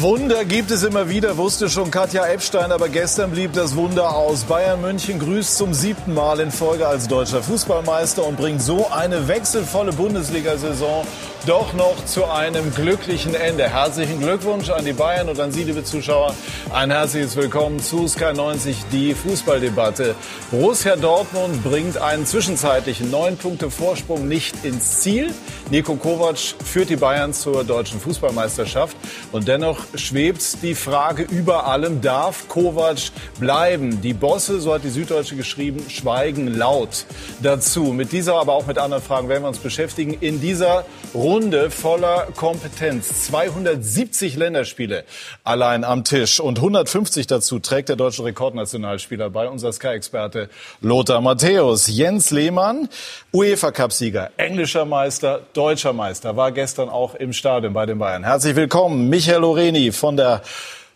[0.00, 4.44] Wunder gibt es immer wieder, wusste schon Katja Epstein, aber gestern blieb das Wunder aus.
[4.44, 9.26] Bayern München grüßt zum siebten Mal in Folge als deutscher Fußballmeister und bringt so eine
[9.26, 11.04] wechselvolle Bundesliga-Saison
[11.46, 13.68] doch noch zu einem glücklichen Ende.
[13.68, 16.34] Herzlichen Glückwunsch an die Bayern und an Sie, liebe Zuschauer.
[16.72, 20.14] Ein herzliches Willkommen zu Sky 90, die Fußballdebatte.
[20.50, 25.34] Borussia Dortmund bringt einen zwischenzeitlichen neun Punkte Vorsprung nicht ins Ziel.
[25.70, 28.96] Nico Kovac führt die Bayern zur deutschen Fußballmeisterschaft
[29.32, 34.00] und dennoch schwebt die Frage über allem, darf Kovac bleiben?
[34.00, 37.04] Die Bosse, so hat die Süddeutsche geschrieben, schweigen laut
[37.42, 37.92] dazu.
[37.92, 40.14] Mit dieser, aber auch mit anderen Fragen werden wir uns beschäftigen.
[40.14, 43.26] In dieser Runde voller Kompetenz.
[43.26, 45.04] 270 Länderspiele
[45.44, 50.48] allein am Tisch und 150 dazu trägt der deutsche Rekordnationalspieler bei, unser Sky-Experte
[50.80, 51.88] Lothar Matthäus.
[51.88, 52.88] Jens Lehmann,
[53.34, 58.24] UEFA-Cupsieger, englischer Meister, deutscher Meister, war gestern auch im Stadion bei den Bayern.
[58.24, 59.92] Herzlich willkommen, Michael Loreni.
[59.92, 60.40] Von der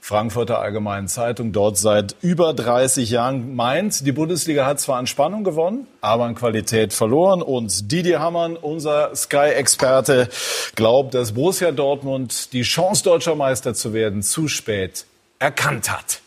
[0.00, 5.44] Frankfurter Allgemeinen Zeitung, dort seit über 30 Jahren, meint, die Bundesliga hat zwar an Spannung
[5.44, 7.42] gewonnen, aber an Qualität verloren.
[7.42, 10.30] Und Didier Hammann, unser Sky-Experte,
[10.74, 15.05] glaubt, dass Borussia Dortmund die Chance, deutscher Meister zu werden, zu spät
[15.39, 16.22] erkannt hat.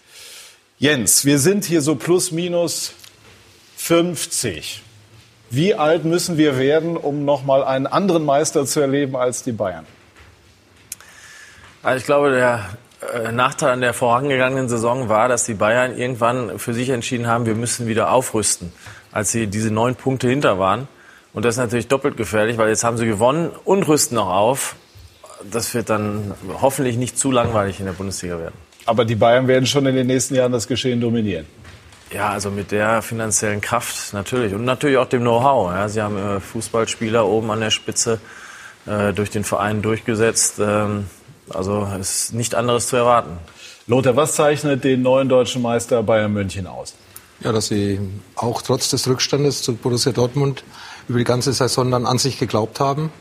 [0.78, 2.94] Jens, wir sind hier so plus minus
[3.78, 4.84] 50.
[5.56, 9.86] Wie alt müssen wir werden, um nochmal einen anderen Meister zu erleben als die Bayern?
[11.81, 12.66] Also ich glaube, der
[13.14, 17.45] äh, Nachteil an der vorangegangenen Saison war, dass die Bayern irgendwann für sich entschieden haben,
[17.45, 18.73] wir müssen wieder aufrüsten,
[19.14, 20.89] als sie diese neun Punkte hinter waren.
[21.31, 24.75] Und das ist natürlich doppelt gefährlich, weil jetzt haben sie gewonnen und rüsten noch auf.
[25.50, 28.56] Das wird dann hoffentlich nicht zu langweilig in der Bundesliga werden.
[28.86, 31.45] Aber die Bayern werden schon in den nächsten Jahren das Geschehen dominieren.
[32.11, 35.72] Ja, also mit der finanziellen Kraft natürlich und natürlich auch dem Know-how.
[35.72, 38.20] Ja, sie haben äh, Fußballspieler oben an der Spitze
[38.86, 40.59] äh, durch den Verein durchgesetzt.
[40.59, 41.07] Ähm,
[41.50, 43.38] also ist nicht anderes zu erwarten.
[43.88, 46.96] Lothar, was zeichnet den neuen deutschen Meister Bayern München aus?
[47.41, 48.00] Ja, dass sie
[48.35, 50.63] auch trotz des Rückstandes zu Borussia Dortmund
[51.08, 53.12] über die ganze Saison dann an sich geglaubt haben.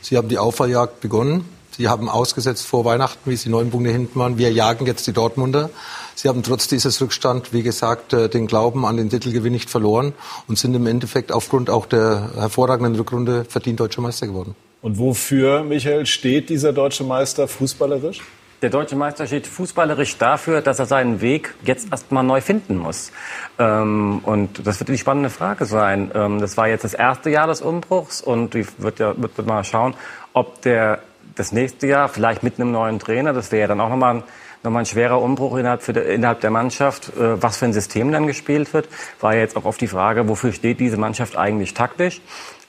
[0.00, 1.48] Sie haben die Auffahrjagd begonnen.
[1.76, 4.36] Sie haben ausgesetzt vor Weihnachten, wie sie neun Punkte hinten waren.
[4.36, 5.70] Wir jagen jetzt die Dortmunder.
[6.14, 10.12] Sie haben trotz dieses Rückstands, wie gesagt, äh, den Glauben an den Titelgewinn nicht verloren
[10.48, 14.54] und sind im Endeffekt aufgrund auch der hervorragenden Rückrunde verdient deutscher Meister geworden.
[14.82, 18.20] Und wofür, Michael, steht dieser deutsche Meister fußballerisch?
[18.62, 23.10] Der deutsche Meister steht fußballerisch dafür, dass er seinen Weg jetzt erstmal neu finden muss.
[23.58, 26.12] Ähm, und das wird die spannende Frage sein.
[26.14, 29.64] Ähm, das war jetzt das erste Jahr des Umbruchs und ich wird ja wird mal
[29.64, 29.94] schauen,
[30.32, 31.00] ob der
[31.34, 34.22] das nächste Jahr vielleicht mit einem neuen Trainer, das wäre ja dann auch nochmal ein
[34.62, 38.26] nochmal ein schwerer Umbruch innerhalb, für, innerhalb der Mannschaft, äh, was für ein System dann
[38.26, 38.88] gespielt wird,
[39.20, 42.20] war jetzt auch auf die Frage, wofür steht diese Mannschaft eigentlich taktisch.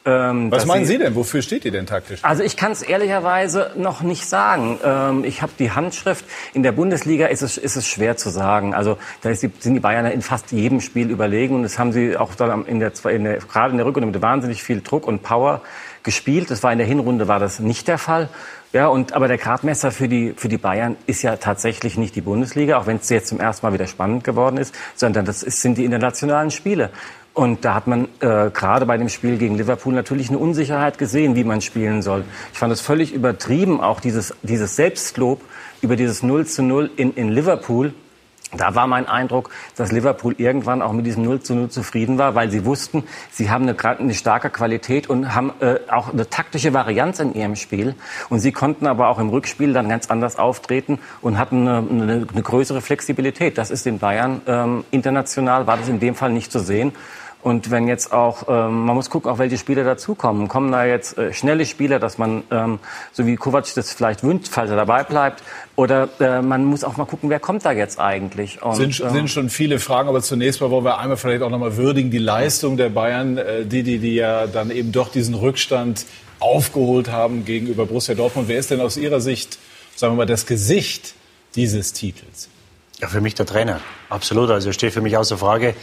[0.05, 1.15] Ähm, Was meinen Sie, Sie denn?
[1.15, 2.19] Wofür steht die denn taktisch?
[2.23, 4.77] Also ich kann es ehrlicherweise noch nicht sagen.
[4.83, 6.25] Ähm, ich habe die Handschrift.
[6.53, 8.73] In der Bundesliga ist es, ist es schwer zu sagen.
[8.73, 12.17] Also da die, sind die Bayern in fast jedem Spiel überlegen und das haben sie
[12.17, 15.23] auch dann in der, in der gerade in der Rückrunde mit wahnsinnig viel Druck und
[15.23, 15.61] Power
[16.03, 16.51] gespielt.
[16.51, 18.27] Das war in der Hinrunde war das nicht der Fall.
[18.73, 22.21] Ja, und aber der Gradmesser für die für die Bayern ist ja tatsächlich nicht die
[22.21, 25.61] Bundesliga, auch wenn es jetzt zum ersten Mal wieder spannend geworden ist, sondern das ist,
[25.61, 26.89] sind die internationalen Spiele.
[27.35, 31.35] Und da hat man äh, gerade bei dem Spiel gegen Liverpool natürlich eine Unsicherheit gesehen,
[31.35, 32.25] wie man spielen soll.
[32.51, 35.41] Ich fand es völlig übertrieben, auch dieses, dieses Selbstlob
[35.83, 37.93] über dieses 0 zu 0 in, in Liverpool.
[38.57, 42.35] Da war mein Eindruck, dass Liverpool irgendwann auch mit diesem 0 zu 0 zufrieden war,
[42.35, 46.73] weil sie wussten, sie haben eine, eine starke Qualität und haben äh, auch eine taktische
[46.73, 47.95] Varianz in ihrem Spiel.
[48.29, 52.27] Und sie konnten aber auch im Rückspiel dann ganz anders auftreten und hatten eine, eine,
[52.31, 53.57] eine größere Flexibilität.
[53.57, 56.93] Das ist in Bayern ähm, international, war das in dem Fall nicht zu sehen.
[57.43, 60.47] Und wenn jetzt auch, ähm, man muss gucken, auch welche Spieler dazukommen.
[60.47, 62.79] Kommen da jetzt äh, schnelle Spieler, dass man, ähm,
[63.11, 65.43] so wie Kovac das vielleicht wünscht, falls er dabei bleibt,
[65.75, 68.61] oder äh, man muss auch mal gucken, wer kommt da jetzt eigentlich.
[68.61, 71.49] Und, sind, ähm, sind schon viele Fragen, aber zunächst mal wollen wir einmal vielleicht auch
[71.49, 75.35] nochmal würdigen, die Leistung der Bayern, äh, die, die, die ja dann eben doch diesen
[75.35, 76.05] Rückstand
[76.39, 78.47] aufgeholt haben gegenüber Borussia Dortmund.
[78.47, 79.59] Wer ist denn aus Ihrer Sicht,
[79.97, 81.13] sagen wir mal, das Gesicht
[81.55, 82.47] dieses Titels?
[83.01, 84.49] Ja, für mich der Trainer, absolut.
[84.49, 85.75] Also steht für mich außer Frage.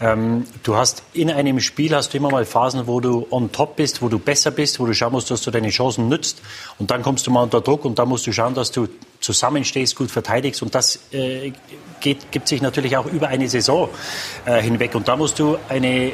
[0.00, 3.76] Ähm, du hast in einem Spiel hast du immer mal Phasen, wo du on top
[3.76, 6.42] bist, wo du besser bist, wo du schauen musst, dass du deine Chancen nützt.
[6.78, 8.88] Und dann kommst du mal unter Druck und dann musst du schauen, dass du
[9.20, 10.62] zusammenstehst, gut verteidigst.
[10.62, 11.52] Und das äh,
[12.00, 13.88] geht, gibt sich natürlich auch über eine Saison
[14.46, 14.94] äh, hinweg.
[14.94, 16.12] Und da musst du eine,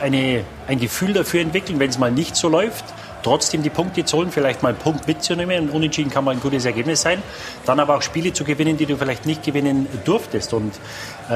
[0.00, 2.84] eine, ein Gefühl dafür entwickeln, wenn es mal nicht so läuft
[3.22, 5.68] trotzdem die Punkte zu holen, vielleicht mal einen Punkt mitzunehmen.
[5.68, 7.22] Und unentschieden kann mal ein gutes Ergebnis sein.
[7.64, 10.52] Dann aber auch Spiele zu gewinnen, die du vielleicht nicht gewinnen durftest.
[10.52, 10.72] Und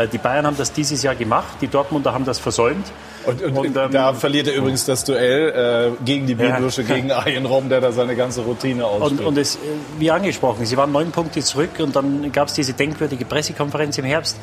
[0.04, 2.86] die Bayern haben das dieses Jahr gemacht, die Dortmunder haben das versäumt.
[3.24, 6.94] Und, und, und ähm, da verliert er übrigens das Duell äh, gegen die Bierbürsche, ja.
[6.94, 9.20] gegen Ayen Rom, der da seine ganze Routine ausspielt.
[9.20, 9.58] Und, und es, äh,
[9.98, 14.04] wie angesprochen, sie waren neun Punkte zurück und dann gab es diese denkwürdige Pressekonferenz im
[14.04, 14.36] Herbst.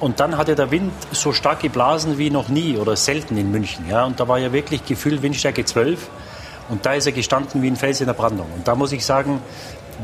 [0.00, 3.84] Und dann hatte der Wind so stark geblasen wie noch nie oder selten in München.
[3.88, 4.04] Ja?
[4.04, 6.08] Und da war ja wirklich Gefühl Windstärke 12.
[6.70, 8.46] Und da ist er gestanden wie ein Fels in der Brandung.
[8.56, 9.42] Und da muss ich sagen,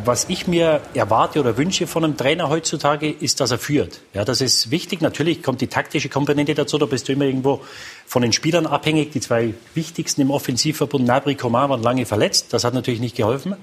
[0.05, 4.01] was ich mir erwarte oder wünsche von einem Trainer heutzutage, ist, dass er führt.
[4.15, 5.01] Ja, das ist wichtig.
[5.01, 6.79] Natürlich kommt die taktische Komponente dazu.
[6.79, 7.63] Da bist du immer irgendwo
[8.07, 9.13] von den Spielern abhängig.
[9.13, 12.53] Die zwei wichtigsten im Offensivverbund, Nabri Coman, waren lange verletzt.
[12.53, 13.57] Das hat natürlich nicht geholfen.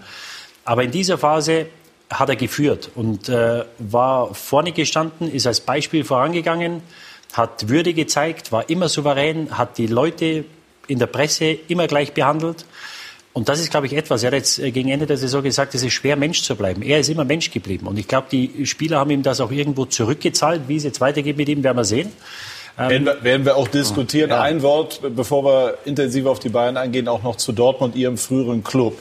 [0.66, 1.68] Aber in dieser Phase
[2.10, 6.82] hat er geführt und äh, war vorne gestanden, ist als Beispiel vorangegangen,
[7.34, 10.46] hat Würde gezeigt, war immer souverän, hat die Leute
[10.88, 12.66] in der Presse immer gleich behandelt.
[13.34, 14.22] Und das ist, glaube ich, etwas.
[14.22, 16.84] Er hat jetzt äh, gegen Ende der Saison gesagt, es ist schwer, Mensch zu bleiben.
[16.84, 17.88] Er ist immer Mensch geblieben.
[17.88, 20.62] Und ich glaube, die Spieler haben ihm das auch irgendwo zurückgezahlt.
[20.68, 22.12] Wie es jetzt weitergeht mit ihm, werden wir sehen.
[22.78, 24.30] Ähm, werden, wir, werden wir auch diskutieren.
[24.30, 24.42] Ja.
[24.42, 28.64] Ein Wort, bevor wir intensiver auf die Bayern eingehen, auch noch zu Dortmund, ihrem früheren
[28.64, 29.00] Club.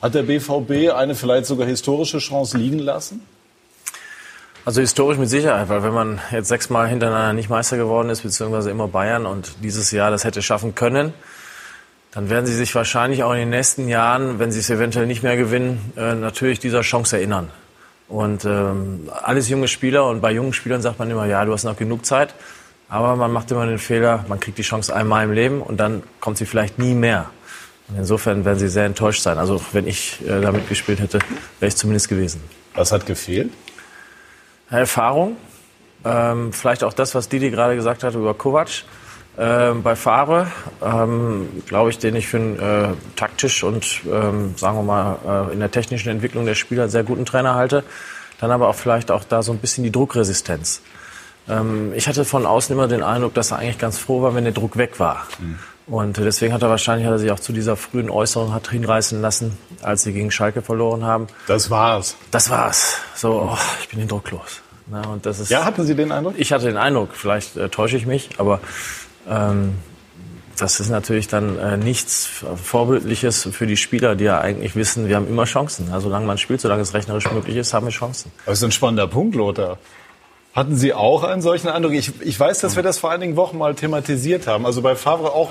[0.00, 3.22] Hat der BVB eine vielleicht sogar historische Chance liegen lassen?
[4.64, 8.70] Also historisch mit Sicherheit, weil wenn man jetzt sechsmal hintereinander nicht Meister geworden ist, beziehungsweise
[8.70, 11.12] immer Bayern und dieses Jahr das hätte schaffen können,
[12.14, 15.24] dann werden sie sich wahrscheinlich auch in den nächsten Jahren, wenn sie es eventuell nicht
[15.24, 17.50] mehr gewinnen, äh, natürlich dieser Chance erinnern.
[18.08, 21.64] Und ähm, alles junge Spieler und bei jungen Spielern sagt man immer, ja, du hast
[21.64, 22.34] noch genug Zeit.
[22.88, 26.04] Aber man macht immer den Fehler, man kriegt die Chance einmal im Leben und dann
[26.20, 27.30] kommt sie vielleicht nie mehr.
[27.88, 29.38] Und insofern werden sie sehr enttäuscht sein.
[29.38, 31.18] Also wenn ich äh, da mitgespielt hätte,
[31.58, 32.42] wäre ich zumindest gewesen.
[32.74, 33.50] Was hat gefehlt?
[34.70, 35.36] Erfahrung.
[36.04, 38.84] Ähm, vielleicht auch das, was Didi gerade gesagt hat über Kovac.
[39.36, 40.46] Ähm, bei Favre,
[40.80, 45.52] ähm, glaube ich, den ich für einen äh, taktisch und, ähm, sagen wir mal, äh,
[45.52, 47.82] in der technischen Entwicklung der Spieler sehr guten Trainer halte.
[48.40, 50.82] Dann aber auch vielleicht auch da so ein bisschen die Druckresistenz.
[51.48, 54.44] Ähm, ich hatte von außen immer den Eindruck, dass er eigentlich ganz froh war, wenn
[54.44, 55.26] der Druck weg war.
[55.40, 55.58] Mhm.
[55.86, 59.20] Und deswegen hat er wahrscheinlich hat er sich auch zu dieser frühen Äußerung hat hinreißen
[59.20, 61.26] lassen, als sie gegen Schalke verloren haben.
[61.46, 62.16] Das war's.
[62.30, 62.98] Das war's.
[63.14, 64.62] So, oh, ich bin den Druck los.
[64.86, 66.34] Na, und das ist, ja, hatten Sie den Eindruck?
[66.36, 67.10] Ich hatte den Eindruck.
[67.14, 68.60] Vielleicht äh, täusche ich mich, aber
[69.28, 69.74] ähm,
[70.58, 72.28] das ist natürlich dann äh, nichts
[72.62, 75.88] Vorbildliches für die Spieler, die ja eigentlich wissen, wir haben immer Chancen.
[75.92, 78.30] Also solange man spielt, solange es rechnerisch möglich ist, haben wir Chancen.
[78.46, 79.78] Das ist ein spannender Punkt, Lothar.
[80.54, 81.92] Hatten Sie auch einen solchen Eindruck?
[81.94, 84.64] Ich, ich weiß, dass wir das vor einigen Wochen mal thematisiert haben.
[84.64, 85.50] Also bei Favre auch,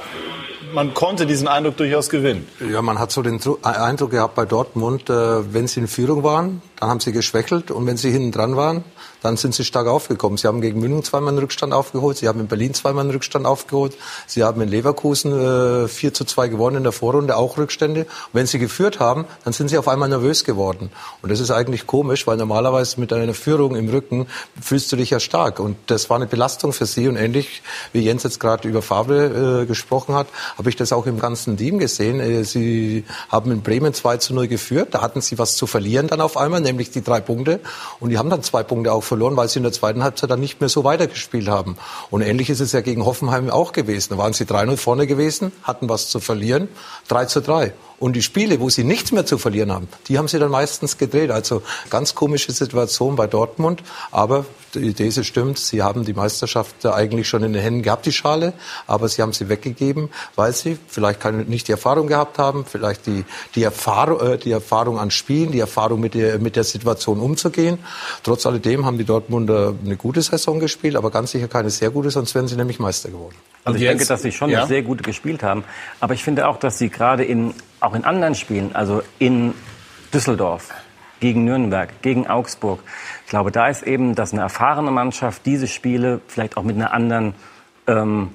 [0.74, 2.48] man konnte diesen Eindruck durchaus gewinnen.
[2.72, 6.62] Ja, man hat so den Eindruck gehabt bei Dortmund, äh, wenn sie in Führung waren,
[6.84, 8.84] dann haben sie geschwächelt und wenn sie hinten dran waren,
[9.22, 10.38] dann sind sie stark aufgekommen.
[10.38, 13.46] Sie haben gegen München zweimal einen Rückstand aufgeholt, sie haben in Berlin zweimal einen Rückstand
[13.46, 13.96] aufgeholt,
[14.28, 18.02] sie haben in Leverkusen äh, 4 zu 2 gewonnen in der Vorrunde, auch Rückstände.
[18.02, 20.90] Und wenn sie geführt haben, dann sind sie auf einmal nervös geworden.
[21.22, 24.28] Und das ist eigentlich komisch, weil normalerweise mit einer Führung im Rücken
[24.62, 25.62] fühlst du dich ja stark.
[25.62, 27.08] Und das war eine Belastung für sie.
[27.08, 27.64] Und ähnlich
[27.94, 30.28] wie Jens jetzt gerade über Favre äh, gesprochen hat,
[30.58, 32.20] habe ich das auch im ganzen Team gesehen.
[32.20, 36.08] Äh, sie haben in Bremen 2 zu 0 geführt, da hatten sie was zu verlieren
[36.08, 37.60] dann auf einmal, nämlich die drei Punkte.
[38.00, 40.40] Und die haben dann zwei Punkte auch verloren, weil sie in der zweiten Halbzeit dann
[40.40, 41.78] nicht mehr so weitergespielt haben.
[42.10, 44.10] Und ähnlich ist es ja gegen Hoffenheim auch gewesen.
[44.12, 46.68] Da waren sie 3-0 vorne gewesen, hatten was zu verlieren,
[47.08, 47.74] 3 zu 3.
[48.00, 50.98] Und die Spiele, wo sie nichts mehr zu verlieren haben, die haben sie dann meistens
[50.98, 51.32] gedreht.
[51.32, 53.84] Also ganz komische Situation bei Dortmund.
[54.12, 58.12] Aber die These stimmt, sie haben die Meisterschaft eigentlich schon in den Händen gehabt, die
[58.12, 58.54] Schale.
[58.88, 63.06] Aber sie haben sie weggegeben, weil sie vielleicht keine, nicht die Erfahrung gehabt haben, vielleicht
[63.06, 67.20] die, die, Erfahrung, äh, die Erfahrung an Spielen, die Erfahrung mit der, mit der Situation
[67.20, 67.80] umzugehen.
[68.24, 72.10] Trotz alledem haben die Dortmunder eine gute Saison gespielt, aber ganz sicher keine sehr gute,
[72.10, 73.36] sonst wären sie nämlich Meister geworden.
[73.64, 74.68] Also ich denke, dass sie schon ja?
[74.68, 75.64] sehr gut gespielt haben.
[76.00, 79.54] Aber ich finde auch, dass sie gerade in auch in anderen Spielen, also in
[80.14, 80.74] Düsseldorf,
[81.20, 82.80] gegen Nürnberg, gegen Augsburg.
[83.24, 86.94] Ich glaube, da ist eben, dass eine erfahrene Mannschaft diese Spiele vielleicht auch mit einer
[86.94, 87.34] anderen
[87.88, 88.32] ähm,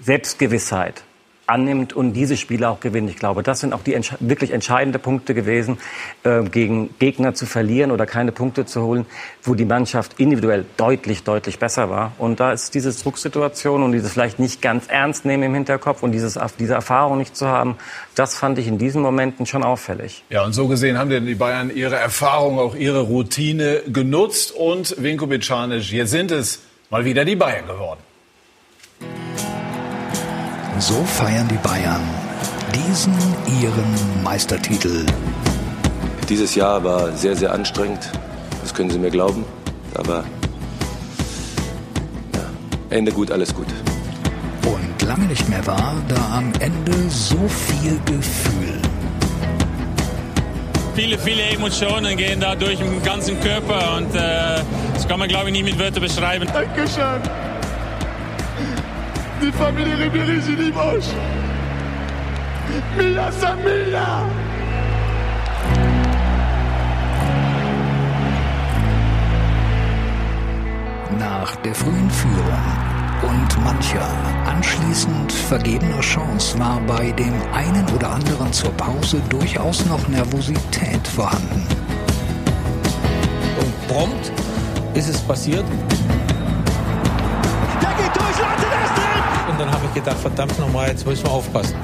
[0.00, 1.04] Selbstgewissheit
[1.46, 3.10] annimmt und diese Spiele auch gewinnt.
[3.10, 5.78] Ich glaube, das sind auch die entsch wirklich entscheidenden Punkte gewesen,
[6.22, 9.06] äh, gegen Gegner zu verlieren oder keine Punkte zu holen,
[9.42, 12.12] wo die Mannschaft individuell deutlich, deutlich besser war.
[12.18, 16.12] Und da ist diese Drucksituation und dieses vielleicht nicht ganz ernst nehmen im Hinterkopf und
[16.12, 17.76] dieses, diese Erfahrung nicht zu haben,
[18.14, 20.24] das fand ich in diesen Momenten schon auffällig.
[20.30, 25.02] Ja, und so gesehen haben denn die Bayern ihre Erfahrung, auch ihre Routine genutzt und
[25.02, 28.00] Vinko Bicanic, hier sind es mal wieder die Bayern geworden.
[30.86, 32.02] So feiern die Bayern
[32.74, 33.14] diesen
[33.62, 35.06] ihren Meistertitel.
[36.28, 38.12] Dieses Jahr war sehr, sehr anstrengend.
[38.60, 39.46] Das können Sie mir glauben.
[39.94, 40.24] Aber
[42.34, 42.42] ja,
[42.90, 43.68] Ende gut, alles gut.
[44.66, 48.78] Und lange nicht mehr war, da am Ende so viel Gefühl.
[50.94, 54.60] Viele, viele Emotionen gehen da durch den ganzen Körper und äh,
[54.92, 56.46] das kann man, glaube ich, nicht mit Wörtern beschreiben.
[56.52, 57.22] Dankeschön.
[59.44, 61.04] Die Familie Ribéry, sie liebt euch.
[62.96, 64.24] Mila Samila.
[71.18, 72.64] Nach der frühen Führung
[73.22, 74.08] und mancher
[74.46, 81.66] anschließend vergebener Chance war bei dem einen oder anderen zur Pause durchaus noch Nervosität vorhanden.
[83.60, 84.32] Und prompt
[84.94, 85.66] ist es passiert.
[87.82, 88.73] Der geht durch, Latte!
[89.54, 91.76] Und dann habe ich gedacht, verdammt nochmal, jetzt müssen wir aufpassen.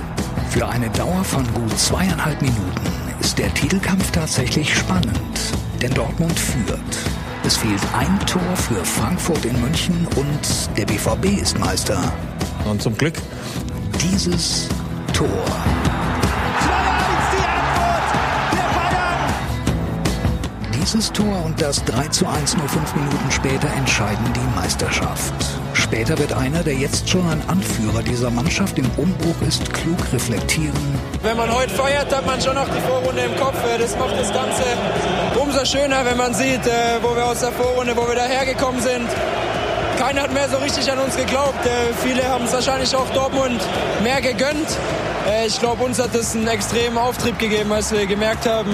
[0.48, 2.80] Für eine Dauer von gut zweieinhalb Minuten
[3.20, 6.80] ist der Titelkampf tatsächlich spannend, denn Dortmund führt.
[7.44, 12.12] Es fehlt ein Tor für Frankfurt in München und der BVB ist Meister.
[12.68, 13.14] Und zum Glück
[14.02, 14.68] Dieses
[15.12, 15.28] Tor.
[20.80, 25.34] Dieses Tor und das 3 zu 1 nur fünf Minuten später entscheiden die Meisterschaft.
[25.74, 30.72] Später wird einer, der jetzt schon ein Anführer dieser Mannschaft im Umbruch ist, klug reflektieren.
[31.22, 33.58] Wenn man heute feiert, hat man schon noch die Vorrunde im Kopf.
[33.78, 34.62] Das macht das Ganze
[35.38, 39.08] umso schöner, wenn man sieht, äh, wo wir aus der Vorrunde, wo wir dahergekommen sind.
[39.98, 41.66] Keiner hat mehr so richtig an uns geglaubt.
[41.66, 43.60] Äh, viele haben es wahrscheinlich auch Dortmund
[44.02, 44.68] mehr gegönnt.
[45.30, 48.70] Äh, Ich glaube, uns hat es einen extremen Auftrieb gegeben, als wir gemerkt haben,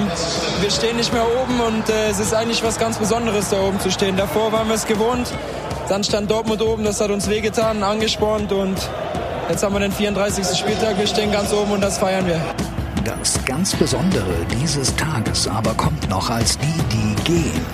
[0.61, 3.81] wir stehen nicht mehr oben und äh, es ist eigentlich was ganz Besonderes, da oben
[3.81, 4.17] zu stehen.
[4.17, 5.33] Davor waren wir es gewohnt,
[5.89, 8.77] dann stand Dortmund oben, das hat uns wehgetan, angespornt und
[9.49, 10.57] jetzt haben wir den 34.
[10.59, 12.41] Spieltag, wir stehen ganz oben und das feiern wir.
[13.05, 17.67] Das ganz Besondere dieses Tages aber kommt noch, als die, die gehen,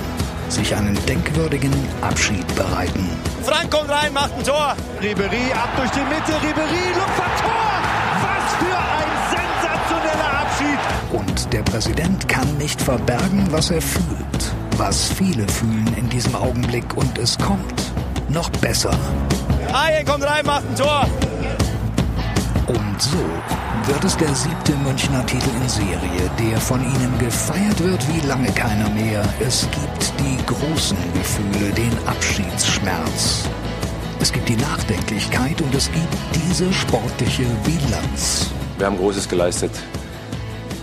[0.48, 1.72] sich einen denkwürdigen
[2.02, 3.08] Abschied bereiten.
[3.42, 4.76] Frank kommt rein, macht ein Tor.
[5.00, 7.71] Ribery ab durch die Mitte, Ribery, Lupfer, Tor!
[11.32, 14.52] Und der Präsident kann nicht verbergen, was er fühlt.
[14.76, 17.72] Was viele fühlen in diesem Augenblick und es kommt
[18.28, 18.90] noch besser.
[19.72, 21.06] Haien kommt rein, macht ein Tor.
[22.66, 23.16] Und so
[23.86, 28.52] wird es der siebte Münchner Titel in Serie, der von ihnen gefeiert wird wie lange
[28.52, 29.24] keiner mehr.
[29.40, 33.48] Es gibt die großen Gefühle, den Abschiedsschmerz.
[34.20, 38.50] Es gibt die Nachdenklichkeit und es gibt diese sportliche Bilanz.
[38.76, 39.72] Wir haben Großes geleistet.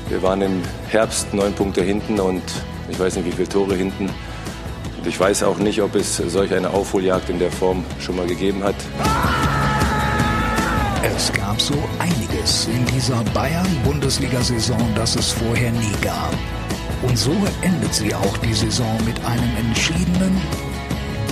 [0.10, 2.42] Wir waren im Herbst neun Punkte hinten und
[2.90, 4.06] ich weiß nicht, wie viele Tore hinten.
[4.06, 8.26] Und ich weiß auch nicht, ob es solch eine Aufholjagd in der Form schon mal
[8.26, 8.76] gegeben hat.
[11.04, 16.34] Es gab so einiges in dieser Bayern-Bundesliga-Saison, das es vorher nie gab.
[17.04, 20.42] Und so endet sie auch die Saison mit einem entschiedenen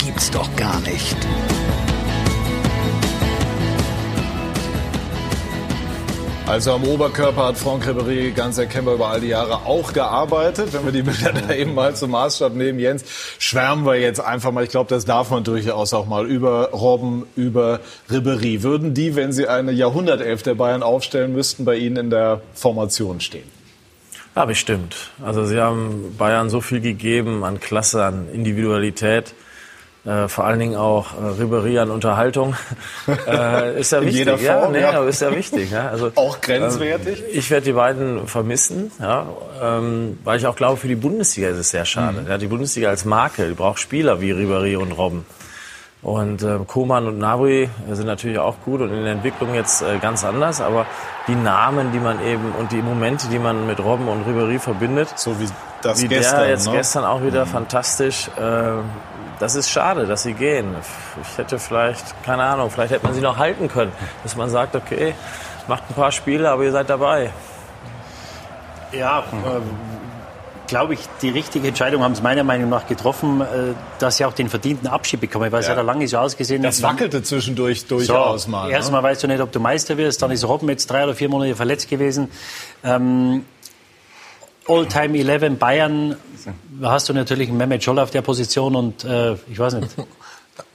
[0.06, 1.18] Gibt's doch gar nicht.
[6.48, 10.72] Also am Oberkörper hat Franck Ribéry ganz erkennbar über all die Jahre auch gearbeitet.
[10.72, 13.04] Wenn wir die Bilder da eben mal zum Maßstab nehmen, Jens,
[13.38, 14.64] schwärmen wir jetzt einfach mal.
[14.64, 18.64] Ich glaube, das darf man durchaus auch mal über Robben, über Ribéry.
[18.64, 23.20] Würden die, wenn sie eine Jahrhundertelf der Bayern aufstellen müssten, bei Ihnen in der Formation
[23.20, 23.52] stehen?
[24.34, 24.96] Ja, bestimmt.
[25.22, 29.34] Also sie haben Bayern so viel gegeben an Klasse, an Individualität.
[30.08, 32.56] Äh, vor allen Dingen auch äh, Ribéry an Unterhaltung.
[33.28, 34.20] äh, ist ja wichtig.
[34.20, 35.04] jeder ja, Form, nee, ja.
[35.04, 35.70] ist ja wichtig.
[35.70, 35.90] Ja.
[35.90, 37.20] Also, Auch grenzwertig?
[37.20, 39.26] Ähm, ich werde die beiden vermissen, ja,
[39.62, 42.22] ähm, weil ich auch glaube, für die Bundesliga ist es sehr schade.
[42.22, 42.30] Mhm.
[42.30, 45.26] Ja, die Bundesliga als Marke, die braucht Spieler wie Ribéry und Robben.
[46.02, 49.98] Und äh, Koman und Nabri sind natürlich auch gut und in der Entwicklung jetzt äh,
[49.98, 50.86] ganz anders, aber
[51.28, 55.10] die Namen, die man eben und die Momente, die man mit Robben und Ribéry verbindet,
[55.18, 55.48] so wie
[55.82, 56.74] das wie gestern, der jetzt ne?
[56.74, 58.30] gestern auch wieder fantastisch.
[58.38, 58.78] Äh,
[59.40, 60.76] das ist schade, dass sie gehen.
[61.22, 63.92] Ich hätte vielleicht, keine Ahnung, vielleicht hätte man sie noch halten können,
[64.24, 65.14] dass man sagt, okay,
[65.68, 67.32] macht ein paar Spiele, aber ihr seid dabei.
[68.92, 69.24] Ja, äh,
[70.68, 73.46] glaube ich, die richtige Entscheidung haben sie meiner Meinung nach getroffen, äh,
[74.00, 75.72] dass sie auch den verdienten Abschied bekommen, weil es Ja.
[75.72, 76.62] hat ja lange so ausgesehen.
[76.64, 78.68] Das wackelte zwischendurch durchaus mal.
[78.68, 78.74] ne?
[78.74, 81.30] Erstmal weißt du nicht, ob du Meister wirst, dann ist Robben jetzt drei oder vier
[81.30, 82.30] Monate verletzt gewesen.
[82.84, 83.46] Ähm,
[84.68, 86.16] All-Time 11 Bayern,
[86.82, 89.90] da hast du natürlich einen Mehmet Scholl auf der Position und äh, ich weiß nicht.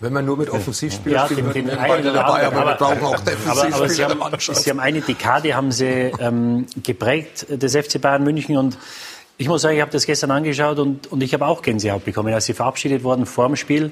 [0.01, 2.57] Wenn man nur mit Offensivspielern Ja, spielt, den, den einen dabei, anderen.
[2.57, 5.55] aber wir brauchen auch aber, Defensivspieler aber sie, in der haben, sie haben eine Dekade
[5.55, 8.79] haben sie ähm, geprägt des FC Bayern München und
[9.39, 12.33] ich muss sagen, ich habe das gestern angeschaut und, und ich habe auch Gänsehaut bekommen,
[12.33, 13.91] als sie verabschiedet wurden vor dem Spiel.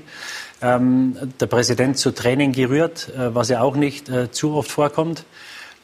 [0.63, 5.25] Ähm, der Präsident zu Tränen gerührt, äh, was ja auch nicht äh, zu oft vorkommt.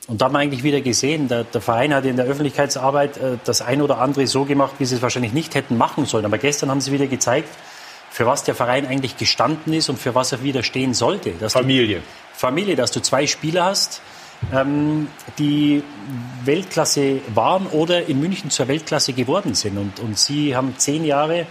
[0.08, 3.38] Und da haben wir eigentlich wieder gesehen, der, der Verein hat in der Öffentlichkeitsarbeit äh,
[3.44, 6.24] das ein oder andere so gemacht, wie sie es wahrscheinlich nicht hätten machen sollen.
[6.24, 7.48] Aber gestern haben sie wieder gezeigt,
[8.10, 11.32] für was der Verein eigentlich gestanden ist und für was er wieder stehen sollte.
[11.32, 11.98] Dass Familie.
[11.98, 14.00] Die Familie, dass du zwei Spieler hast,
[14.54, 15.08] ähm,
[15.38, 15.82] die
[16.44, 19.76] Weltklasse waren oder in München zur Weltklasse geworden sind.
[19.76, 21.46] Und, und sie haben zehn Jahre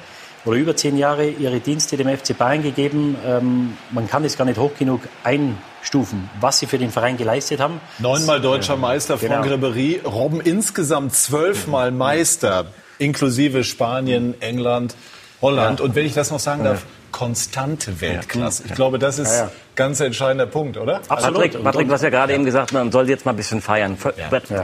[0.45, 3.15] oder über zehn Jahre ihre Dienste dem FC Bayern gegeben.
[3.25, 7.59] Ähm, man kann es gar nicht hoch genug einstufen, was sie für den Verein geleistet
[7.59, 7.81] haben.
[7.99, 10.09] Neunmal deutscher Meister, Franck Genau.
[10.09, 12.67] Robben insgesamt zwölfmal Meister,
[12.99, 14.95] inklusive Spanien, England,
[15.41, 15.79] Holland.
[15.79, 15.85] Ja.
[15.85, 16.83] Und wenn ich das noch sagen darf,
[17.15, 18.63] konstante Weltklasse.
[18.65, 19.51] Ich glaube, das ist Ja, ja.
[19.73, 20.99] ganz entscheidender Punkt, oder?
[21.07, 23.97] Patrick, Patrick, du hast ja gerade eben gesagt, man soll jetzt mal ein bisschen feiern.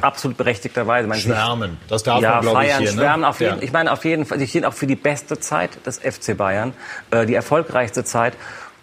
[0.01, 1.07] Absolut berechtigterweise.
[1.07, 1.77] Man Schwärmen.
[1.87, 2.91] Das darf ja, man, glaube ich, feiern, hier.
[2.91, 2.97] Ne?
[2.97, 3.23] schwärmen.
[3.23, 3.63] Auf jeden, Ja.
[3.63, 6.73] Ich meine, auf jeden Fall, sie stehen auch für die beste Zeit des FC Bayern,
[7.11, 8.33] äh, die erfolgreichste Zeit.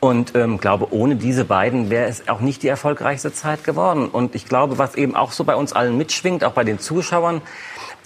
[0.00, 4.08] Und ähm, glaube, ohne diese beiden wäre es auch nicht die erfolgreichste Zeit geworden.
[4.08, 7.42] Und ich glaube, was eben auch so bei uns allen mitschwingt, auch bei den Zuschauern,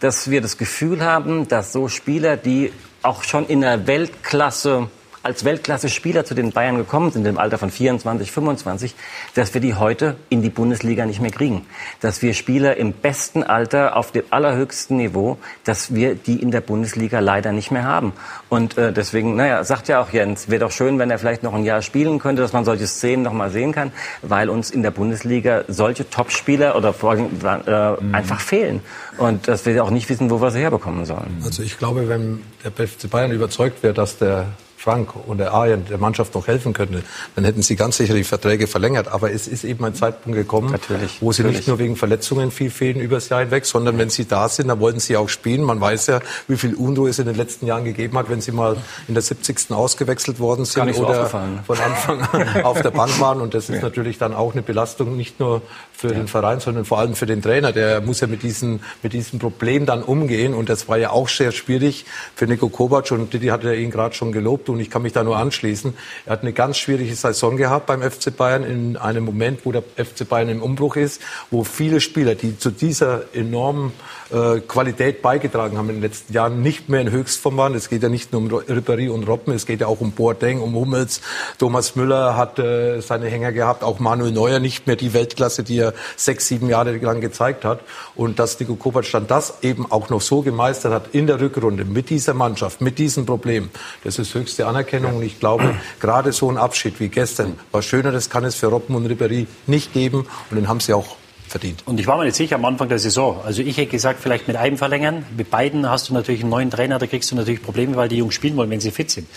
[0.01, 4.89] dass wir das Gefühl haben, dass so Spieler, die auch schon in der Weltklasse
[5.23, 8.95] als Weltklasse-Spieler zu den Bayern gekommen sind im Alter von 24, 25,
[9.35, 11.67] dass wir die heute in die Bundesliga nicht mehr kriegen.
[12.01, 16.61] Dass wir Spieler im besten Alter auf dem allerhöchsten Niveau, dass wir die in der
[16.61, 18.13] Bundesliga leider nicht mehr haben.
[18.49, 21.55] Und äh, deswegen, naja, sagt ja auch Jens, wäre doch schön, wenn er vielleicht noch
[21.55, 24.83] ein Jahr spielen könnte, dass man solche Szenen noch mal sehen kann, weil uns in
[24.83, 28.81] der Bundesliga solche Topspieler oder vor allem äh, einfach fehlen.
[29.19, 31.43] Und dass wir auch nicht wissen, wo wir sie herbekommen sollen.
[31.45, 34.47] Also ich glaube, wenn der FC Bayern überzeugt wäre, dass der
[34.83, 37.05] Frank und der Arjen der Mannschaft noch helfen könnte,
[37.37, 39.07] dann hätten sie ganz sicher die Verträge verlängert.
[39.07, 40.75] Aber es ist eben ein Zeitpunkt gekommen,
[41.21, 41.59] wo sie natürlich.
[41.59, 44.81] nicht nur wegen Verletzungen viel fehlen übers Jahr hinweg, sondern wenn sie da sind, dann
[44.81, 45.63] wollen sie auch spielen.
[45.63, 48.51] Man weiß ja, wie viel Unruhe es in den letzten Jahren gegeben hat, wenn sie
[48.51, 49.71] mal in der 70.
[49.71, 53.41] ausgewechselt worden sind so oder von Anfang an auf der Bank waren.
[53.41, 55.63] Und das ist natürlich dann auch eine Belastung, nicht nur
[55.93, 57.73] für den Verein, sondern vor allem für den Trainer.
[57.73, 60.55] Der muss ja mit, diesen, mit diesem Problem dann umgehen.
[60.55, 63.11] Und das war ja auch sehr schwierig für Nico Kovac.
[63.13, 64.69] Und Didi hat ja ihn gerade schon gelobt.
[64.69, 65.95] Und ich kann mich da nur anschließen.
[66.27, 69.83] Er hat eine ganz schwierige Saison gehabt beim FC Bayern in einem Moment, wo der
[69.83, 71.21] FC Bayern im Umbruch ist,
[71.51, 73.93] wo viele Spieler, die zu dieser enormen
[74.33, 77.75] äh, Qualität beigetragen haben in den letzten Jahren, nicht mehr in Höchstform waren.
[77.75, 80.61] Es geht ja nicht nur um Ribéry und Robben, es geht ja auch um Boateng,
[80.61, 81.21] um Hummels.
[81.59, 85.79] Thomas Müller hat äh, seine Hänger gehabt, auch Manuel Neuer nicht mehr die Weltklasse, die
[85.79, 87.81] er sechs, sieben Jahre lang gezeigt hat.
[88.15, 91.85] Und dass Nico Kovac dann das eben auch noch so gemeistert hat in der Rückrunde
[91.85, 93.71] mit dieser Mannschaft, mit diesem Problem,
[94.05, 95.17] das ist höchste Anerkennung.
[95.17, 98.95] Und ich glaube, gerade so ein Abschied wie gestern, was Schöneres kann es für Robben
[98.95, 100.27] und Ribéry nicht geben.
[100.51, 101.17] Und den haben sie auch
[101.53, 101.83] verdient.
[101.87, 103.41] Und ich war mir nicht sicher am Anfang der Saison.
[103.45, 105.25] Also ich hätte gesagt, vielleicht mit einem verlängern.
[105.37, 108.17] Mit beiden hast du natürlich einen neuen Trainer, da kriegst du natürlich Probleme, weil die
[108.17, 109.29] Jungs spielen wollen, wenn sie fit sind.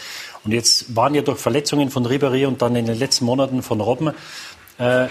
[0.43, 3.81] Und jetzt waren ja durch Verletzungen von Ribéry und dann in den letzten Monaten von
[3.81, 4.11] Robben,
[4.77, 5.07] äh,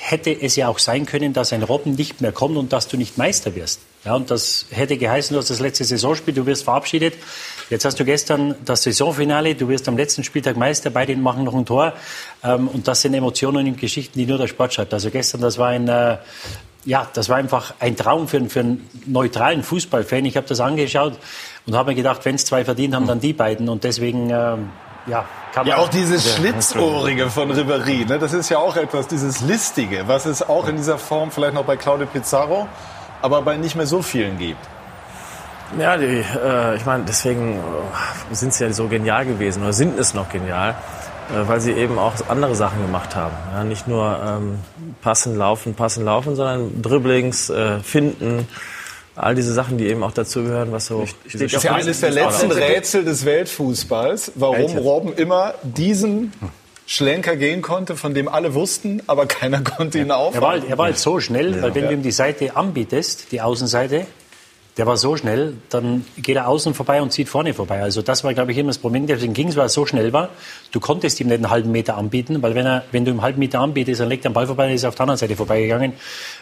[0.00, 2.96] hätte es ja auch sein können, dass ein Robben nicht mehr kommt und dass du
[2.96, 3.80] nicht Meister wirst.
[4.04, 7.14] Ja, und das hätte geheißen, du hast das letzte Saisonspiel, du wirst verabschiedet.
[7.68, 11.54] Jetzt hast du gestern das Saisonfinale, du wirst am letzten Spieltag Meister, beide machen noch
[11.54, 11.92] ein Tor.
[12.42, 14.94] Ähm, und das sind Emotionen und Geschichten, die nur der Sport schreibt.
[14.94, 16.16] Also gestern, das war ein, äh,
[16.86, 20.24] ja, das war einfach ein Traum für, einen- für einen neutralen Fußballfan.
[20.24, 21.18] Ich habe das angeschaut
[21.66, 23.68] und habe mir gedacht, wenn es zwei verdient haben, dann die beiden.
[23.68, 24.70] Und deswegen, ähm,
[25.06, 26.36] ja, kann Ja, man auch dieses Ja.
[26.36, 28.18] Schlitzohrige von Ribéry, ne?
[28.18, 31.64] das ist ja auch etwas, dieses Listige, was es auch in dieser Form vielleicht noch
[31.64, 32.68] bei Claudio Pizarro,
[33.22, 34.66] aber bei nicht mehr so vielen gibt.
[35.78, 36.04] Ja, die,
[36.44, 40.28] äh, ich meine, deswegen äh, sind sie ja so genial gewesen oder sind es noch
[40.28, 40.70] genial,
[41.30, 43.34] äh, weil sie eben auch andere Sachen gemacht haben.
[43.54, 44.58] Ja, nicht nur ähm,
[45.00, 48.48] passen, laufen, passen, laufen, sondern Dribblings, äh, finden,
[49.16, 51.04] all diese Sachen, die eben auch dazugehören, was so.
[51.26, 54.76] diese Das ist ja eines der letzten Rätsel des Weltfußballs, warum Welches?
[54.82, 56.32] Robben immer diesen
[56.86, 60.46] Schlenker gehen konnte, von dem alle wussten, aber keiner konnte ihn Er war, aufhalten.
[60.62, 61.88] halt- er war halt so schnell, weil wenn Ja.
[61.90, 64.06] du ihm die Seite anbietest, die Außenseite,
[64.80, 67.82] der war so schnell, dann geht er außen vorbei und zieht vorne vorbei.
[67.82, 69.06] Also das war, glaube ich, immer das Problem.
[69.06, 70.30] Deswegen ging es, weil er so schnell war.
[70.70, 73.22] Du konntest ihm nicht einen halben Meter anbieten, weil wenn, er, wenn du ihm einen
[73.22, 75.18] halben Meter anbietest, dann legt er den Ball vorbei, dann ist er auf der anderen
[75.18, 75.92] Seite vorbeigegangen.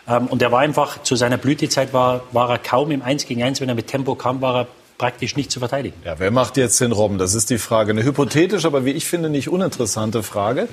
[0.07, 3.43] Ähm, und er war einfach, zu seiner Blütezeit war, war er kaum im 1 gegen
[3.43, 3.61] 1.
[3.61, 4.67] Wenn er mit Tempo kam, war er
[4.99, 6.01] praktisch nicht zu verteidigen.
[6.05, 7.19] Ja, wer macht jetzt den Robben?
[7.19, 7.91] Das ist die Frage.
[7.91, 10.69] Eine hypothetisch, aber wie ich finde, nicht uninteressante Frage.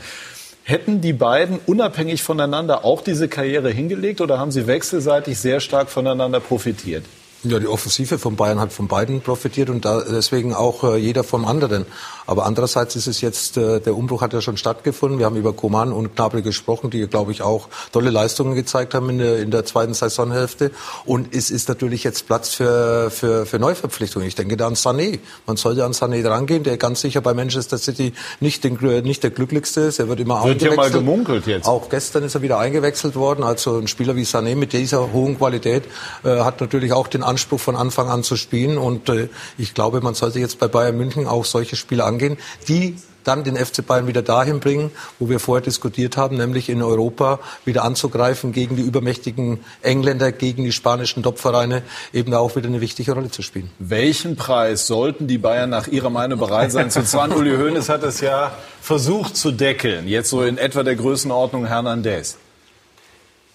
[0.65, 5.89] Hätten die beiden unabhängig voneinander auch diese Karriere hingelegt oder haben sie wechselseitig sehr stark
[5.89, 7.05] voneinander profitiert?
[7.43, 11.23] Ja, die Offensive von Bayern hat von beiden profitiert und da deswegen auch äh, jeder
[11.23, 11.85] vom anderen.
[12.27, 15.19] Aber andererseits ist es jetzt, äh, der Umbruch hat ja schon stattgefunden.
[15.19, 19.09] Wir haben über Koman und Gnabry gesprochen, die, glaube ich, auch tolle Leistungen gezeigt haben
[19.09, 20.71] in der, in der zweiten Saisonhälfte.
[21.05, 24.27] Und es ist natürlich jetzt Platz für, für, für Neuverpflichtungen.
[24.27, 25.19] Ich denke da an Sané.
[25.45, 29.31] Man sollte an Sané drangehen, der ganz sicher bei Manchester City nicht, den, nicht der
[29.31, 29.99] glücklichste ist.
[29.99, 30.93] Er wird immer Wird ja mal eingewechselt.
[31.05, 31.67] gemunkelt jetzt.
[31.67, 33.43] Auch gestern ist er wieder eingewechselt worden.
[33.43, 35.83] Also ein Spieler wie Sané mit dieser hohen Qualität
[36.23, 38.77] äh, hat natürlich auch den Anspruch von Anfang an zu spielen.
[38.77, 42.95] Und äh, ich glaube, man sollte jetzt bei Bayern München auch solche Spiele angehen, die
[43.23, 47.39] dann den FC Bayern wieder dahin bringen, wo wir vorher diskutiert haben, nämlich in Europa
[47.65, 51.81] wieder anzugreifen gegen die übermächtigen Engländer, gegen die spanischen Topvereine,
[52.13, 53.69] eben da auch wieder eine wichtige Rolle zu spielen.
[53.79, 57.33] Welchen Preis sollten die Bayern nach Ihrer Meinung bereit sein zu zahlen?
[57.33, 58.51] Uli Hoeneß hat es ja
[58.81, 62.37] versucht zu deckeln, jetzt so in etwa der Größenordnung Hernandez.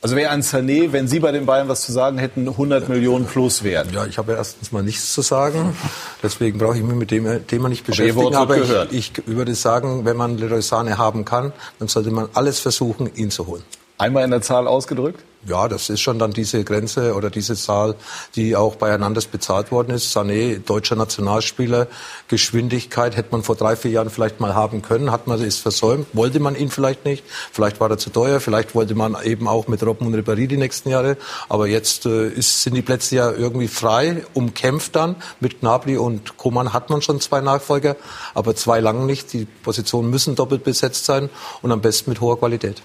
[0.02, 3.26] Also wäre ein Sané, wenn Sie bei den Bayern was zu sagen hätten, 100 Millionen
[3.26, 3.92] plus wert?
[3.92, 5.76] Ja, ich habe erstens mal nichts zu sagen.
[6.22, 8.34] Deswegen brauche ich mich mit dem Thema nicht beschäftigen.
[8.34, 12.30] Aber, Aber ich, ich, würde sagen, wenn man Leroy Sané haben kann, dann sollte man
[12.32, 13.62] alles versuchen, ihn zu holen.
[14.00, 15.22] Einmal in der Zahl ausgedrückt?
[15.46, 17.96] Ja, das ist schon dann diese Grenze oder diese Zahl,
[18.34, 20.16] die auch bei Hernandez bezahlt worden ist.
[20.16, 21.86] Sané, deutscher Nationalspieler,
[22.28, 26.06] Geschwindigkeit hätte man vor drei, vier Jahren vielleicht mal haben können, hat man es versäumt,
[26.14, 29.68] wollte man ihn vielleicht nicht, vielleicht war er zu teuer, vielleicht wollte man eben auch
[29.68, 31.18] mit Robben und Ribéry die nächsten Jahre,
[31.50, 35.16] aber jetzt äh, ist, sind die Plätze ja irgendwie frei, umkämpft dann.
[35.40, 37.96] Mit Gnabry und Koman hat man schon zwei Nachfolger,
[38.32, 39.30] aber zwei lang nicht.
[39.34, 41.28] Die Positionen müssen doppelt besetzt sein
[41.60, 42.82] und am besten mit hoher Qualität.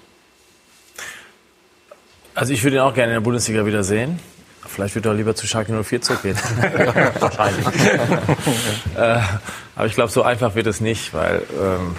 [2.36, 4.20] Also ich würde ihn auch gerne in der Bundesliga wieder sehen.
[4.68, 6.36] Vielleicht wird er lieber zu Schalke 04 zurückgehen.
[7.20, 7.66] Wahrscheinlich.
[8.98, 9.20] äh,
[9.76, 11.96] aber ich glaube, so einfach wird es nicht, weil ähm,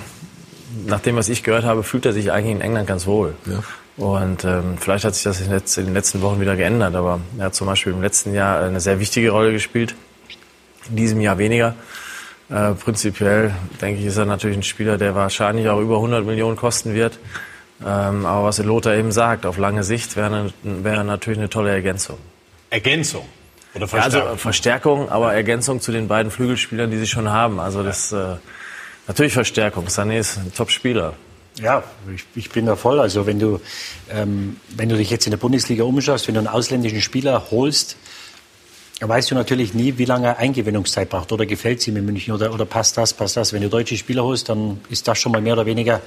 [0.84, 3.34] nach dem, was ich gehört habe, fühlt er sich eigentlich in England ganz wohl.
[3.46, 3.62] Ja.
[3.96, 7.54] Und ähm, vielleicht hat sich das in den letzten Wochen wieder geändert, aber er hat
[7.54, 9.94] zum Beispiel im letzten Jahr eine sehr wichtige Rolle gespielt,
[10.90, 11.74] in diesem Jahr weniger.
[12.50, 16.56] Äh, prinzipiell denke ich, ist er natürlich ein Spieler, der wahrscheinlich auch über 100 Millionen
[16.56, 17.18] kosten wird.
[17.84, 22.18] Ähm, aber was Lothar eben sagt, auf lange Sicht wäre, wäre natürlich eine tolle Ergänzung.
[22.70, 23.26] Ergänzung?
[23.74, 24.20] Oder Verstärkung?
[24.20, 27.60] Ja, also Verstärkung, aber Ergänzung zu den beiden Flügelspielern, die sie schon haben.
[27.60, 28.36] Also das äh,
[29.06, 29.86] natürlich Verstärkung.
[29.88, 31.14] Sané ist ein Top-Spieler.
[31.60, 31.84] Ja,
[32.14, 33.00] ich, ich, bin da voll.
[33.00, 33.60] Also wenn du,
[34.10, 37.96] ähm, wenn du dich jetzt in der Bundesliga umschaust, wenn du einen ausländischen Spieler holst,
[39.00, 41.30] weißt du natürlich nie, wie lange Eingewöhnungszeit braucht.
[41.30, 43.52] Oder gefällt es ihm in München oder, oder passt das, passt das.
[43.52, 46.00] Wenn du deutsche Spieler holst, dann ist das schon mal mehr oder weniger,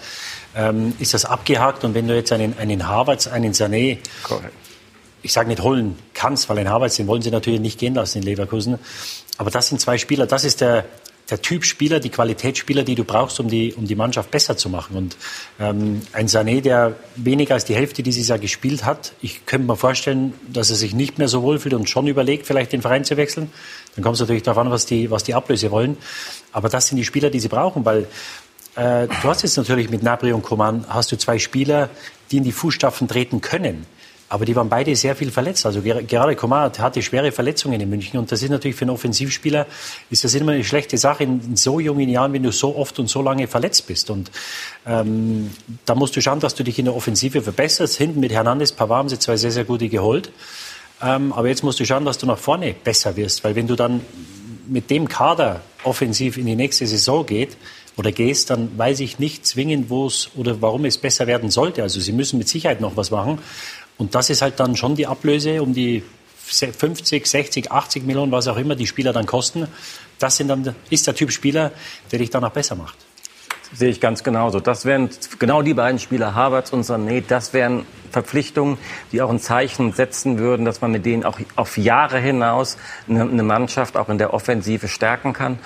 [0.55, 1.83] ähm, ist das abgehakt.
[1.83, 4.53] Und wenn du jetzt einen, einen Harvards, einen Sané, Correct.
[5.21, 8.19] ich sage nicht holen kannst, weil ein Harvards, den wollen sie natürlich nicht gehen lassen
[8.19, 8.79] in Leverkusen.
[9.37, 10.85] Aber das sind zwei Spieler, das ist der,
[11.31, 14.69] der Typ Spieler, die Qualitätsspieler, die du brauchst, um die, um die Mannschaft besser zu
[14.69, 14.95] machen.
[14.95, 15.17] Und
[15.59, 19.75] ähm, ein Sané, der weniger als die Hälfte dieses Jahr gespielt hat, ich könnte mir
[19.75, 23.17] vorstellen, dass er sich nicht mehr so wohlfühlt und schon überlegt, vielleicht den Verein zu
[23.17, 23.51] wechseln.
[23.95, 25.97] Dann kommt es natürlich darauf an, was die, was die Ablöse wollen.
[26.51, 28.07] Aber das sind die Spieler, die sie brauchen, weil
[28.75, 31.89] äh, du hast jetzt natürlich mit Nabri und Coman hast du zwei Spieler,
[32.31, 33.85] die in die Fußstapfen treten können.
[34.29, 35.65] Aber die waren beide sehr viel verletzt.
[35.65, 38.19] Also gerade Komar hatte schwere Verletzungen in München.
[38.19, 39.65] Und das ist natürlich für einen Offensivspieler,
[40.11, 43.09] ist das immer eine schlechte Sache in so jungen Jahren, wenn du so oft und
[43.09, 44.11] so lange verletzt bist.
[44.11, 44.29] Und
[44.85, 45.49] ähm,
[45.85, 47.97] da musst du schauen, dass du dich in der Offensive verbesserst.
[47.97, 50.31] Hinten mit Hernandez, Pavard haben sie zwei sehr, sehr gute geholt.
[51.01, 53.43] Ähm, aber jetzt musst du schauen, dass du nach vorne besser wirst.
[53.43, 54.01] Weil wenn du dann
[54.67, 57.57] mit dem Kader offensiv in die nächste Saison geht,
[57.99, 61.83] oder gehst, dann weiß ich nicht zwingend, wo es oder warum es besser werden sollte.
[61.83, 63.39] Also sie müssen mit Sicherheit noch was machen.
[63.99, 66.03] Und das ist halt dann schon die Ablöse um die
[66.47, 69.67] 50, 60, 80 Millionen, was auch immer die Spieler dann kosten.
[70.17, 71.71] Das sind dann, ist der Typ Spieler,
[72.11, 72.97] der dich dann auch besser macht.
[73.73, 74.59] Sehe ich ganz genauso.
[74.59, 78.79] Das wären genau die beiden Spieler, Havertz und Sané, das wären Verpflichtungen,
[79.11, 83.43] die auch ein Zeichen setzen würden, dass man mit denen auch auf Jahre hinaus eine
[83.43, 85.59] Mannschaft auch in der Offensive stärken kann.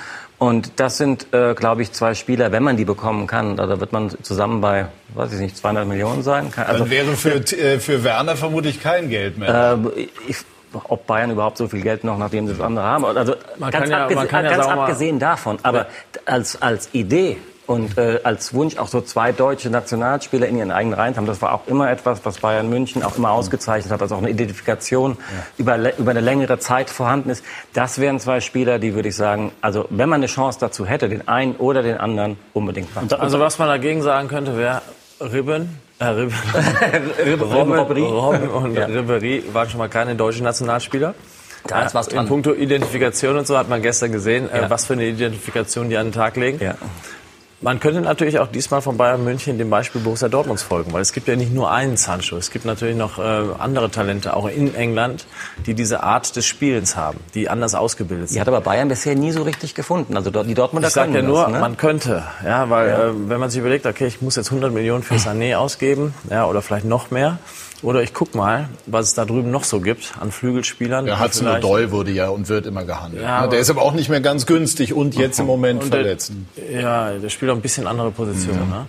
[0.44, 3.94] Und das sind, äh, glaube ich, zwei Spieler, wenn man die bekommen kann, da, wird
[3.94, 6.52] man zusammen bei, weiß ich nicht, 200 Millionen sein.
[6.58, 9.80] Also, Dann wäre für, äh, für Werner vermutlich kein Geld mehr.
[9.96, 10.40] Äh, ich,
[10.74, 13.06] ob Bayern überhaupt so viel Geld noch, nachdem sie das andere haben.
[13.06, 15.60] Also man ganz, ja, abgesehen, ja ganz abgesehen davon.
[15.64, 15.88] Aber
[16.26, 21.00] als, als Idee und äh, als Wunsch auch so zwei deutsche Nationalspieler in ihren eigenen
[21.00, 21.26] Reihen haben.
[21.26, 24.30] Das war auch immer etwas, was Bayern München auch immer ausgezeichnet hat, dass auch eine
[24.30, 25.46] Identifikation ja.
[25.58, 27.44] über, über eine längere Zeit vorhanden ist.
[27.74, 31.10] Das wären zwei Spieler, die würde ich sagen, also wenn man eine Chance dazu hätte,
[31.10, 33.12] den einen oder den anderen unbedingt machen.
[33.14, 34.82] Also was man dagegen sagen könnte, wäre
[35.22, 35.80] Ribben.
[36.00, 36.36] Äh, Ribben.
[37.42, 38.88] Robben, Robben und ja.
[38.88, 41.14] Ribéry waren schon mal keine deutschen Nationalspieler.
[41.68, 42.26] Da ist was dran.
[42.26, 44.66] In puncto Identifikation und so hat man gestern gesehen, äh, ja.
[44.66, 46.60] äh, was für eine Identifikation die an den Tag legen.
[46.62, 46.76] Ja.
[47.64, 51.14] Man könnte natürlich auch diesmal von Bayern München dem Beispiel Borussia Dortmunds folgen, weil es
[51.14, 53.22] gibt ja nicht nur einen Sancho, es gibt natürlich noch äh,
[53.58, 55.26] andere Talente, auch in England,
[55.66, 58.36] die diese Art des Spielens haben, die anders ausgebildet sind.
[58.36, 60.18] Die hat aber Bayern bisher nie so richtig gefunden.
[60.18, 61.60] Also die Dortmunder Ich sage ja nur, das, ne?
[61.60, 63.08] man könnte, ja, weil ja.
[63.08, 66.46] Äh, wenn man sich überlegt, okay, ich muss jetzt 100 Millionen für Sané ausgeben, ja,
[66.46, 67.38] oder vielleicht noch mehr,
[67.84, 71.06] oder ich guck mal, was es da drüben noch so gibt an Flügelspielern.
[71.06, 73.24] Ja, Hudson Odoi wurde ja und wird immer gehandelt.
[73.24, 76.32] Ja, der ist aber auch nicht mehr ganz günstig und jetzt im Moment verletzt.
[76.58, 78.56] Der, ja, der spielt auch ein bisschen andere Position.
[78.66, 78.70] Mhm.
[78.70, 78.86] Ne?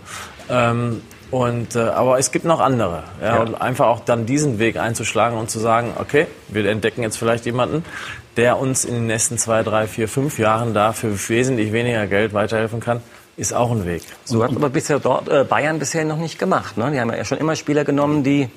[0.48, 3.02] Ähm, und, äh, aber es gibt noch andere.
[3.20, 3.42] Ja, ja.
[3.42, 7.44] Und einfach auch dann diesen Weg einzuschlagen und zu sagen, okay, wir entdecken jetzt vielleicht
[7.46, 7.84] jemanden,
[8.36, 12.32] der uns in den nächsten zwei, drei, vier, fünf Jahren da für wesentlich weniger Geld
[12.32, 13.00] weiterhelfen kann
[13.36, 14.02] ist auch ein Weg.
[14.24, 16.76] So hat aber bisher dort äh, Bayern bisher noch nicht gemacht.
[16.76, 16.92] Ne?
[16.92, 18.48] Die haben ja schon immer Spieler genommen, die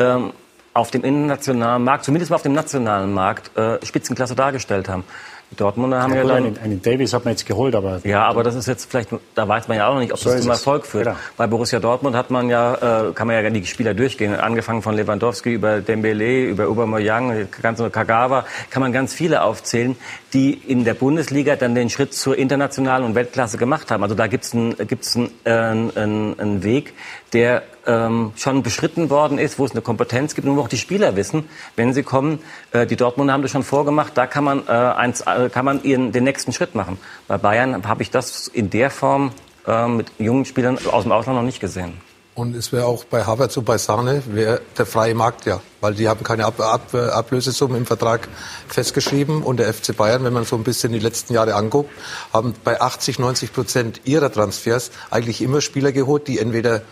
[0.00, 0.32] ähm,
[0.72, 5.04] auf dem internationalen Markt, zumindest mal auf dem nationalen Markt, äh, Spitzenklasse dargestellt haben.
[5.50, 8.24] Die Dortmunder haben ja, ja dann einen, einen Davis hat man jetzt geholt, aber ja,
[8.24, 10.42] aber das ist jetzt vielleicht, da weiß man ja auch noch nicht, ob So das
[10.42, 10.58] zum es.
[10.58, 11.06] Erfolg führt.
[11.06, 11.16] Genau.
[11.36, 14.94] Bei Borussia Dortmund hat man ja, äh, kann man ja die Spieler durchgehen, angefangen von
[14.94, 19.96] Lewandowski über Dembele, über Aubameyang, ganz Kagawa, kann man ganz viele aufzählen,
[20.32, 24.04] die in der Bundesliga dann den Schritt zur internationalen und Weltklasse gemacht haben.
[24.04, 26.94] Also da gibt's einen gibt's einen, äh, einen, einen Weg,
[27.32, 30.76] der ähm, schon beschritten worden ist, wo es eine Kompetenz gibt und wo auch die
[30.76, 32.40] Spieler wissen, wenn sie kommen,
[32.72, 36.12] äh, die Dortmunder haben das schon vorgemacht, da kann man, äh, eins, kann man ihren,
[36.12, 36.98] den nächsten Schritt machen.
[37.28, 39.32] Bei Bayern habe ich das in der Form
[39.66, 41.94] äh, mit jungen Spielern aus dem Ausland noch nicht gesehen.
[42.34, 46.08] Und es wäre auch bei Havertz und bei Sahne der freie Markt ja, weil die
[46.08, 48.28] haben keine Ab Ab Ablösesumme im Vertrag
[48.68, 51.90] festgeschrieben und der FC Bayern, wenn man so ein bisschen die letzten Jahre anguckt,
[52.32, 56.82] haben bei 80, 90 Prozent ihrer Transfers eigentlich immer Spieler geholt, die entweder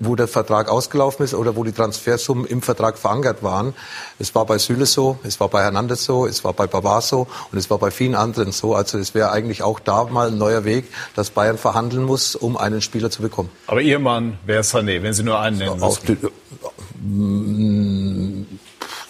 [0.00, 3.74] wo der Vertrag ausgelaufen ist oder wo die Transfersummen im Vertrag verankert waren.
[4.18, 7.26] Es war bei Süle so, es war bei Hernandez so, es war bei Babar so
[7.52, 8.74] und es war bei vielen anderen so.
[8.74, 12.56] Also es wäre eigentlich auch da mal ein neuer Weg, dass Bayern verhandeln muss, um
[12.56, 13.50] einen Spieler zu bekommen.
[13.66, 16.18] Aber Ihr Mann wäre Sané, wenn Sie nur einen nennen müssen.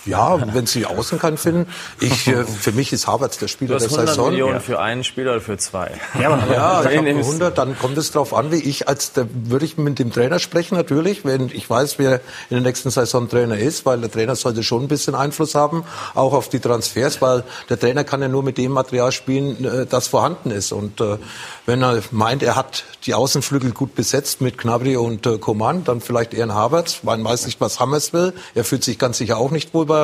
[0.09, 1.67] Ja, wenn Sie außen keinen finden.
[2.01, 4.31] Ich, äh, für mich ist Havertz der Du Spieler hast der 100 Saison.
[4.31, 5.93] Millionen für einen Spieler oder für zwei.
[6.21, 7.33] Ja, aber ja, ich Wen hab nimmst du?
[7.33, 10.39] 100, dann kommt es darauf an, wie ich als der, würde ich mit dem Trainer
[10.39, 12.15] sprechen natürlich, wenn ich weiß, wer
[12.51, 15.85] in der nächsten Saison Trainer ist, weil der Trainer sollte schon ein bisschen Einfluss haben,
[16.15, 19.87] auch auf die Transfers, weil der Trainer kann ja nur mit dem Material spielen, äh,
[19.87, 20.73] das vorhanden ist.
[20.73, 21.19] Und äh,
[21.67, 26.01] wenn er meint, er hat die Außenflügel gut besetzt mit Gnabry und äh, Coman, dann
[26.01, 27.03] vielleicht eher ein Havertz.
[27.03, 28.33] Man weiß nicht, was Hammers will.
[28.55, 29.98] Er fühlt sich ganz sicher auch nicht wohl bei,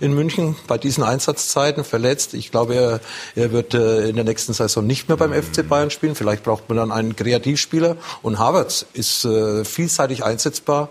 [0.00, 2.34] in München bei diesen Einsatzzeiten verletzt.
[2.34, 3.00] Ich glaube, er,
[3.34, 6.14] er wird äh, in der nächsten Saison nicht mehr beim FC Bayern spielen.
[6.14, 7.96] Vielleicht braucht man dann einen Kreativspieler.
[8.22, 10.88] Und Havertz ist äh, vielseitig einsetzbar.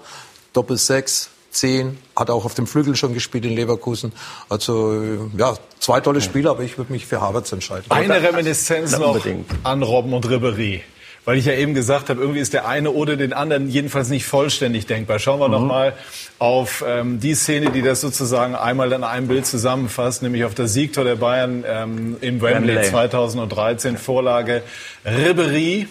[0.54, 4.12] Doppel-Sechs, Zehn, hat auch auf dem Flügel schon gespielt in Leverkusen.
[4.50, 7.86] Also äh, ja, zwei tolle Spieler, aber ich würde mich für Havertz entscheiden.
[7.90, 9.50] Eine Reminiszenz noch unbedingt.
[9.64, 10.82] an Robben und Ribéry.
[11.26, 14.26] Weil ich ja eben gesagt habe, irgendwie ist der eine oder den anderen jedenfalls nicht
[14.26, 15.18] vollständig denkbar.
[15.18, 15.94] Schauen wir noch mal
[16.38, 20.74] auf ähm, die Szene, die das sozusagen einmal in einem Bild zusammenfasst, nämlich auf das
[20.74, 22.90] Siegtor der Bayern ähm, im Wembley, Wembley.
[22.90, 24.62] 2013, Vorlage
[25.04, 25.88] Ribéry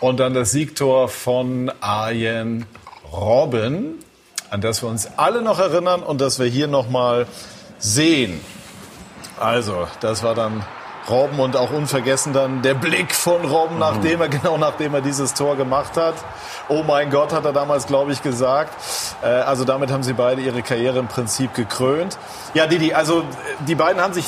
[0.00, 2.64] und dann das Siegtor von Arjen
[3.12, 3.96] Robben,
[4.48, 7.26] an das wir uns alle noch erinnern und das wir hier noch mal
[7.78, 8.40] sehen.
[9.38, 10.64] Also, das war dann
[11.08, 15.34] Robben und auch unvergessen dann der Blick von Robben, nachdem er, genau nachdem er dieses
[15.34, 16.14] Tor gemacht hat.
[16.68, 18.72] Oh mein Gott, hat er damals, glaube ich, gesagt.
[19.22, 22.16] Äh, also damit haben sie beide ihre Karriere im Prinzip gekrönt.
[22.54, 23.24] Ja, Didi, also äh,
[23.66, 24.24] die beiden haben sich,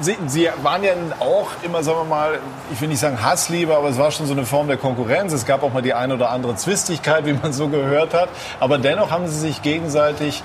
[0.00, 2.38] sie, sie waren ja auch immer, sagen wir mal,
[2.72, 5.32] ich will nicht sagen Hassliebe, aber es war schon so eine Form der Konkurrenz.
[5.32, 8.28] Es gab auch mal die eine oder andere Zwistigkeit, wie man so gehört hat.
[8.58, 10.42] Aber dennoch haben sie sich gegenseitig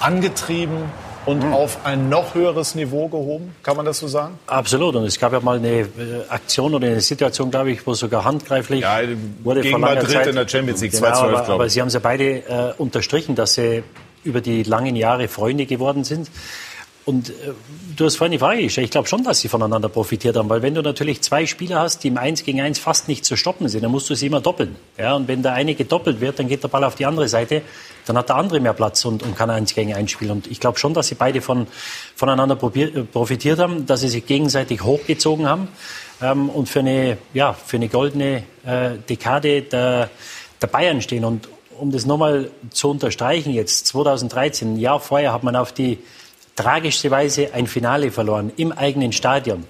[0.00, 0.90] angetrieben
[1.26, 4.38] und auf ein noch höheres Niveau gehoben, kann man das so sagen?
[4.46, 4.96] Absolut.
[4.96, 5.86] Und es gab ja mal eine äh,
[6.28, 8.98] Aktion oder eine Situation, glaube ich, wo sogar handgreiflich Ja,
[9.42, 10.26] wurde gegen vor langer Madrid Zeit.
[10.26, 11.68] in der Champions League, Genau, 2012, aber, aber.
[11.68, 13.82] Sie haben es ja beide äh, unterstrichen, dass sie
[14.24, 16.28] über die langen Jahre Freunde geworden sind.
[17.04, 17.32] Und äh,
[17.96, 18.84] du hast vorhin die Frage gestellt.
[18.84, 22.04] Ich glaube schon, dass sie voneinander profitiert haben, weil wenn du natürlich zwei Spieler hast,
[22.04, 24.40] die im Eins gegen Eins fast nicht zu stoppen sind, dann musst du sie immer
[24.40, 24.76] doppeln.
[24.96, 27.62] Ja, und wenn der eine gedoppelt wird, dann geht der Ball auf die andere Seite,
[28.06, 30.30] dann hat der andere mehr Platz und, und kann Eins gegen Eins spielen.
[30.30, 31.66] Und ich glaube schon, dass sie beide von,
[32.14, 35.68] voneinander äh, profitiert haben, dass sie sich gegenseitig hochgezogen haben
[36.20, 40.08] ähm, und für eine, ja, für eine goldene äh, Dekade der,
[40.60, 41.24] der Bayern stehen.
[41.24, 45.98] Und um das nochmal zu unterstreichen, jetzt 2013, ein Jahr vorher hat man auf die
[46.56, 49.64] tragischste Weise ein Finale verloren im eigenen Stadion.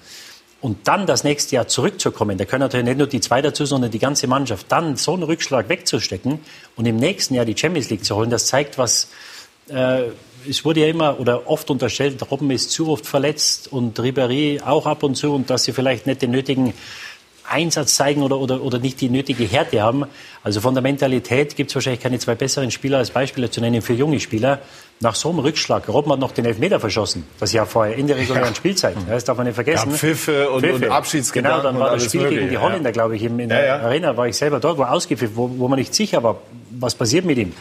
[0.60, 3.90] Und dann das nächste Jahr zurückzukommen, da können natürlich nicht nur die zwei dazu, sondern
[3.90, 6.38] die ganze Mannschaft, dann so einen Rückschlag wegzustecken
[6.76, 9.08] und im nächsten Jahr die Champions League zu holen, das zeigt, was
[9.68, 10.04] äh,
[10.48, 14.86] es wurde ja immer oder oft unterstellt, Robben ist zu oft verletzt und Ribéry auch
[14.86, 16.74] ab und zu und dass sie vielleicht nicht den nötigen
[17.52, 20.04] Einsatz zeigen oder, oder, oder nicht die nötige Härte haben.
[20.42, 23.82] Also von der Mentalität gibt es wahrscheinlich keine zwei besseren Spieler als Beispiele zu nennen
[23.82, 24.60] für junge Spieler.
[25.00, 28.16] Nach so einem Rückschlag, Robben hat noch den Elfmeter verschossen, das Jahr vorher, in der
[28.16, 28.96] regulären Spielzeit.
[29.08, 29.90] Das darf man nicht vergessen.
[29.90, 32.62] Ja, Pfiffe und- und Abschiedsgedanken Genau, dann war das Spiel Mögliche, gegen die ja.
[32.62, 33.76] Holländer, glaube ich, in, in Ja, der ja.
[33.80, 36.36] Arena, war ich selber dort, war ausgepfiffen, wo, wo man nicht sicher war,
[36.78, 37.52] was passiert mit ihm.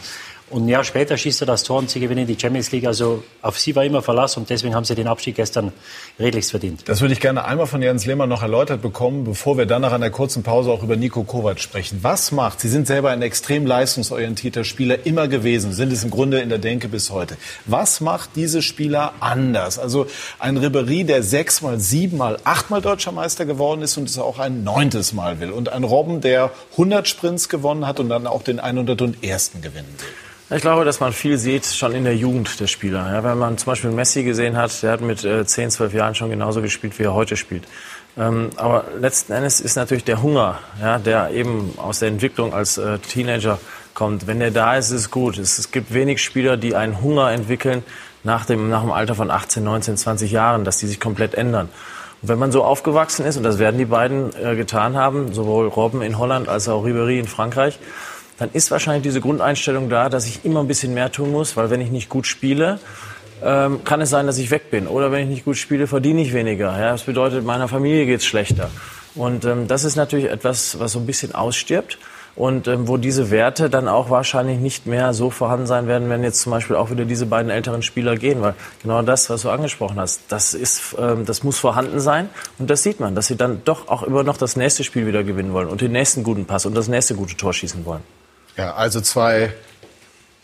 [0.52, 2.86] Und ein Jahr später schießt er das Tor und sie gewinnen die Champions League.
[2.86, 5.72] Also auf sie war immer Verlass und deswegen haben sie den Abstieg gestern
[6.20, 6.86] redlichst verdient.
[6.88, 9.92] Das würde ich gerne einmal von Jens Lehmann noch erläutert bekommen, bevor wir dann nach
[9.92, 12.00] einer kurzen Pause auch über Nico Kovac sprechen.
[12.02, 16.40] Was macht, Sie sind selber ein extrem leistungsorientierter Spieler immer gewesen, sind es im Grunde
[16.40, 17.38] in der Denke bis heute.
[17.64, 19.78] Was macht diese Spieler anders?
[19.78, 20.06] Also
[20.38, 25.14] ein Ribéry, der sechsmal, siebenmal, achtmal deutscher Meister geworden ist und es auch ein neuntes
[25.14, 25.50] Mal will.
[25.50, 29.52] Und ein Robben, der 100 Sprints gewonnen hat und dann auch den 101.
[29.62, 30.08] gewinnen will.
[30.54, 33.10] Ich glaube, dass man viel sieht schon in der Jugend der Spieler.
[33.10, 36.14] Ja, wenn man zum Beispiel Messi gesehen hat, der hat mit äh, 10, 12 Jahren
[36.14, 37.64] schon genauso gespielt, wie er heute spielt.
[38.18, 42.76] Ähm, aber letzten Endes ist natürlich der Hunger, ja, der eben aus der Entwicklung als
[42.76, 43.58] äh, Teenager
[43.94, 44.26] kommt.
[44.26, 45.38] Wenn der da ist, ist es gut.
[45.38, 47.82] Es, gibt wenig Spieler, die einen Hunger entwickeln
[48.22, 51.70] nach dem, nach dem Alter von 18, 19, 20 Jahren, dass die sich komplett ändern.
[52.20, 55.68] Und wenn man so aufgewachsen ist, und das werden die beiden äh, getan haben, sowohl
[55.68, 57.78] Robben in Holland als auch Ribéry in Frankreich,
[58.42, 61.70] dann ist wahrscheinlich diese Grundeinstellung da, dass ich immer ein bisschen mehr tun muss, weil
[61.70, 62.80] wenn ich nicht gut spiele,
[63.40, 64.88] ähm, kann es sein, dass ich weg bin.
[64.88, 66.76] Oder wenn ich nicht gut spiele, verdiene ich weniger.
[66.76, 68.68] Ja, das bedeutet, meiner Familie geht es schlechter.
[69.14, 71.98] Und ähm, das ist natürlich etwas, was so ein bisschen ausstirbt
[72.34, 76.24] und ähm, wo diese Werte dann auch wahrscheinlich nicht mehr so vorhanden sein werden, wenn
[76.24, 79.50] jetzt zum Beispiel auch wieder diese beiden älteren Spieler gehen, weil genau das, was du
[79.50, 82.28] angesprochen hast, das ist, ähm, das muss vorhanden sein
[82.58, 85.22] und das sieht man, dass sie dann doch auch immer noch das nächste Spiel wieder
[85.22, 88.02] gewinnen wollen und den nächsten guten Pass und das nächste gute Tor schießen wollen.
[88.56, 89.52] Ja, also zwei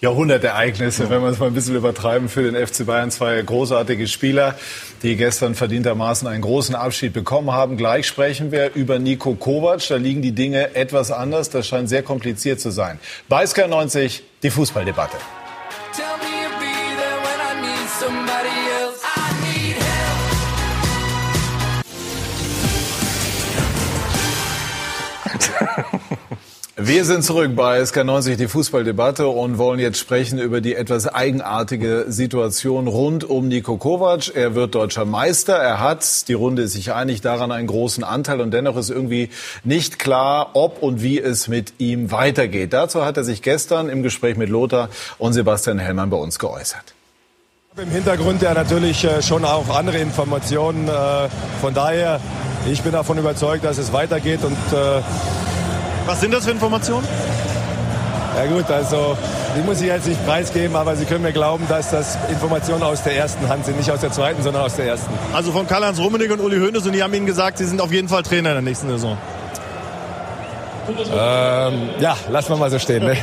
[0.00, 3.10] Jahrhundertereignisse, wenn man es mal ein bisschen übertreiben, für den FC Bayern.
[3.10, 4.54] Zwei großartige Spieler,
[5.02, 7.76] die gestern verdientermaßen einen großen Abschied bekommen haben.
[7.76, 9.86] Gleich sprechen wir über Nico Kovac.
[9.88, 11.50] Da liegen die Dinge etwas anders.
[11.50, 13.00] Das scheint sehr kompliziert zu sein.
[13.28, 15.16] Bei Sky 90 die Fußballdebatte.
[26.80, 32.04] Wir sind zurück bei SK90, die Fußballdebatte, und wollen jetzt sprechen über die etwas eigenartige
[32.06, 34.36] Situation rund um Niko Kovac.
[34.36, 35.56] Er wird deutscher Meister.
[35.56, 38.40] Er hat, die Runde ist sich einig, daran einen großen Anteil.
[38.40, 39.30] Und dennoch ist irgendwie
[39.64, 42.72] nicht klar, ob und wie es mit ihm weitergeht.
[42.72, 44.88] Dazu hat er sich gestern im Gespräch mit Lothar
[45.18, 46.94] und Sebastian Hellmann bei uns geäußert.
[47.76, 50.86] Im Hintergrund ja natürlich äh, schon auch andere Informationen.
[50.86, 50.92] Äh,
[51.60, 52.20] von daher,
[52.70, 55.02] ich bin davon überzeugt, dass es weitergeht und äh,
[56.08, 57.06] was sind das für Informationen?
[58.34, 59.14] Ja gut, also
[59.54, 63.02] die muss ich jetzt nicht preisgeben, aber Sie können mir glauben, dass das Informationen aus
[63.02, 63.76] der ersten Hand sind.
[63.76, 65.12] Nicht aus der zweiten, sondern aus der ersten.
[65.34, 67.92] Also von Karl-Heinz Rummenigge und Uli Hoeneß und die haben Ihnen gesagt, Sie sind auf
[67.92, 69.18] jeden Fall Trainer in der nächsten Saison.
[71.12, 73.04] Ähm, ja, lassen wir mal so stehen.
[73.04, 73.14] Ne?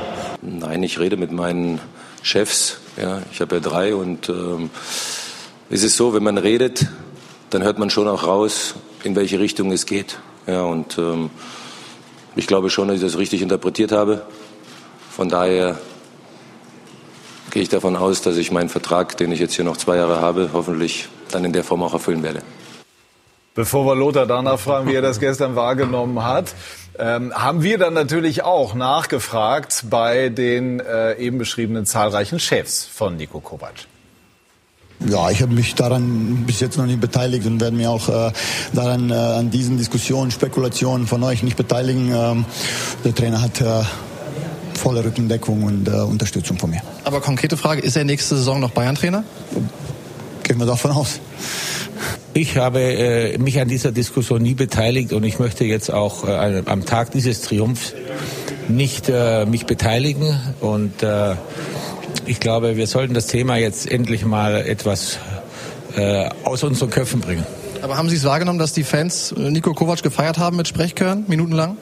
[0.42, 1.80] Nein, ich rede mit meinen
[2.22, 2.78] Chefs.
[3.00, 4.70] Ja, ich habe ja drei und ähm,
[5.70, 6.86] es ist so, wenn man redet,
[7.50, 8.74] dann hört man schon auch raus,
[9.04, 10.18] in welche Richtung es geht.
[10.48, 11.30] Ja, und ähm,
[12.36, 14.22] ich glaube schon, dass ich das richtig interpretiert habe.
[15.10, 15.78] Von daher
[17.50, 20.20] gehe ich davon aus, dass ich meinen Vertrag, den ich jetzt hier noch zwei Jahre
[20.20, 22.42] habe, hoffentlich dann in der Form auch erfüllen werde.
[23.54, 26.54] Bevor wir Lothar danach fragen, wie er das gestern wahrgenommen hat,
[26.98, 33.16] ähm, haben wir dann natürlich auch nachgefragt bei den äh, eben beschriebenen zahlreichen Chefs von
[33.16, 33.86] Nico Kovac.
[35.08, 38.32] Ja, ich habe mich daran bis jetzt noch nicht beteiligt und werde mich auch äh,
[38.72, 42.12] daran äh, an diesen Diskussionen, Spekulationen von euch nicht beteiligen.
[42.14, 42.44] Ähm,
[43.04, 43.82] der Trainer hat äh,
[44.74, 46.82] volle Rückendeckung und äh, Unterstützung von mir.
[47.04, 49.24] Aber konkrete Frage, ist er nächste Saison noch Bayern-Trainer?
[50.42, 51.20] Gehen wir davon aus.
[52.34, 56.62] Ich habe äh, mich an dieser Diskussion nie beteiligt und ich möchte jetzt auch äh,
[56.64, 57.92] am Tag dieses Triumphs
[58.68, 61.34] nicht äh, mich beteiligen und äh,
[62.32, 65.18] ich glaube, wir sollten das Thema jetzt endlich mal etwas
[65.96, 67.44] äh, aus unseren Köpfen bringen.
[67.82, 71.26] Aber haben Sie es wahrgenommen, dass die Fans äh, Nico Kovac gefeiert haben mit Sprechchören,
[71.28, 71.76] minutenlang?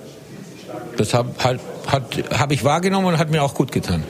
[0.97, 4.03] Das habe halt, hab ich wahrgenommen und hat mir auch gut getan.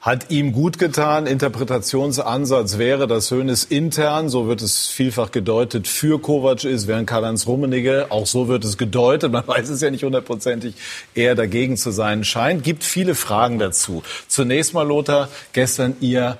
[0.00, 1.26] Hat ihm gut getan.
[1.26, 7.46] Interpretationsansatz wäre, dass Hönes intern, so wird es vielfach gedeutet, für Kovac ist, während Karl-Heinz
[7.46, 10.74] Rummenigge, auch so wird es gedeutet, man weiß es ja nicht hundertprozentig,
[11.14, 12.64] eher dagegen zu sein scheint.
[12.64, 14.02] Gibt viele Fragen dazu.
[14.26, 16.38] Zunächst mal, Lothar, gestern Ihr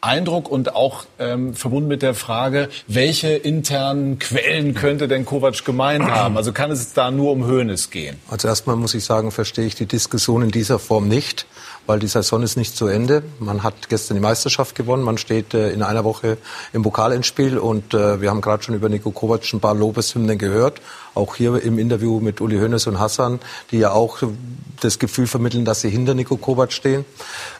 [0.00, 6.04] Eindruck und auch ähm, verbunden mit der Frage, welche internen Quellen könnte denn Kovac gemeint
[6.04, 6.36] haben?
[6.36, 8.16] Also kann es da nur um Hönes gehen?
[8.28, 11.46] Also erstmal muss ich sagen, verstehe ich die Diskussion in dieser Form nicht
[11.86, 13.22] weil die Saison ist nicht zu Ende.
[13.38, 16.36] Man hat gestern die Meisterschaft gewonnen, man steht äh, in einer Woche
[16.72, 20.80] im Pokalendspiel und äh, wir haben gerade schon über Nico Kovac ein paar Lobeshymnen gehört,
[21.14, 24.18] auch hier im Interview mit Uli Hoeneß und Hassan, die ja auch
[24.80, 27.04] das Gefühl vermitteln, dass sie hinter Nico Kovac stehen.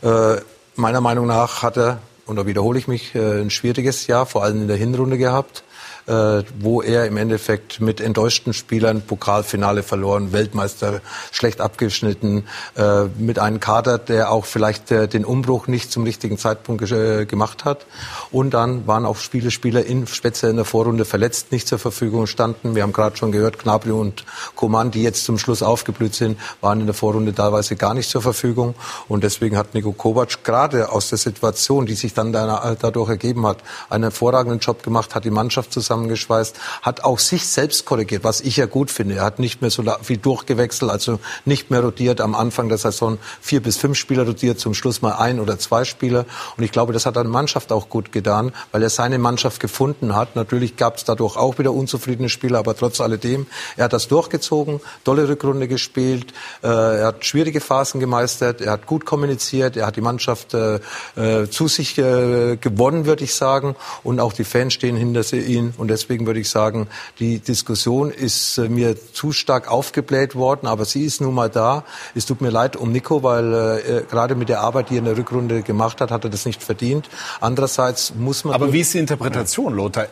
[0.03, 0.37] Äh,
[0.77, 4.43] meiner Meinung nach hat er, und da wiederhole ich mich, äh, ein schwieriges Jahr, vor
[4.43, 5.63] allem in der Hinrunde gehabt.
[6.07, 11.01] Äh, wo er im Endeffekt mit enttäuschten Spielern Pokalfinale verloren, Weltmeister
[11.33, 12.45] schlecht abgeschnitten,
[12.77, 17.27] äh, mit einem Kader, der auch vielleicht äh, den Umbruch nicht zum richtigen Zeitpunkt äh,
[17.27, 17.87] gemacht hat.
[18.31, 22.27] Und dann waren auch viele Spieler in, speziell in der Vorrunde verletzt, nicht zur Verfügung
[22.27, 22.75] standen.
[22.75, 26.81] Wir haben gerade schon gehört, Gnabry und Coman, die jetzt zum Schluss aufgeblüht sind, waren
[26.81, 28.75] in der Vorrunde teilweise gar nicht zur Verfügung.
[29.09, 33.59] Und deswegen hat Niko Kovac gerade aus der Situation, die sich dann dadurch ergeben hat,
[33.91, 38.57] einen hervorragenden Job gemacht, hat die Mannschaft zusammengeschweißt, hat auch sich selbst korrigiert, was ich
[38.57, 39.17] ja gut finde.
[39.17, 43.19] Er hat nicht mehr so viel durchgewechselt, also nicht mehr rotiert am Anfang der Saison
[43.41, 46.27] vier bis fünf Spieler rotiert, zum Schluss mal ein oder zwei Spieler.
[46.57, 50.15] Und ich glaube, das hat der Mannschaft auch gut getan, weil er seine Mannschaft gefunden
[50.15, 50.37] hat.
[50.37, 54.81] Natürlich gab es dadurch auch wieder unzufriedene Spieler, aber trotz alledem, er hat das durchgezogen,
[55.05, 56.33] tolle Rückrunde gespielt,
[56.63, 60.81] äh, er hat schwierige Phasen gemeistert, er hat gut kommuniziert, er hat die Mannschaft äh,
[61.17, 63.77] äh zu sich äh, gewonnen, würde ich sagen.
[64.03, 65.75] Und auch die Fans stehen hinter ihm.
[65.79, 70.85] Und deswegen würde ich sagen, die Diskussion ist äh, mir zu stark aufgebläht worden, aber
[70.85, 71.85] sie ist nun mal da.
[72.15, 75.05] Es tut mir leid um Nico, weil äh, gerade mit der Arbeit, die er in
[75.05, 77.09] der Rückrunde gemacht hat, hat er das nicht verdient.
[77.41, 78.55] Andererseits muss man.
[78.55, 80.07] Aber wie ist die Interpretation, Lothar?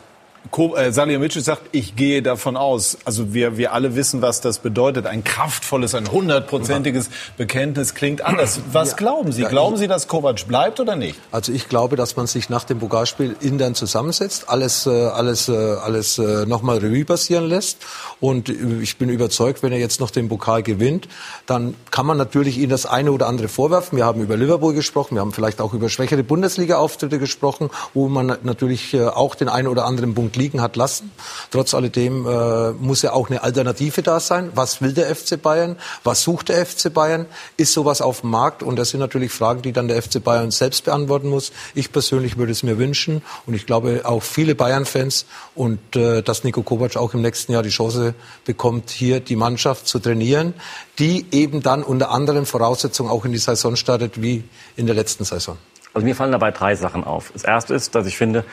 [0.75, 2.97] Äh, Salihamidzic sagt, ich gehe davon aus.
[3.05, 5.05] Also wir, wir alle wissen, was das bedeutet.
[5.05, 8.59] Ein kraftvolles, ein hundertprozentiges Bekenntnis klingt anders.
[8.71, 8.97] Was ja.
[8.97, 9.43] glauben Sie?
[9.43, 11.19] Glauben Sie, dass Kovac bleibt oder nicht?
[11.31, 15.53] Also ich glaube, dass man sich nach dem Pokalspiel intern zusammensetzt, alles, äh, alles, äh,
[15.53, 17.79] alles äh, nochmal Revue passieren lässt.
[18.19, 21.07] Und ich bin überzeugt, wenn er jetzt noch den Pokal gewinnt,
[21.45, 23.97] dann kann man natürlich ihm das eine oder andere vorwerfen.
[23.97, 28.37] Wir haben über Liverpool gesprochen, wir haben vielleicht auch über schwächere Bundesliga-Auftritte gesprochen, wo man
[28.43, 31.11] natürlich auch den einen oder anderen Punkt liegen hat lassen.
[31.51, 34.51] Trotz alledem äh, muss ja auch eine Alternative da sein.
[34.55, 35.77] Was will der FC Bayern?
[36.03, 37.25] Was sucht der FC Bayern?
[37.57, 38.63] Ist sowas auf dem Markt?
[38.63, 41.51] Und das sind natürlich Fragen, die dann der FC Bayern selbst beantworten muss.
[41.73, 45.25] Ich persönlich würde es mir wünschen und ich glaube auch viele Bayern-Fans
[45.55, 48.13] und äh, dass Nico Kovac auch im nächsten Jahr die Chance
[48.45, 50.53] bekommt, hier die Mannschaft zu trainieren,
[50.99, 54.43] die eben dann unter anderen Voraussetzungen auch in die Saison startet wie
[54.75, 55.57] in der letzten Saison.
[55.95, 57.31] Also mir fallen dabei drei Sachen auf.
[57.31, 58.43] Das erste ist, dass ich finde,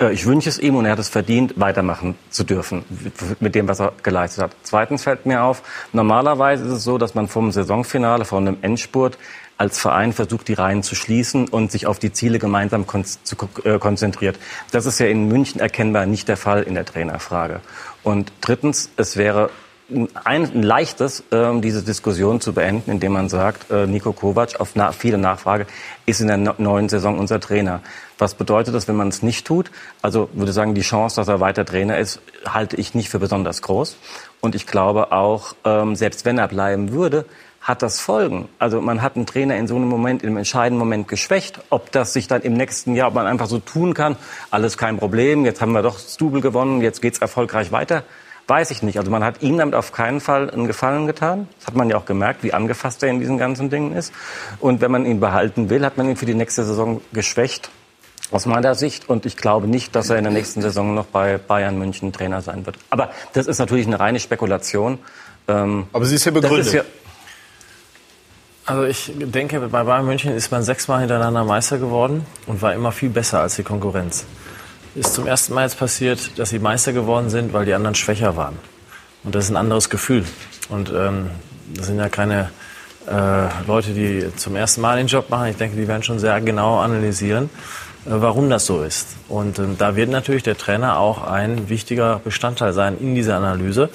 [0.00, 2.84] ich wünsche es ihm und er hat es verdient, weitermachen zu dürfen
[3.38, 4.56] mit dem, was er geleistet hat.
[4.62, 9.18] Zweitens fällt mir auf, normalerweise ist es so, dass man vom Saisonfinale, von einem Endspurt
[9.56, 13.36] als Verein versucht, die Reihen zu schließen und sich auf die Ziele gemeinsam kon zu,
[13.64, 14.36] äh, konzentriert.
[14.72, 17.60] Das ist ja in München erkennbar nicht der Fall in der Trainerfrage.
[18.02, 19.50] Und drittens, es wäre
[20.24, 24.70] ein, ein leichtes, äh, diese Diskussion zu beenden, indem man sagt, äh, Nico Kovac auf
[24.74, 25.66] na viele Nachfrage
[26.06, 27.80] ist in der no neuen Saison unser Trainer.
[28.18, 29.70] Was bedeutet das, wenn man es nicht tut?
[30.00, 33.62] Also würde sagen, die Chance, dass er weiter Trainer ist, halte ich nicht für besonders
[33.62, 33.96] groß.
[34.40, 37.24] Und ich glaube auch, ähm, selbst wenn er bleiben würde,
[37.60, 38.48] hat das Folgen.
[38.58, 41.60] Also man hat einen Trainer in so einem Moment, einem entscheidenden Moment geschwächt.
[41.70, 44.16] Ob das sich dann im nächsten Jahr, ob man einfach so tun kann,
[44.50, 48.04] alles kein Problem, jetzt haben wir doch das Double gewonnen, jetzt geht's erfolgreich weiter,
[48.48, 48.98] weiß ich nicht.
[48.98, 51.48] Also man hat ihm damit auf keinen Fall einen Gefallen getan.
[51.58, 54.12] Das hat man ja auch gemerkt, wie angefasst er in diesen ganzen Dingen ist.
[54.60, 57.70] Und wenn man ihn behalten will, hat man ihn für die nächste Saison geschwächt
[58.30, 59.08] aus meiner Sicht.
[59.08, 62.40] Und ich glaube nicht, dass er in der nächsten Saison noch bei Bayern München Trainer
[62.42, 62.76] sein wird.
[62.90, 64.98] Aber das ist natürlich eine reine Spekulation.
[65.48, 66.66] Ähm, Aber sie ist ja begründet.
[66.66, 66.84] Ist ja
[68.66, 72.92] also ich denke, bei Bayern München ist man sechsmal hintereinander Meister geworden und war immer
[72.92, 74.24] viel besser als die Konkurrenz.
[74.94, 78.36] Ist zum ersten Mal jetzt passiert, dass sie Meister geworden sind, weil die anderen schwächer
[78.36, 78.56] waren.
[79.22, 80.24] Und das ist ein anderes Gefühl.
[80.70, 81.30] Und ähm,
[81.74, 82.50] das sind ja keine
[83.06, 85.48] äh, Leute, die zum ersten Mal den Job machen.
[85.48, 87.50] Ich denke, die werden schon sehr genau analysieren,
[88.04, 89.16] warum das so ist.
[89.28, 93.90] Und äh, da wird natürlich der Trainer auch ein wichtiger Bestandteil sein in dieser Analyse.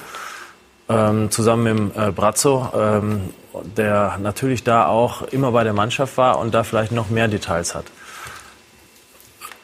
[0.87, 3.29] Ähm, zusammen mit äh, Brazzo, ähm,
[3.77, 7.75] der natürlich da auch immer bei der Mannschaft war und da vielleicht noch mehr Details
[7.75, 7.85] hat.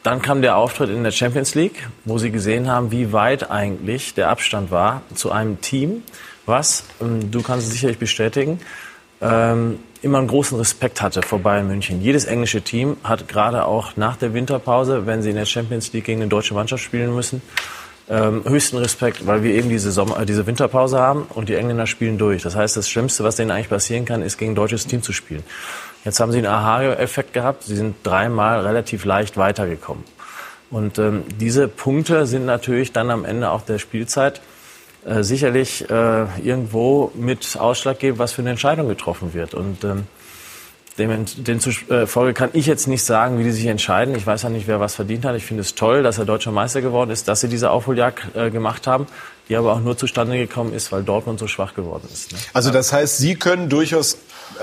[0.03, 4.13] Dann kam der Auftritt in der Champions League, wo sie gesehen haben, wie weit eigentlich
[4.13, 6.03] der Abstand war zu einem Team,
[6.45, 8.59] was, ähm, du kannst es sicherlich bestätigen,
[9.21, 12.01] ähm, immer einen großen Respekt hatte vor Bayern München.
[12.01, 16.05] Jedes englische Team hat gerade auch nach der Winterpause, wenn sie in der Champions League
[16.05, 17.41] gegen eine deutsche Mannschaft spielen müssen,
[18.07, 21.87] ähm, höchsten Respekt, weil wir eben diese, Sommer, äh, diese Winterpause haben und die Engländer
[21.87, 22.43] spielen durch.
[22.43, 25.11] Das heißt, das Schlimmste, was denen eigentlich passieren kann, ist gegen ein deutsches Team zu
[25.11, 25.43] spielen.
[26.03, 27.63] Jetzt haben sie einen Aha-Effekt gehabt.
[27.63, 30.03] Sie sind dreimal relativ leicht weitergekommen.
[30.69, 34.41] Und ähm, diese Punkte sind natürlich dann am Ende auch der Spielzeit
[35.23, 39.53] sicherlich äh, irgendwo mit ausschlaggebend, was für eine Entscheidung getroffen wird.
[39.53, 40.07] Und ähm,
[40.97, 44.15] Demzufolge kann ich jetzt nicht sagen, wie die sich entscheiden.
[44.15, 45.35] Ich weiß ja nicht, wer was verdient hat.
[45.35, 48.49] Ich finde es toll, dass er deutscher Meister geworden ist, dass sie diese Aufholjagd äh,
[48.49, 49.05] gemacht haben,
[49.49, 52.31] die aber auch nur zustande gekommen ist, weil Dortmund so schwach geworden ist.
[52.31, 52.37] Ne?
[52.53, 54.17] Also das heißt, Sie können durchaus,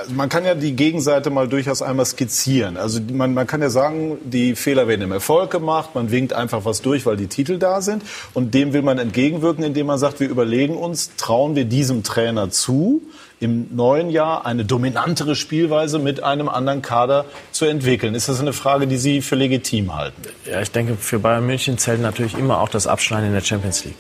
[0.09, 2.79] man kann ja die Gegenseite mal durchaus einmal skizzieren.
[2.79, 6.65] Also man, man kann ja sagen, die Fehler werden im Erfolg gemacht, man winkt einfach
[6.65, 8.03] was durch, weil die Titel da sind.
[8.33, 12.49] Und dem will man entgegenwirken, indem man sagt, wir überlegen uns, trauen wir diesem Trainer
[12.49, 13.03] zu,
[13.43, 18.15] im neuen Jahr eine dominantere Spielweise mit einem anderen Kader zu entwickeln.
[18.15, 20.23] Ist das eine Frage, die Sie für legitim halten?
[20.49, 23.85] Ja, ich denke, für Bayern München zählt natürlich immer auch das Abschneiden in der Champions
[23.85, 23.97] League.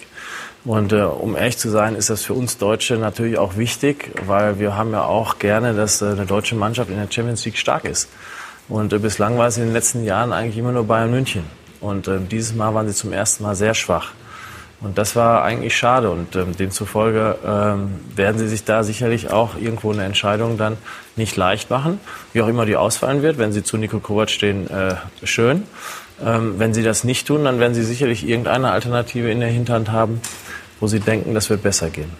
[0.65, 4.61] Und äh, um ehrlich zu sein, ist das für uns Deutsche natürlich auch wichtig, weil
[4.61, 7.85] wir haben ja auch gerne, dass äh, eine deutsche Mannschaft in der Champions League stark
[7.85, 8.09] ist.
[8.69, 11.43] Und äh, bislang war es in den letzten Jahren eigentlich immer nur Bayern München.
[11.81, 14.13] Und äh, dieses Mal waren sie zum ersten Mal sehr schwach.
[14.83, 19.57] Und das war eigentlich schade und ähm, demzufolge ähm, werden sie sich da sicherlich auch
[19.57, 20.77] irgendwo eine Entscheidung dann
[21.15, 22.01] nicht leicht machen,
[22.33, 23.39] wie auch immer die ausfallen wird.
[23.39, 25.63] Wenn sie zu Nico Kovac stehen, äh, schön.
[26.25, 29.93] Ähm, wenn sie das nicht tun, dann werden sie sicherlich irgendeine Alternative in der Hinterhand
[29.93, 30.21] haben,
[30.81, 32.11] wo sie denken, das wird besser gehen.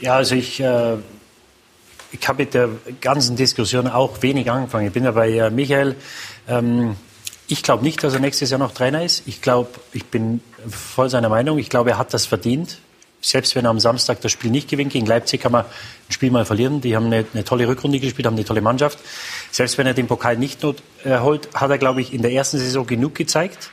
[0.00, 0.96] Ja, also ich, äh,
[2.10, 2.70] ich habe mit der
[3.00, 4.88] ganzen Diskussion auch wenig angefangen.
[4.88, 5.94] Ich bin ja bei äh, Michael.
[6.48, 6.96] Ähm,
[7.48, 9.22] ich glaube nicht, dass er nächstes Jahr noch Trainer ist.
[9.26, 11.58] Ich glaube, ich bin voll seiner Meinung.
[11.58, 12.78] Ich glaube, er hat das verdient.
[13.20, 16.30] Selbst wenn er am Samstag das Spiel nicht gewinnt, gegen Leipzig kann man ein Spiel
[16.30, 16.80] mal verlieren.
[16.80, 18.98] Die haben eine, eine tolle Rückrunde gespielt, haben eine tolle Mannschaft.
[19.50, 22.32] Selbst wenn er den Pokal nicht not, äh, holt, hat er, glaube ich, in der
[22.32, 23.70] ersten Saison genug gezeigt,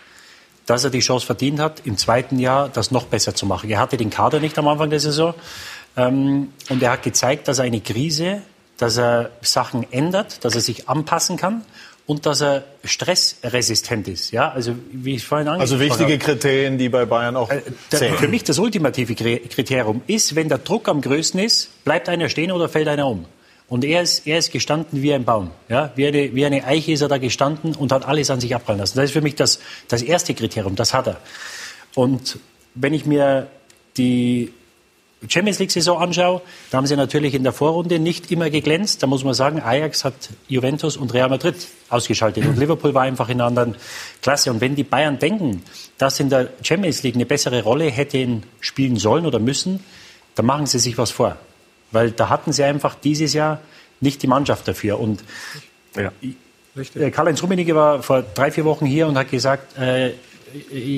[0.66, 3.70] dass er die Chance verdient hat, im zweiten Jahr das noch besser zu machen.
[3.70, 5.34] Er hatte den Kader nicht am Anfang der Saison.
[5.98, 8.42] Ähm, und er hat gezeigt, dass er eine Krise,
[8.78, 11.64] dass er Sachen ändert, dass er sich anpassen kann
[12.06, 14.32] und dass er stressresistent ist.
[14.32, 18.18] Ja, also wie ich vorhin Also wichtige Kriterien, die bei Bayern auch äh, zählen.
[18.18, 22.52] Für mich das ultimative Kriterium ist, wenn der Druck am größten ist, bleibt einer stehen
[22.52, 23.26] oder fällt einer um.
[23.70, 25.52] Und er ist, er ist gestanden wie ein Baum.
[25.70, 25.92] Ja?
[25.96, 28.80] Wie, eine, wie eine Eiche ist er da gestanden und hat alles an sich abprallen
[28.80, 28.98] lassen.
[28.98, 31.18] Das ist für mich das, das erste Kriterium, das hat er.
[31.96, 32.38] Und
[32.76, 33.48] wenn ich mir
[33.98, 34.52] die
[35.28, 39.04] Champions League-Saison anschaue, da haben sie natürlich in der Vorrunde nicht immer geglänzt.
[39.04, 40.14] Da muss man sagen, Ajax hat
[40.48, 41.56] Juventus und Real Madrid
[41.90, 43.76] ausgeschaltet und Liverpool war einfach in einer anderen
[44.22, 44.52] Klasse.
[44.52, 45.64] Und wenn die Bayern denken,
[45.98, 49.84] dass in der Champions League eine bessere Rolle hätten spielen sollen oder müssen,
[50.36, 51.38] dann machen sie sich was vor.
[51.92, 53.62] Weil da hatten sie einfach dieses Jahr
[54.02, 55.00] nicht die Mannschaft dafür.
[55.00, 55.24] Und
[55.96, 56.12] ja.
[56.96, 60.14] Äh, Karl-Heinz Rummenigge war vor drei, vier Wochen hier und hat gesagt, äh, äh,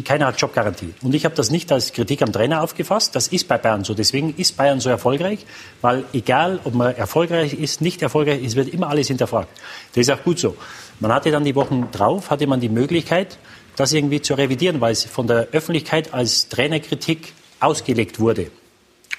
[0.04, 0.94] keiner hat Jobgarantie.
[1.02, 3.16] Und ich habe das nicht als Kritik am Trainer aufgefasst.
[3.16, 3.94] Das ist bei Bayern so.
[3.94, 5.46] Deswegen ist Bayern so erfolgreich,
[5.82, 9.50] weil egal, ob man erfolgreich ist, nicht erfolgreich ist, wird immer alles hinterfragt.
[9.94, 10.56] Das ist auch gut so.
[11.00, 13.38] Man hatte dann die Wochen drauf, hatte man die Möglichkeit,
[13.76, 18.52] das irgendwie zu revidieren, weil es von der Öffentlichkeit als Trainerkritik ausgelegt wurde.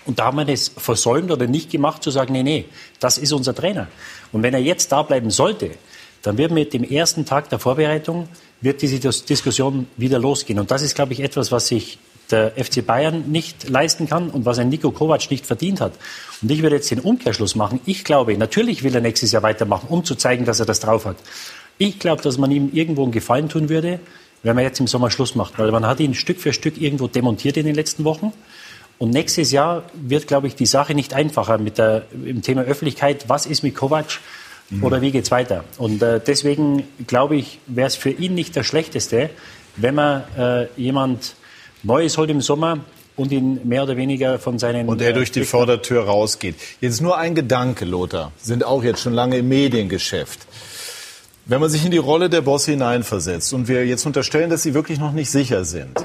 [0.07, 2.65] Und da haben wir es versäumt oder nicht gemacht, zu sagen, nee, nee,
[3.01, 3.89] das ist unser Trainer.
[4.33, 5.73] Und wenn er jetzt da bleiben sollte,
[6.23, 8.29] dann wird mit dem ersten Tag der Vorbereitung
[8.61, 10.59] wird diese Diskussion wieder losgehen.
[10.59, 11.99] Und das ist, glaube ich, etwas, was sich
[12.31, 15.93] der FC Bayern nicht leisten kann und was ein Nico Kovac nicht verdient hat.
[16.43, 17.81] Und ich würde jetzt den Umkehrschluss machen.
[17.87, 21.05] Ich glaube, natürlich will er nächstes Jahr weitermachen, um zu zeigen, dass er das drauf
[21.05, 21.17] hat.
[21.79, 24.01] Ich glaube, dass man ihm irgendwo einen Gefallen tun würde,
[24.43, 27.07] wenn man jetzt im Sommer Schluss macht, weil man hat ihn Stück für Stück irgendwo
[27.07, 28.33] demontiert in den letzten Wochen.
[28.99, 33.29] Und nächstes Jahr wird, glaube ich, die Sache nicht einfacher mit der, im Thema Öffentlichkeit.
[33.29, 34.21] Was ist mit Kovac?
[34.71, 34.85] Mhm.
[34.85, 35.65] Oder wie geht's weiter?
[35.79, 39.31] Und äh, deswegen glaube ich, wäre es für ihn nicht das Schlechteste,
[39.77, 41.35] wenn man äh, jemand
[41.83, 42.79] Neues holt im Sommer
[43.15, 44.89] und ihn mehr oder weniger von seinen...
[44.89, 46.57] Und er durch die Vordertür rausgeht.
[46.81, 48.33] Jetzt nur ein Gedanke, Lothar.
[48.39, 50.41] Sind auch jetzt schon lange im Mediengeschäft.
[51.47, 54.75] Wenn man sich in die Rolle der Bosse hineinversetzt und wir jetzt unterstellen, dass sie
[54.75, 56.05] wirklich noch nicht sicher sind,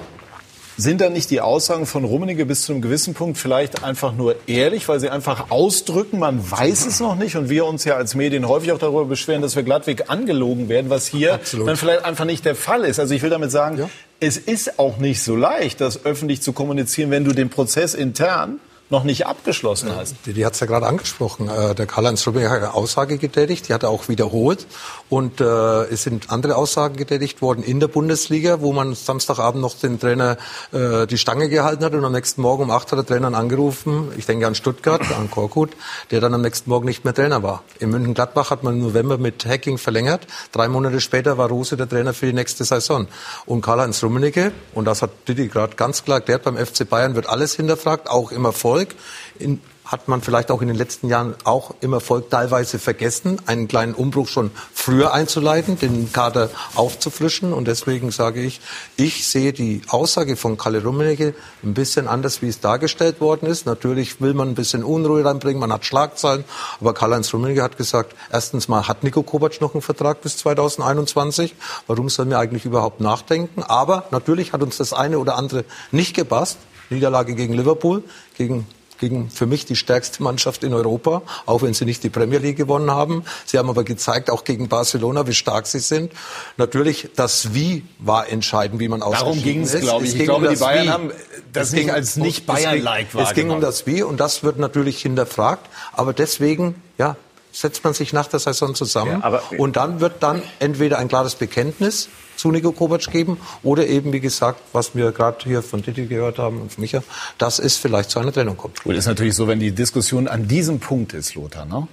[0.81, 4.35] sind da nicht die Aussagen von Rummenigge bis zu einem gewissen Punkt vielleicht einfach nur
[4.47, 8.15] ehrlich, weil sie einfach ausdrücken, man weiß es noch nicht und wir uns ja als
[8.15, 11.67] Medien häufig auch darüber beschweren, dass wir glattweg angelogen werden, was hier Absolut.
[11.67, 12.99] dann vielleicht einfach nicht der Fall ist.
[12.99, 13.89] Also ich will damit sagen, ja.
[14.19, 18.59] es ist auch nicht so leicht, das öffentlich zu kommunizieren, wenn du den Prozess intern
[18.91, 20.15] noch nicht abgeschlossen hast.
[20.25, 21.49] Die, die hat es ja gerade angesprochen.
[21.49, 24.67] Äh, der Karl-Heinz Rummenigge hat eine Aussage getätigt, die hat er auch wiederholt.
[25.09, 25.45] Und äh,
[25.85, 30.37] es sind andere Aussagen getätigt worden in der Bundesliga, wo man Samstagabend noch den Trainer
[30.71, 34.11] äh, die Stange gehalten hat und am nächsten Morgen um acht hat der Trainer angerufen,
[34.17, 35.71] ich denke an Stuttgart, an Korkut,
[36.11, 37.63] der dann am nächsten Morgen nicht mehr Trainer war.
[37.79, 40.27] In München-Gladbach hat man im November mit Hacking verlängert.
[40.51, 43.07] Drei Monate später war Rose der Trainer für die nächste Saison.
[43.45, 47.27] Und Karl-Heinz Rummenigge, und das hat Didi gerade ganz klar erklärt, beim FC Bayern wird
[47.27, 48.45] alles hinterfragt, auch im
[48.81, 48.95] Erfolg.
[49.39, 53.67] In, hat man vielleicht auch in den letzten Jahren auch im Erfolg teilweise vergessen, einen
[53.67, 57.51] kleinen Umbruch schon früher einzuleiten, den Kader aufzufrischen.
[57.51, 58.61] Und deswegen sage ich,
[58.95, 63.65] ich sehe die Aussage von Kalle Rummenigge ein bisschen anders, wie es dargestellt worden ist.
[63.65, 66.45] Natürlich will man ein bisschen Unruhe reinbringen, man hat Schlagzeilen.
[66.79, 71.53] Aber Karl-Heinz Rummenigge hat gesagt, erstens mal hat Nico Kovac noch einen Vertrag bis 2021.
[71.87, 73.61] Warum sollen wir eigentlich überhaupt nachdenken?
[73.63, 76.59] Aber natürlich hat uns das eine oder andere nicht gepasst.
[76.91, 78.03] Niederlage gegen Liverpool,
[78.47, 78.65] gegen
[78.99, 82.57] gegen für mich die stärkste Mannschaft in Europa, auch wenn sie nicht die Premier League
[82.57, 83.23] gewonnen haben.
[83.47, 86.11] Sie haben aber gezeigt, auch gegen Barcelona, wie stark sie sind.
[86.57, 90.11] Natürlich, das Wie war entscheidend, wie man ausgeschieden Darum ging es, glaube ich.
[90.13, 90.89] Es Ich glaube, um die Bayern Wie.
[90.91, 91.11] haben
[91.51, 94.19] das Es nicht ging- als nicht es ging- Bayern-like Es ging um das Wie und
[94.19, 95.67] das wird natürlich hinterfragt.
[95.93, 97.15] Aber deswegen, ja,
[97.51, 101.07] setzt man sich nach der Saison zusammen Ja, aber- und dann wird dann entweder ein
[101.07, 102.07] klares Bekenntnis
[102.41, 106.39] zu Nico Kovac geben oder eben, wie gesagt, was wir gerade hier von Titi gehört
[106.39, 107.03] haben und von Micha,
[107.37, 108.83] dass es vielleicht zu einer Trennung kommt.
[108.83, 111.65] Gut, ist natürlich so, wenn die Diskussion an diesem Punkt ist, Lothar.
[111.65, 111.87] Ne?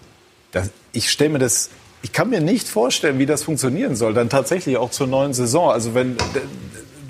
[0.53, 1.69] Das, ich stelle mir das,
[2.01, 5.71] ich kann mir nicht vorstellen, wie das funktionieren soll, dann tatsächlich auch zur neuen Saison.
[5.71, 6.17] Also wenn,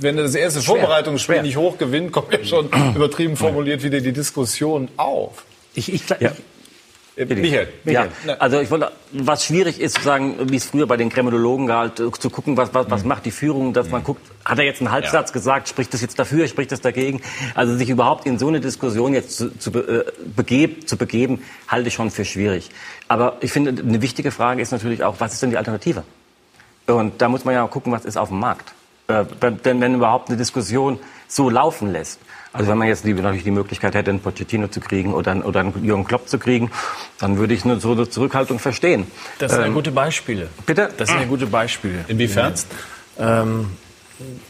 [0.01, 1.43] wenn das erste Schwer, Vorbereitungsspiel schwer.
[1.45, 5.45] nicht hoch gewinnt, kommt ja schon übertrieben formuliert wieder die Diskussion auf.
[5.75, 6.33] Ich, ich, Ja.
[7.19, 8.37] Äh, Michael, Ja, Michael.
[8.39, 11.99] also ich wollte, was schwierig ist, zu sagen, wie es früher bei den Kriminologen galt,
[11.99, 14.81] äh, zu gucken, was, was, was macht die Führung, dass man guckt, hat er jetzt
[14.81, 17.21] einen Halbsatz gesagt, spricht das jetzt dafür, spricht das dagegen?
[17.55, 20.05] Also sich überhaupt in so eine Diskussion jetzt zu, zu, äh,
[20.37, 22.71] begeb, zu begeben, halte ich schon für schwierig.
[23.09, 26.05] Aber ich finde, eine wichtige Frage ist natürlich auch, was ist denn die Alternative?
[26.87, 28.73] Und da muss man ja auch gucken, was ist auf dem Markt.
[29.09, 29.25] Äh,
[29.65, 32.21] denn wenn überhaupt eine Diskussion so laufen lässt,
[32.53, 35.43] also wenn man jetzt die, natürlich die Möglichkeit hätte, einen Pochettino zu kriegen oder, einen-
[35.43, 36.71] oder einen Jürgen Klopp zu kriegen,
[37.19, 39.07] dann würde ich eine, so eine Zurückhaltung verstehen.
[39.39, 40.49] Das sind ja Ähm, gute Beispiele.
[40.67, 40.91] Bitte?
[40.97, 42.05] Das sind ja gute Beispiele.
[42.09, 42.55] Inwiefern?
[43.19, 43.71] Ähm,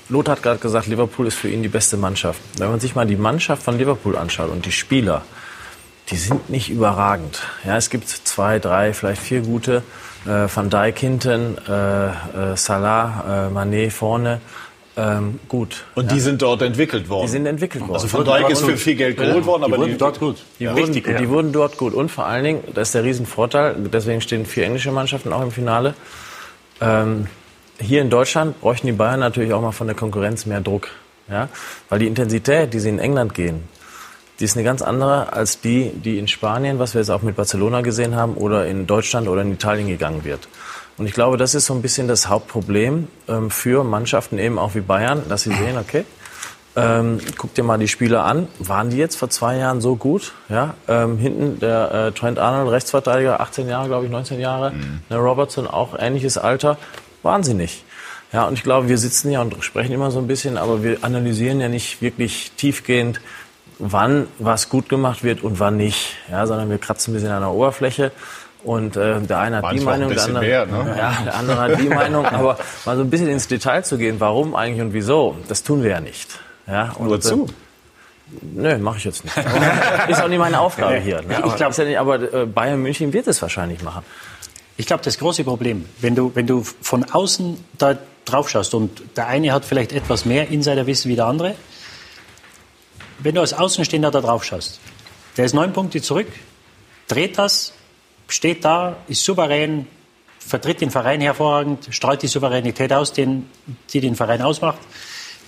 [0.08, 2.40] Lothar hat gerade gesagt, Liverpool ist für ihn die beste Mannschaft.
[2.56, 5.22] Wenn man sich mal die Mannschaft von Liverpool anschaut und die Spieler,
[6.10, 7.42] die sind nicht überragend.
[7.64, 9.82] Ja, es gibt zwei, drei, vielleicht vier gute.
[10.24, 14.40] Äh, Van Dijk hinten, äh, äh, Salah, äh, Mané vorne.
[14.98, 15.84] Ähm, gut.
[15.94, 17.26] Und die sind dort entwickelt worden.
[17.26, 18.02] Die sind entwickelt worden.
[18.02, 20.42] Also Van Dijk ist für viel Geld geholt worden, aber die, gut.
[20.58, 21.94] Die, wurden, die wurden dort gut.
[21.94, 25.52] Und vor allen Dingen, das ist der Riesenvorteil, deswegen stehen vier englische Mannschaften auch im
[25.52, 25.94] Finale.
[26.80, 27.28] Ähm,
[27.78, 30.88] hier in Deutschland bräuchten die Bayern natürlich auch mal von der Konkurrenz mehr Druck.
[31.30, 31.48] Ja?
[31.88, 33.68] Weil die Intensität, die sie in England gehen,
[34.40, 37.36] die ist eine ganz andere als die, die in Spanien, was wir jetzt auch mit
[37.36, 40.48] Barcelona gesehen haben, oder in Deutschland oder in Italien gegangen wird.
[40.98, 44.74] Und ich glaube, das ist so ein bisschen das Hauptproblem ähm, für Mannschaften eben auch
[44.74, 46.04] wie Bayern, dass sie sehen, okay,
[46.76, 48.48] ähm, guck dir mal die Spieler an.
[48.58, 50.32] Waren die jetzt vor zwei Jahren so gut?
[50.48, 54.72] Ja, ähm, hinten der äh, Trent Arnold, Rechtsverteidiger, 18 Jahre, glaube ich, 19 Jahre.
[55.08, 56.78] Ne, Robertson auch ähnliches Alter.
[57.22, 57.84] Waren sie nicht.
[58.32, 60.98] Ja, und ich glaube, wir sitzen ja und sprechen immer so ein bisschen, aber wir
[61.02, 63.20] analysieren ja nicht wirklich tiefgehend,
[63.78, 66.16] wann was gut gemacht wird und wann nicht.
[66.30, 68.12] Ja, sondern wir kratzen ein bisschen an der Oberfläche.
[68.68, 70.94] Und äh, der eine hat die Manchmal Meinung, der andere, mehr, ne?
[70.98, 72.26] ja, der andere hat die Meinung.
[72.26, 75.82] Aber mal so ein bisschen ins Detail zu gehen, warum eigentlich und wieso, das tun
[75.82, 76.38] wir ja nicht.
[76.66, 77.46] Ja, und, Nur zu.
[77.46, 77.48] Äh,
[78.42, 79.34] nö, mache ich jetzt nicht.
[80.08, 81.22] ist auch nicht meine Aufgabe hier.
[81.22, 81.28] Ne?
[81.30, 84.02] Ich Aber, glaub- ist ja nicht, aber äh, Bayern München wird es wahrscheinlich machen.
[84.76, 87.96] Ich glaube, das große Problem, wenn du, wenn du von außen da
[88.26, 91.54] drauf schaust und der eine hat vielleicht etwas mehr Insiderwissen wie der andere,
[93.20, 94.78] wenn du als Außenstehender da drauf schaust,
[95.38, 96.28] der ist neun Punkte zurück,
[97.08, 97.72] dreht das,
[98.28, 99.86] steht da, ist souverän,
[100.38, 103.50] vertritt den Verein hervorragend, strahlt die Souveränität aus, den,
[103.92, 104.78] die den Verein ausmacht,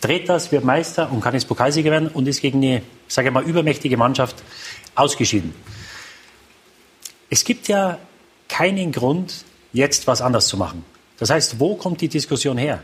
[0.00, 3.34] dreht das, wird Meister und kann jetzt Pokalsieger werden und ist gegen eine, sage ich
[3.34, 4.36] mal, übermächtige Mannschaft
[4.94, 5.54] ausgeschieden.
[7.28, 7.98] Es gibt ja
[8.48, 10.84] keinen Grund, jetzt was anders zu machen.
[11.18, 12.82] Das heißt, wo kommt die Diskussion her?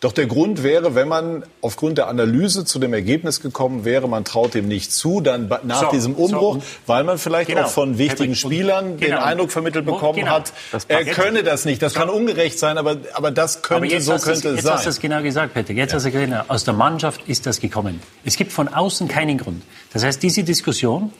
[0.00, 4.24] Doch der Grund wäre, wenn man aufgrund der Analyse zu dem Ergebnis gekommen wäre, man
[4.24, 7.62] traut dem nicht zu, dann nach So, diesem so, Umbruch, und- weil man vielleicht Genau.
[7.64, 9.22] auch von wichtigen Spielern den genau.
[9.24, 10.30] Eindruck vermittelt bekommen genau.
[10.30, 10.52] hat,
[10.86, 11.82] er könne das nicht.
[11.82, 14.80] Das kann ungerecht sein, aber, aber das Aber könnte, jetzt so könnte es jetzt hast
[14.80, 14.88] du sein.
[14.90, 15.72] es genau gesagt, Peter.
[15.72, 18.00] Jetzt hast du gesagt, aus der Mannschaft ist das gekommen.
[18.24, 19.64] Es gibt von außen keinen Grund.
[19.92, 21.12] Das heißt, diese Diskussion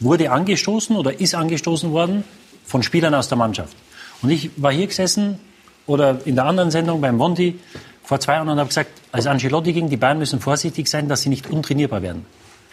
[0.00, 2.24] wurde angestoßen oder ist angestoßen worden
[2.64, 3.76] von Spielern aus der Mannschaft.
[4.20, 5.38] Und ich war hier gesessen
[5.86, 7.60] oder in der anderen Sendung beim Monti
[8.06, 11.22] vor zwei Jahren und habe gesagt, als Ancelotti ging, die Bayern müssen vorsichtig sein, dass
[11.22, 12.24] sie nicht untrainierbar werden.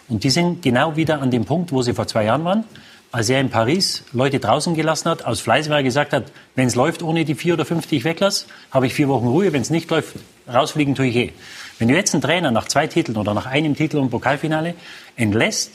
[0.08, 2.64] Und die sind genau wieder an dem Punkt, wo sie vor zwei Jahren waren,
[3.10, 6.24] als er in Paris Leute draußen gelassen hat, aus Fleiß, weil er gesagt hat,
[6.54, 9.26] wenn es läuft ohne die vier oder fünf, die ich weglasse, habe ich vier Wochen
[9.26, 10.14] Ruhe, wenn es nicht läuft,
[10.46, 11.32] rausfliegen tue ich eh.
[11.80, 14.74] Wenn du jetzt einen Trainer nach zwei Titeln oder nach einem Titel und Pokalfinale
[15.16, 15.72] entlässt,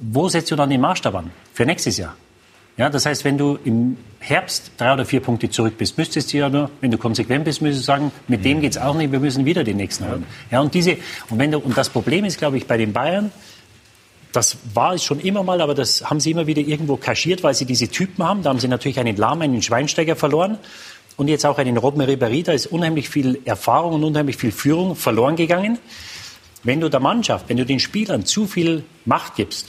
[0.00, 2.16] wo setzt du dann den Maßstab an für nächstes Jahr?
[2.78, 6.38] Ja, das heißt, wenn du im Herbst drei oder vier Punkte zurück bist, müsstest du
[6.38, 9.18] ja nur, wenn du konsequent bist, müsstest du sagen, mit dem geht's auch nicht, wir
[9.18, 10.24] müssen wieder den nächsten holen.
[10.52, 10.96] Ja, und diese,
[11.28, 13.32] und wenn du, und das Problem ist, glaube ich, bei den Bayern,
[14.32, 17.54] das war es schon immer mal, aber das haben sie immer wieder irgendwo kaschiert, weil
[17.54, 18.42] sie diese Typen haben.
[18.42, 20.58] Da haben sie natürlich einen Lahm, einen Schweinsteiger verloren
[21.16, 22.44] und jetzt auch einen Robben Ribéry.
[22.44, 25.78] Da ist unheimlich viel Erfahrung und unheimlich viel Führung verloren gegangen.
[26.62, 29.68] Wenn du der Mannschaft, wenn du den Spielern zu viel Macht gibst,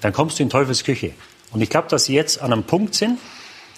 [0.00, 1.12] dann kommst du in Teufels Küche.
[1.52, 3.18] Und ich glaube, dass sie jetzt an einem Punkt sind,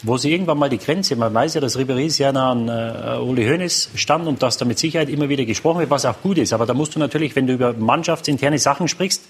[0.02, 3.22] wo sie irgendwann mal die Grenze, man weiß ja, dass Ribéry sehr nah an äh,
[3.22, 6.38] Uli Hoeneß stand und dass da mit Sicherheit immer wieder gesprochen wird, was auch gut
[6.38, 6.52] ist.
[6.52, 9.24] Aber da musst du natürlich, wenn du über mannschaftsinterne Sachen sprichst,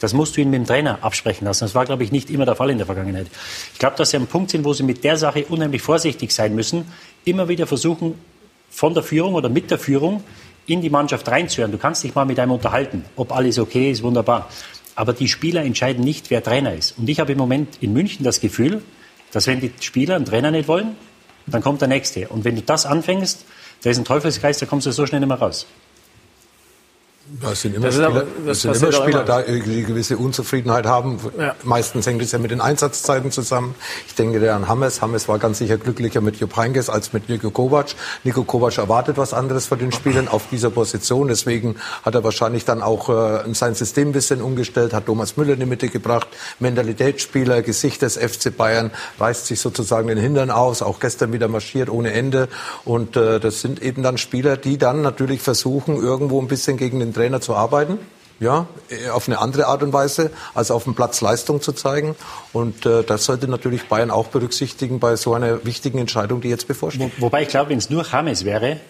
[0.00, 1.64] das musst du ihn mit dem Trainer absprechen lassen.
[1.64, 3.26] Das war, glaube ich, nicht immer der Fall in der Vergangenheit.
[3.72, 6.54] Ich glaube, dass sie am Punkt sind, wo sie mit der Sache unheimlich vorsichtig sein
[6.54, 6.84] müssen,
[7.24, 8.14] immer wieder versuchen,
[8.70, 10.22] von der Führung oder mit der Führung
[10.66, 11.72] in die Mannschaft reinzuhören.
[11.72, 14.48] Du kannst dich mal mit einem unterhalten, ob alles okay ist, wunderbar.
[14.94, 16.98] Aber die Spieler entscheiden nicht, wer Trainer ist.
[16.98, 18.82] Und ich habe im Moment in München das Gefühl,
[19.32, 20.96] dass wenn die Spieler einen Trainer nicht wollen,
[21.46, 22.28] dann kommt der nächste.
[22.28, 23.44] Und wenn du das anfängst,
[23.82, 25.66] da ist ein Teufelsgeist, da kommst du so schnell nicht mehr raus.
[27.40, 31.18] Da sind immer das Spieler, aber, das sind immer Spieler da, die gewisse Unzufriedenheit haben.
[31.38, 31.54] Ja.
[31.62, 33.74] Meistens hängt es ja mit den Einsatzzeiten zusammen.
[34.06, 35.00] Ich denke der an Hammes.
[35.00, 37.94] Hammes war ganz sicher glücklicher mit Jupp Heynckes als mit Niko Kovac.
[38.24, 41.28] Niko Kovac erwartet was anderes von den Spielern auf dieser Position.
[41.28, 45.54] Deswegen hat er wahrscheinlich dann auch äh, sein System ein bisschen umgestellt, hat Thomas Müller
[45.54, 46.28] in die Mitte gebracht.
[46.60, 50.82] Mentalitätsspieler, Gesicht des FC Bayern, reißt sich sozusagen den Hintern aus.
[50.82, 52.48] Auch gestern wieder marschiert ohne Ende.
[52.84, 56.98] Und äh, das sind eben dann Spieler, die dann natürlich versuchen, irgendwo ein bisschen gegen
[56.98, 57.98] den Trainer zu arbeiten.
[58.40, 58.66] Ja,
[59.12, 62.16] auf eine andere Art und Weise, als auf dem Platz Leistung zu zeigen.
[62.52, 66.66] Und äh, das sollte natürlich Bayern auch berücksichtigen bei so einer wichtigen Entscheidung, die jetzt
[66.66, 67.12] bevorsteht.
[67.18, 68.80] Wo, wobei ich glaube, wenn es nur James wäre,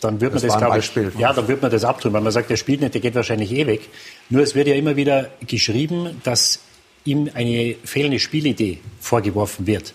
[0.00, 2.32] dann würde man das, das glaube ich, ja, dann würde man das abtun, weil man
[2.32, 3.82] sagt, der spielt nicht, der geht wahrscheinlich eh weg.
[4.30, 6.60] Nur es wird ja immer wieder geschrieben, dass
[7.04, 9.92] ihm eine fehlende Spielidee vorgeworfen wird.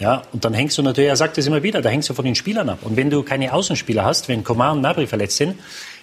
[0.00, 2.24] Ja, und dann hängst du natürlich, er sagt es immer wieder, da hängst du von
[2.24, 2.78] den Spielern ab.
[2.82, 5.56] Und wenn du keine Außenspieler hast, wenn Coman und Nabri verletzt sind,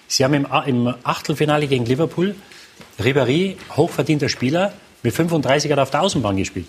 [0.08, 2.34] Sie haben im, im Achtelfinale gegen Liverpool
[2.98, 6.68] Ribéry, hochverdienter Spieler, mit 35 hat er auf der Außenbahn gespielt.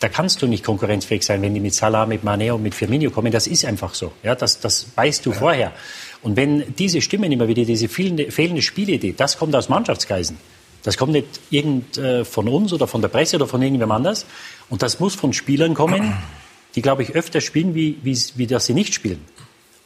[0.00, 3.10] Da kannst du nicht konkurrenzfähig sein, wenn die mit Salah, mit Mane und mit Firmino
[3.10, 3.32] kommen.
[3.32, 4.12] Das ist einfach so.
[4.22, 5.36] Ja, das, das weißt du ja.
[5.36, 5.72] vorher.
[6.22, 10.36] Und wenn diese Stimmen immer wieder, diese fehlende, fehlende Spielidee, das kommt aus Mannschaftskreisen.
[10.82, 14.26] Das kommt nicht irgend äh, von uns oder von der Presse oder von irgendwem anders.
[14.68, 16.12] Und das muss von Spielern kommen,
[16.74, 19.24] die, glaube ich, öfter spielen, wie, wie, wie dass sie nicht spielen.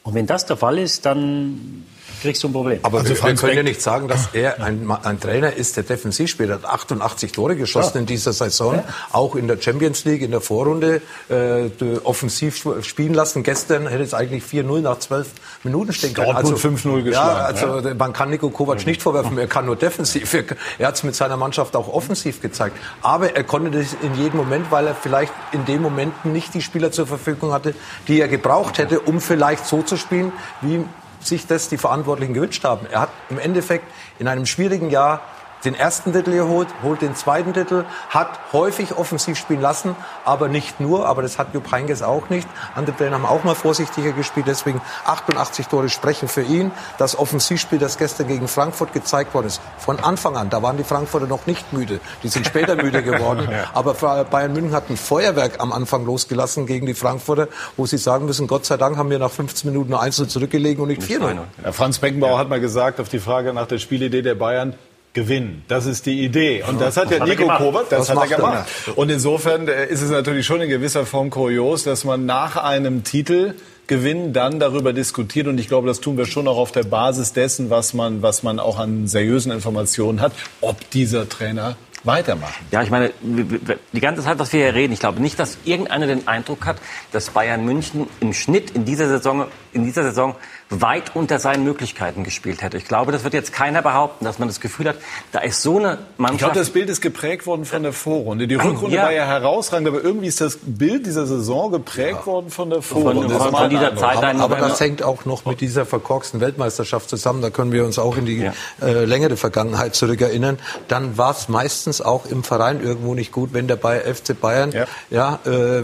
[0.03, 1.85] Und wenn das der Fall ist, dann
[2.21, 2.79] kriegst du ein Problem.
[2.83, 5.83] Aber also wir, wir können ja nicht sagen, dass er ein, ein Trainer ist, der
[5.83, 6.49] defensiv spielt.
[6.49, 7.99] Er hat 88 Tore geschossen ja.
[8.01, 8.83] in dieser Saison, ja.
[9.11, 11.69] auch in der Champions League, in der Vorrunde, äh,
[12.03, 13.43] offensiv spielen lassen.
[13.43, 15.27] Gestern hätte es eigentlich 4-0 nach 12
[15.63, 16.35] Minuten stehen können.
[16.35, 17.11] Also 5-0 geschlagen.
[17.11, 17.93] Ja, also ja.
[17.95, 20.33] man kann Nico Kovac nicht vorwerfen, er kann nur defensiv.
[20.77, 22.77] Er hat es mit seiner Mannschaft auch offensiv gezeigt.
[23.01, 26.61] Aber er konnte das in jedem Moment, weil er vielleicht in dem Moment nicht die
[26.61, 27.73] Spieler zur Verfügung hatte,
[28.07, 30.85] die er gebraucht hätte, um vielleicht so zu spielen, wie
[31.25, 32.85] sich das die Verantwortlichen gewünscht haben.
[32.91, 33.85] Er hat im Endeffekt
[34.19, 35.21] in einem schwierigen Jahr
[35.65, 39.95] den ersten Titel geholt, holt den zweiten Titel, hat häufig offensiv spielen lassen,
[40.25, 42.47] aber nicht nur, aber das hat Jupp Heynckes auch nicht.
[42.75, 46.71] Andere Trainer haben auch mal vorsichtiger gespielt, deswegen 88 Tore sprechen für ihn.
[46.97, 50.83] Das Offensivspiel, das gestern gegen Frankfurt gezeigt worden ist, von Anfang an, da waren die
[50.83, 53.93] Frankfurter noch nicht müde, die sind später müde geworden, aber
[54.25, 57.47] Bayern München hat ein Feuerwerk am Anfang losgelassen gegen die Frankfurter,
[57.77, 60.81] wo sie sagen müssen, Gott sei Dank haben wir nach 15 Minuten nur einzeln zurückgelegen
[60.81, 61.39] und nicht 4-0.
[61.71, 62.37] Franz Beckenbauer ja.
[62.39, 64.75] hat mal gesagt auf die Frage nach der Spielidee der Bayern,
[65.13, 65.63] gewinnen.
[65.67, 66.63] Das ist die Idee.
[66.67, 68.69] Und das hat ja Nico Kovac, das, hat er gemacht.
[68.95, 73.03] Und insofern äh, ist es natürlich schon in gewisser Form kurios, dass man nach einem
[73.03, 73.55] Titel
[73.87, 75.47] Gewinn dann darüber diskutiert.
[75.47, 78.41] Und ich glaube, das tun wir schon auch auf der Basis dessen, was man, was
[78.41, 80.31] man auch an seriösen Informationen hat,
[80.61, 82.65] ob dieser Trainer weitermachen.
[82.71, 86.07] Ja, ich meine, die ganze Zeit, was wir hier reden, ich glaube nicht, dass irgendeiner
[86.07, 86.77] den Eindruck hat,
[87.11, 90.35] dass Bayern München im Schnitt in dieser Saison, in dieser Saison
[90.69, 92.77] weit unter seinen Möglichkeiten gespielt hätte.
[92.77, 94.95] Ich glaube, das wird jetzt keiner behaupten, dass man das Gefühl hat,
[95.31, 96.33] da ist so eine Mannschaft.
[96.33, 98.47] Ich glaube, das Bild ist geprägt worden von der Vorrunde.
[98.47, 99.03] Die Rückrunde ja.
[99.03, 102.25] war ja herausragend, aber irgendwie ist das Bild dieser Saison geprägt ja.
[102.25, 103.29] worden von der Vorrunde.
[103.29, 107.41] Von, von dieser Zeit aber, aber das hängt auch noch mit dieser verkorksten Weltmeisterschaft zusammen.
[107.41, 108.53] Da können wir uns auch in die ja.
[108.81, 110.57] äh, längere Vergangenheit zurückerinnern.
[110.87, 114.73] Dann war es meistens auch im Verein irgendwo nicht gut, wenn der FC Bayern
[115.09, 115.83] ja, äh,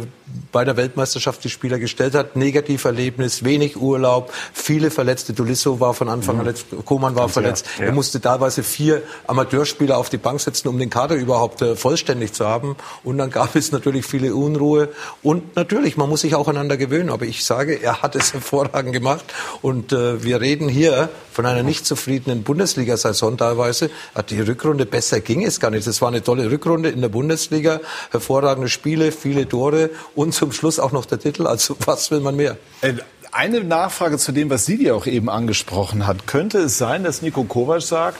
[0.52, 2.36] bei der Weltmeisterschaft die Spieler gestellt hat.
[2.36, 5.34] Negativerlebnis, wenig Urlaub, viele Verletzte.
[5.34, 7.66] Dulisso war von Anfang an verletzt, Koman war verletzt.
[7.80, 7.86] Ja.
[7.86, 12.34] Er musste teilweise vier Amateurspieler auf die Bank setzen, um den Kader überhaupt äh, vollständig
[12.34, 12.76] zu haben.
[13.04, 14.90] Und dann gab es natürlich viele Unruhe.
[15.24, 17.10] Und natürlich, man muss sich auch einander gewöhnen.
[17.10, 19.26] Aber ich sage, er hat es hervorragend gemacht.
[19.62, 23.92] Und äh, wir reden hier von einer nicht zufriedenen Bundesliga-Saison teilweise.
[24.30, 25.86] Die Rückrunde besser ging es gar nicht.
[25.86, 30.80] Es war eine tolle Rückrunde in der Bundesliga, hervorragende Spiele, viele Tore und zum Schluss
[30.80, 31.48] auch noch der Titel.
[31.48, 32.58] Also was will man mehr?
[32.82, 32.94] Äh,
[33.32, 36.28] eine Nachfrage zu dem, was Sidi auch eben angesprochen hat.
[36.28, 38.20] Könnte es sein, dass Nico Kovac sagt,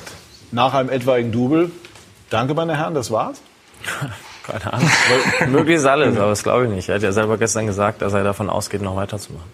[0.52, 1.72] nach einem etwaigen Double,
[2.30, 3.42] Danke, meine Herren, das war's.
[4.44, 4.90] Keine Ahnung.
[5.50, 6.90] Möglich ist alles, aber das glaube ich nicht.
[6.90, 9.50] Er hat ja selber gestern gesagt, dass er davon ausgeht, noch weiterzumachen.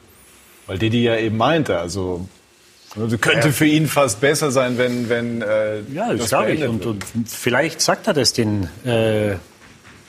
[0.68, 2.28] Weil Didi ja eben meinte, also
[3.00, 6.64] also könnte für ihn fast besser sein, wenn, wenn äh, ja, das, das glaube ich.
[6.64, 9.36] Und, und, vielleicht sagt er das den, äh,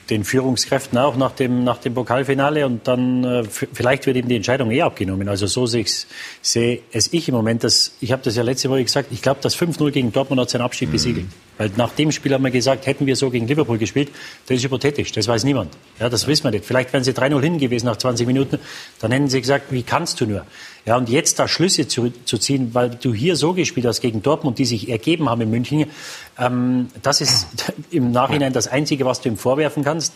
[0.09, 4.35] den Führungskräften auch nach dem, nach dem Pokalfinale und dann äh, vielleicht wird ihm die
[4.35, 5.27] Entscheidung eh abgenommen.
[5.27, 7.63] Also so sehe es ich im Moment.
[7.63, 10.49] Dass, ich habe das ja letzte Woche gesagt, ich glaube, das 5-0 gegen Dortmund hat
[10.49, 10.93] seinen Abschied mhm.
[10.93, 11.27] besiegelt.
[11.57, 14.09] Weil nach dem Spiel haben wir gesagt, hätten wir so gegen Liverpool gespielt,
[14.47, 15.73] das ist hypothetisch, das weiß niemand.
[15.99, 16.27] Ja, das ja.
[16.27, 16.65] wissen wir nicht.
[16.65, 18.59] Vielleicht wären sie 3-0 hin gewesen nach 20 Minuten,
[18.99, 20.45] dann hätten sie gesagt, wie kannst du nur?
[20.85, 24.21] Ja, und jetzt da Schlüsse zu, zu ziehen, weil du hier so gespielt hast gegen
[24.21, 25.85] Dortmund, die sich ergeben haben in München,
[26.37, 27.47] ähm, das ist
[27.91, 30.13] im Nachhinein das Einzige, was du ihm vorwerfen kannst.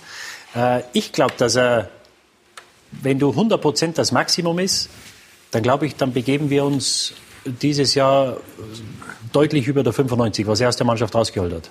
[0.56, 1.90] Äh, ich glaube, dass er,
[2.92, 4.90] wenn du 100 Prozent das Maximum ist,
[5.52, 7.14] dann glaube ich, dann begeben wir uns
[7.46, 8.38] dieses Jahr
[9.32, 11.70] deutlich über der 95, was er aus der Mannschaft rausgeholt hat.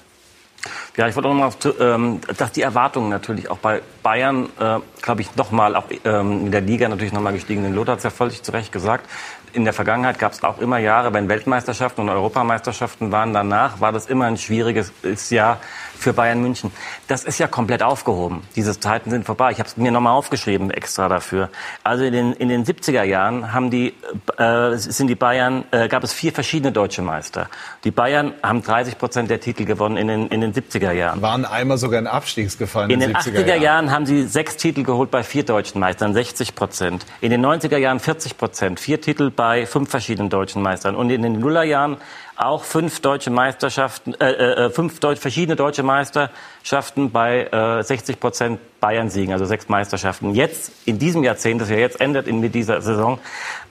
[0.97, 4.81] Ja, ich wollte auch noch mal, ähm, dass die Erwartungen natürlich auch bei Bayern, äh,
[5.01, 7.75] glaube ich, nochmal auch ähm, in der Liga natürlich nochmal gestiegen sind.
[7.75, 9.09] Lothar hat es ja völlig zu Recht gesagt.
[9.53, 13.93] In der Vergangenheit gab es auch immer Jahre, wenn Weltmeisterschaften und Europameisterschaften waren, danach war
[13.93, 14.93] das immer ein schwieriges
[15.31, 15.61] Jahr
[15.99, 16.71] für Bayern München.
[17.09, 18.43] Das ist ja komplett aufgehoben.
[18.57, 19.51] Diese Zeiten sind vorbei.
[19.53, 21.51] Ich habe es mir nochmal aufgeschrieben extra dafür.
[21.83, 23.95] Also in den, in den 70er Jahren haben die,
[24.37, 27.49] äh, sind die Bayern, äh, gab es vier verschiedene deutsche Meister.
[27.85, 31.21] Die Bayern haben 30 Prozent der Titel gewonnen in den, in den 70er Jahren.
[31.21, 33.63] Waren einmal sogar in Abstiegsgefallen in den 80er Jahren.
[33.63, 37.07] Jahren haben sie sechs Titel geholt bei vier deutschen Meistern, 60 Prozent.
[37.21, 40.95] In den 90er Jahren 40 Prozent, vier Titel bei fünf verschiedenen deutschen Meistern.
[40.95, 41.97] Und in den Nullerjahren
[42.39, 48.21] auch fünf deutsche Meisterschaften, äh, äh, äh fünf Deu verschiedene deutsche Meisterschaften bei äh, 60
[48.21, 50.35] Prozent Bayern-Siegen, also sechs Meisterschaften.
[50.35, 53.19] Jetzt, in diesem Jahrzehnt, das ja jetzt endet in dieser Saison,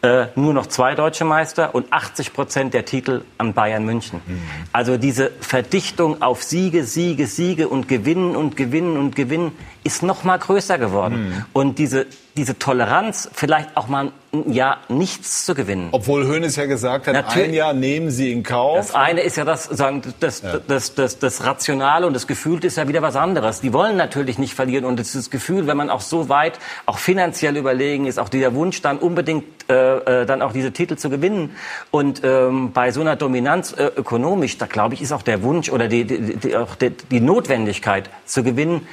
[0.02, 4.22] äh, nur noch zwei deutsche Meister und 80 Prozent der Titel an Bayern München.
[4.26, 4.42] Mhm.
[4.74, 9.54] Also diese Verdichtung auf Siege, Siege, Siege und Gewinnen und Gewinnen und Gewinnen
[9.88, 11.30] ist noch mal größer geworden.
[11.30, 11.46] Mhm.
[11.54, 15.88] Und diese, diese Toleranz, vielleicht auch mal ein Jahr nichts zu gewinnen.
[15.92, 18.78] Obwohl Hönes ja gesagt hat, Natürlich, ein Jahr nehmen Sie in Kauf.
[18.78, 20.60] Das eine ist ja das, sagen, das, ja.
[20.68, 23.62] das, das, das Rationale und das Gefühlte ist ja wieder was anderes.
[23.62, 27.56] Die wollen natürlich nicht verlieren und das Gefühl, wenn man auch so weit, auch finanziell
[27.56, 31.56] überlegen ist, auch dieser Wunsch dann unbedingt äh, äh, dann auch diese Titel zu gewinnen.
[31.92, 35.70] Und ähm, bei so einer Dominanz äh, ökonomisch, da glaube ich, ist auch der Wunsch
[35.70, 38.88] oder die, die, die, auch die, die Notwendigkeit zu gewinnen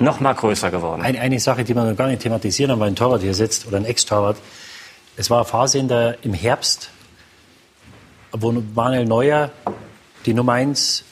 [0.00, 1.02] noch mal größer geworden.
[1.02, 3.76] Eine, eine Sache, die man noch gar nicht thematisieren weil ein Torwart hier sitzt oder
[3.76, 4.36] ein Ex-Torwart.
[5.16, 6.90] Es war eine Phase in der, im Herbst,
[8.32, 9.50] wo Manuel Neuer
[10.26, 11.04] die Nummer eins,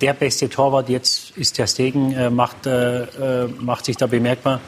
[0.00, 3.02] der beste Torwart, jetzt ist der Stegen, äh, macht, äh,
[3.44, 4.60] äh, macht sich da bemerkbar.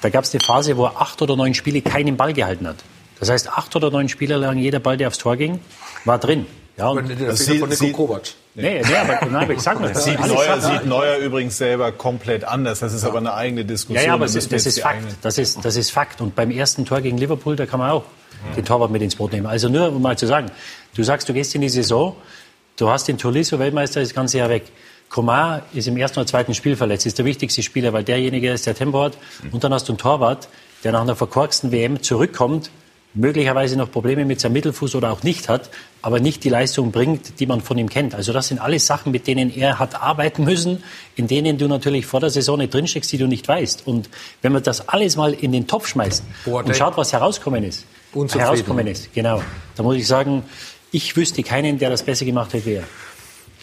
[0.00, 2.76] Da gab es eine Phase, wo er acht oder neun Spiele keinen Ball gehalten hat.
[3.20, 5.60] Das heißt, acht oder neun Spiele lang jeder Ball, der aufs Tor ging,
[6.04, 6.46] war drin.
[6.76, 8.22] Ja, und das sieht, von Nico Kovac.
[8.54, 11.92] Nee, nee, aber, nein, aber ich sag mal, das sieht Neuer, sieht Neuer übrigens selber
[11.92, 12.80] komplett anders.
[12.80, 13.08] Das ist ja.
[13.08, 14.02] aber eine eigene Diskussion.
[14.02, 15.04] Ja, ja aber das, ist, das ist Fakt.
[15.22, 16.20] Das ist, das ist Fakt.
[16.20, 18.56] Und beim ersten Tor gegen Liverpool, da kann man auch mhm.
[18.56, 19.46] den Torwart mit ins Boot nehmen.
[19.46, 20.50] Also nur, um mal zu sagen,
[20.94, 22.14] du sagst, du gehst in die Saison,
[22.76, 24.64] du hast den Tolisso Weltmeister das ganze Jahr weg.
[25.08, 28.66] Komar ist im ersten oder zweiten Spiel verletzt, ist der wichtigste Spieler, weil derjenige ist,
[28.66, 29.16] der Tempo hat.
[29.42, 29.50] Mhm.
[29.52, 30.48] Und dann hast du einen Torwart,
[30.84, 32.70] der nach einer verkorksten WM zurückkommt,
[33.14, 37.40] möglicherweise noch Probleme mit seinem Mittelfuß oder auch nicht hat, aber nicht die Leistung bringt,
[37.40, 38.14] die man von ihm kennt.
[38.14, 40.82] Also das sind alles Sachen, mit denen er hat arbeiten müssen,
[41.16, 43.86] in denen du natürlich vor der Saison nicht drinsteckst, die du nicht weißt.
[43.86, 44.08] Und
[44.40, 47.84] wenn man das alles mal in den Topf schmeißt Boah, und schaut, was herauskommen ist,
[48.14, 49.42] herauskommen ist, genau,
[49.76, 50.42] da muss ich sagen,
[50.90, 52.84] ich wüsste keinen, der das besser gemacht hätte wie er.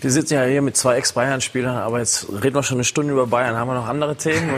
[0.02, 3.28] Wir sitzen ja hier mit zwei Ex-Bayern-Spielern, aber jetzt reden wir schon eine Stunde über
[3.28, 3.58] Bayern.
[3.58, 4.50] Haben wir noch andere Themen?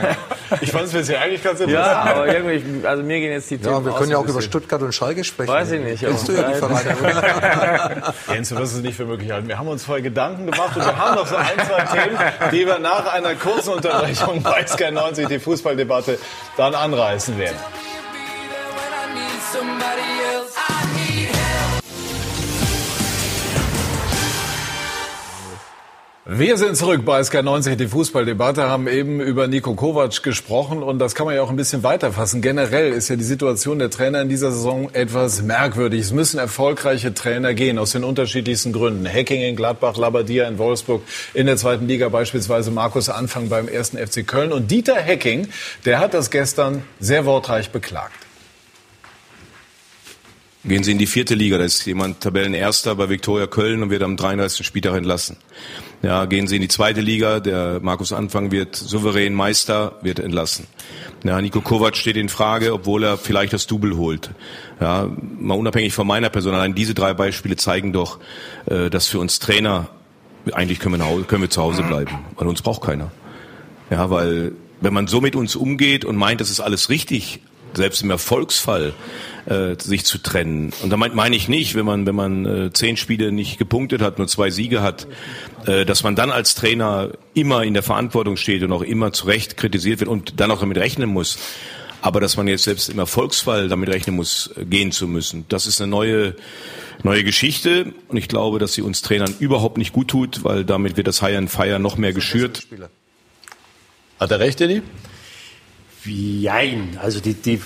[0.60, 2.06] ich fand es bisher eigentlich ganz interessant.
[2.06, 4.40] Ja, aber irgendwie, also mir gehen jetzt die Themen Ja, wir können ja auch über
[4.40, 5.52] Stuttgart und Schalke sprechen.
[5.52, 6.00] Weiß ich nicht.
[6.00, 8.02] Kennst du ja die Vereine.
[8.32, 9.48] Jens, du wirst es nicht für möglich halten.
[9.48, 12.18] Wir haben uns vorher Gedanken gemacht und wir haben noch so ein, zwei Themen,
[12.52, 16.18] die wir nach einer kurzen Unterbrechung bei Sky 90, die Fußballdebatte,
[16.56, 17.56] dann anreißen werden.
[26.28, 31.14] Wir sind zurück bei SK90, die Fußballdebatte, haben eben über Nico Kovac gesprochen und das
[31.14, 32.42] kann man ja auch ein bisschen weiterfassen.
[32.42, 36.00] Generell ist ja die Situation der Trainer in dieser Saison etwas merkwürdig.
[36.00, 39.06] Es müssen erfolgreiche Trainer gehen, aus den unterschiedlichsten Gründen.
[39.06, 41.02] Hacking in Gladbach, Labadia in Wolfsburg,
[41.32, 44.50] in der zweiten Liga beispielsweise Markus Anfang beim ersten FC Köln.
[44.50, 45.46] Und Dieter Hacking,
[45.84, 48.26] der hat das gestern sehr wortreich beklagt.
[50.64, 54.02] Gehen Sie in die vierte Liga, da ist jemand Tabellenerster bei Viktoria Köln und wird
[54.02, 54.66] am 33.
[54.66, 55.36] Spieltag entlassen.
[56.02, 60.66] Ja, gehen Sie in die zweite Liga, der Markus Anfang wird souverän Meister, wird entlassen.
[61.24, 64.30] Ja, Nico Kovac steht in Frage, obwohl er vielleicht das Double holt.
[64.80, 68.20] Ja, mal unabhängig von meiner Person, allein diese drei Beispiele zeigen doch,
[68.66, 69.88] äh, dass für uns Trainer
[70.52, 73.10] eigentlich können wir, Hause, können wir zu Hause bleiben, weil uns braucht keiner.
[73.90, 77.40] Ja, weil wenn man so mit uns umgeht und meint, das ist alles richtig,
[77.76, 78.94] selbst im Erfolgsfall,
[79.46, 80.72] äh, sich zu trennen.
[80.82, 84.18] Und damit meine ich nicht, wenn man, wenn man äh, zehn Spiele nicht gepunktet hat,
[84.18, 85.06] nur zwei Siege hat,
[85.66, 89.26] äh, dass man dann als Trainer immer in der Verantwortung steht und auch immer zu
[89.26, 91.38] Recht kritisiert wird und dann auch damit rechnen muss.
[92.02, 95.66] Aber dass man jetzt selbst im Erfolgsfall damit rechnen muss, äh, gehen zu müssen, das
[95.66, 96.36] ist eine neue,
[97.02, 97.92] neue Geschichte.
[98.08, 101.22] Und ich glaube, dass sie uns Trainern überhaupt nicht gut tut, weil damit wird das
[101.22, 102.66] High and Fire noch mehr geschürt.
[104.18, 104.82] Hat er recht, Eddie?
[106.06, 106.98] Jein.
[107.02, 107.60] Also die, die,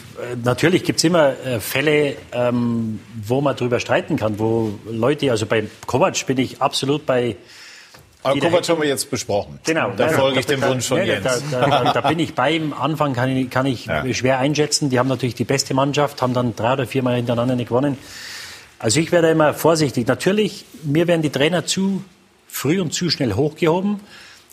[0.44, 5.64] natürlich gibt's immer äh, Fälle, ähm, wo man drüber streiten kann, wo Leute, also bei
[5.86, 7.36] Kovac bin ich absolut bei.
[8.22, 9.58] Aber Kovac haben wir jetzt besprochen.
[9.64, 9.92] Genau.
[9.96, 11.24] Da folge ich dem Wunsch von Jens.
[11.50, 12.56] Da, da, da, bin ich bei.
[12.56, 14.04] Am Anfang kann ich, kann ich Ja.
[14.12, 14.90] schwer einschätzen.
[14.90, 17.96] Die haben natürlich die beste Mannschaft, haben dann drei oder viermal hintereinander nicht gewonnen.
[18.78, 20.06] Also ich werde immer vorsichtig.
[20.06, 22.02] Natürlich, mir werden die Trainer zu
[22.48, 24.00] früh und zu schnell hochgehoben.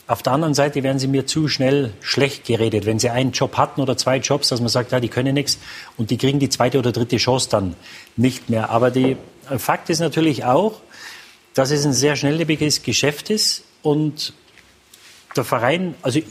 [0.07, 3.57] Auf der anderen Seite werden sie mir zu schnell schlecht geredet, wenn sie einen Job
[3.57, 5.59] hatten oder zwei Jobs, dass man sagt, ja, die können nichts
[5.97, 7.75] und die kriegen die zweite oder dritte Chance dann
[8.15, 8.69] nicht mehr.
[8.69, 9.17] Aber die
[9.49, 10.79] äh, Fakt ist natürlich auch,
[11.53, 14.33] dass es ein sehr schnelllebiges Geschäft ist und
[15.35, 16.21] der Verein, also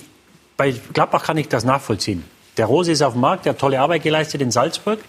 [0.57, 2.25] bei Gladbach kann ich das nachvollziehen.
[2.57, 5.01] Der Rose ist auf dem Markt, der hat tolle Arbeit geleistet in Salzburg.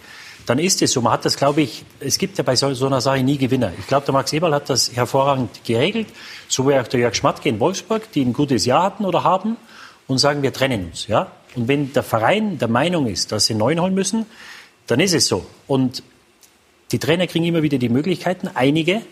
[0.48, 1.02] Dann ist es so.
[1.02, 3.70] Man hat das, glaube ich, es gibt ja bei so, so einer Sache nie Gewinner.
[3.78, 6.06] Ich glaube, der Max Eberl hat das hervorragend geregelt,
[6.48, 9.58] so wie auch der Jörg Schmatke in Wolfsburg, die ein gutes Jahr hatten oder haben
[10.06, 11.06] und sagen, wir trennen uns.
[11.06, 11.30] Ja?
[11.54, 14.24] Und wenn der Verein der Meinung ist, dass sie neuen holen müssen,
[14.86, 15.44] dann ist es so.
[15.66, 16.02] Und
[16.92, 19.02] die Trainer kriegen immer wieder die Möglichkeiten, einige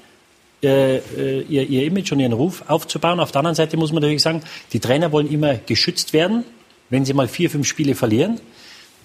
[0.62, 3.20] äh, äh, ihr, ihr Image und ihren Ruf aufzubauen.
[3.20, 6.44] Auf der anderen Seite muss man natürlich sagen, die Trainer wollen immer geschützt werden,
[6.88, 8.40] wenn sie mal vier, fünf Spiele verlieren.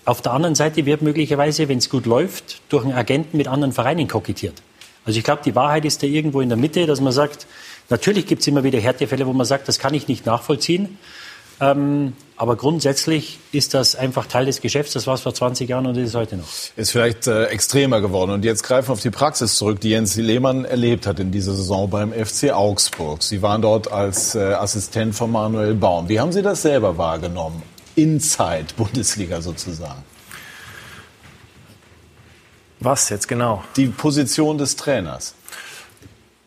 [0.06, 3.72] Auf der anderen Seite wird möglicherweise, wenn es gut läuft, durch einen Agenten mit anderen
[3.72, 4.62] Vereinen kokettiert.
[5.06, 7.48] Also ich glaube, die Wahrheit ist da irgendwo in der Mitte, dass man sagt,
[7.90, 10.98] natürlich gibt es immer wieder Härtefälle, wo man sagt, das kann ich nicht nachvollziehen.
[11.60, 14.94] Ähm, aber grundsätzlich ist das einfach Teil des Geschäfts.
[14.94, 16.48] Das war es vor 20 Jahren und ist heute noch.
[16.76, 18.32] Ist vielleicht äh, extremer geworden.
[18.32, 21.54] Und jetzt greifen wir auf die Praxis zurück, die Jens Lehmann erlebt hat in dieser
[21.54, 23.22] Saison beim FC Augsburg.
[23.22, 26.10] Sie waren dort als äh, Assistent von Manuel Baum.
[26.10, 27.62] Wie haben Sie das selber wahrgenommen?
[27.96, 30.04] Inside Bundesliga sozusagen.
[32.80, 33.64] Was jetzt genau?
[33.76, 35.36] Die Position des Trainers.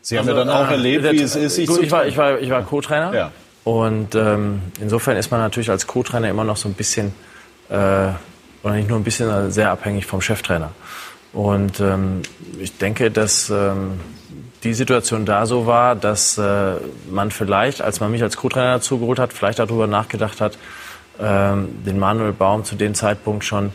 [0.01, 2.05] Sie haben Also, ja dann auch äh, erlebt, wie es ist, sich gut, ich war,
[2.05, 3.13] ich war, ich war Co-Trainer.
[3.13, 3.31] Ja.
[3.63, 7.13] Und ähm, insofern ist man natürlich als Co-Trainer immer noch so ein bisschen,
[7.69, 10.71] äh, oder nicht nur ein bisschen, sehr abhängig vom Cheftrainer.
[11.33, 12.21] Und ähm,
[12.59, 13.99] ich denke, dass ähm,
[14.63, 16.75] die Situation da so war, dass äh,
[17.09, 20.57] man vielleicht, als man mich als Co-Trainer dazu geholt hat, vielleicht darüber nachgedacht hat,
[21.17, 23.71] den Manuel Baum zu dem Zeitpunkt schon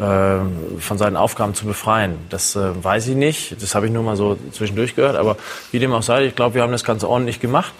[0.00, 2.18] ähm, von seinen Aufgaben zu befreien.
[2.28, 5.36] Das äh, weiß ich nicht, das habe ich nur mal so zwischendurch gehört, aber
[5.72, 7.72] wie dem auch sei, ich glaube, wir haben das ganz ordentlich gemacht.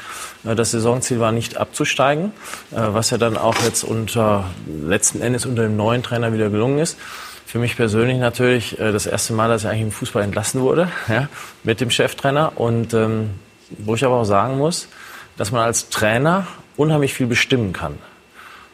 [0.45, 2.33] Äh, Das Saisonziel war nicht abzusteigen,
[2.73, 6.81] äh, was ja dann auch jetzt unter letzten Endes unter dem neuen Trainer wieder gelungen
[6.81, 6.99] ist.
[7.47, 11.29] Für mich persönlich natürlich das erste Mal, dass ich eigentlich im Fußball entlassen wurde, ja,
[11.63, 12.53] mit dem Cheftrainer.
[12.57, 13.31] Und ähm,
[13.71, 14.89] wo ich aber auch sagen muss,
[15.37, 16.47] dass man als Trainer
[16.77, 17.99] unheimlich viel bestimmen kann.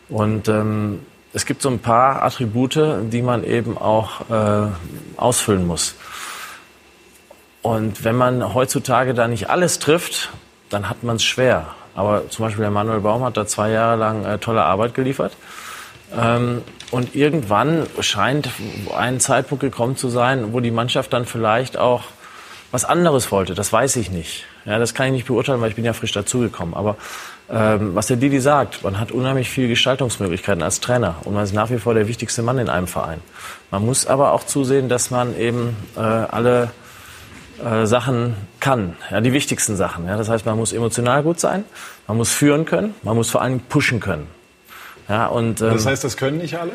[0.08, 1.00] Und ähm,
[1.32, 2.78] es gibt so ein paar Attribute,
[3.10, 4.68] die man eben auch äh,
[5.16, 5.94] ausfüllen muss.
[7.62, 10.30] Und wenn man heutzutage da nicht alles trifft,
[10.70, 11.68] dann hat man es schwer.
[11.94, 15.36] Aber zum Beispiel der Manuel Baum hat da zwei Jahre lang äh, tolle Arbeit geliefert.
[16.16, 18.48] Ähm, und irgendwann scheint
[18.96, 22.04] ein Zeitpunkt gekommen zu sein, wo die Mannschaft dann vielleicht auch
[22.70, 23.54] was anderes wollte.
[23.54, 24.44] Das weiß ich nicht.
[24.64, 26.74] Ja, das kann ich nicht beurteilen, weil ich bin ja frisch dazugekommen.
[26.74, 26.96] Aber
[27.50, 31.52] ähm, was der Didi sagt, man hat unheimlich viele Gestaltungsmöglichkeiten als Trainer und man ist
[31.52, 33.20] nach wie vor der wichtigste Mann in einem Verein.
[33.70, 36.70] Man muss aber auch zusehen, dass man eben äh, alle
[37.62, 40.06] äh, Sachen kann, ja, die wichtigsten Sachen.
[40.06, 40.16] Ja.
[40.16, 41.64] Das heißt, man muss emotional gut sein,
[42.06, 44.26] man muss führen können, man muss vor allem pushen können.
[45.08, 46.72] Ja, und, ähm, Das heißt, das können nicht alle?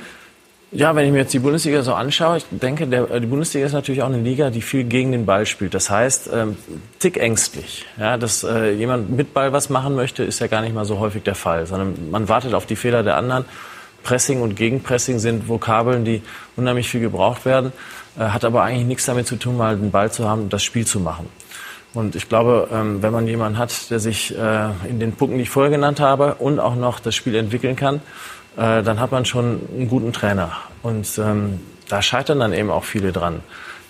[0.72, 3.74] Ja, wenn ich mir jetzt die Bundesliga so anschaue, ich denke, der, die Bundesliga ist
[3.74, 5.74] natürlich auch eine Liga, die viel gegen den Ball spielt.
[5.74, 6.58] Das heißt, ähm,
[7.00, 7.86] tick ängstlich.
[7.98, 11.00] Ja, dass äh, jemand mit Ball was machen möchte, ist ja gar nicht mal so
[11.00, 13.46] häufig der Fall, sondern man wartet auf die Fehler der anderen.
[14.04, 16.22] Pressing und Gegenpressing sind Vokabeln, die
[16.56, 17.74] unheimlich viel gebraucht werden,
[18.18, 20.64] äh, hat aber eigentlich nichts damit zu tun, mal den Ball zu haben und das
[20.64, 21.28] Spiel zu machen.
[21.96, 25.44] Und ich glaube, ähm, wenn man jemanden hat, der sich äh, in den Punkten, die
[25.44, 28.02] ich vorher genannt habe, und auch noch das Spiel entwickeln kann,
[28.60, 30.52] äh, dann hat man schon einen guten Trainer.
[30.84, 33.36] Und ähm, da scheitern dann eben auch viele dran.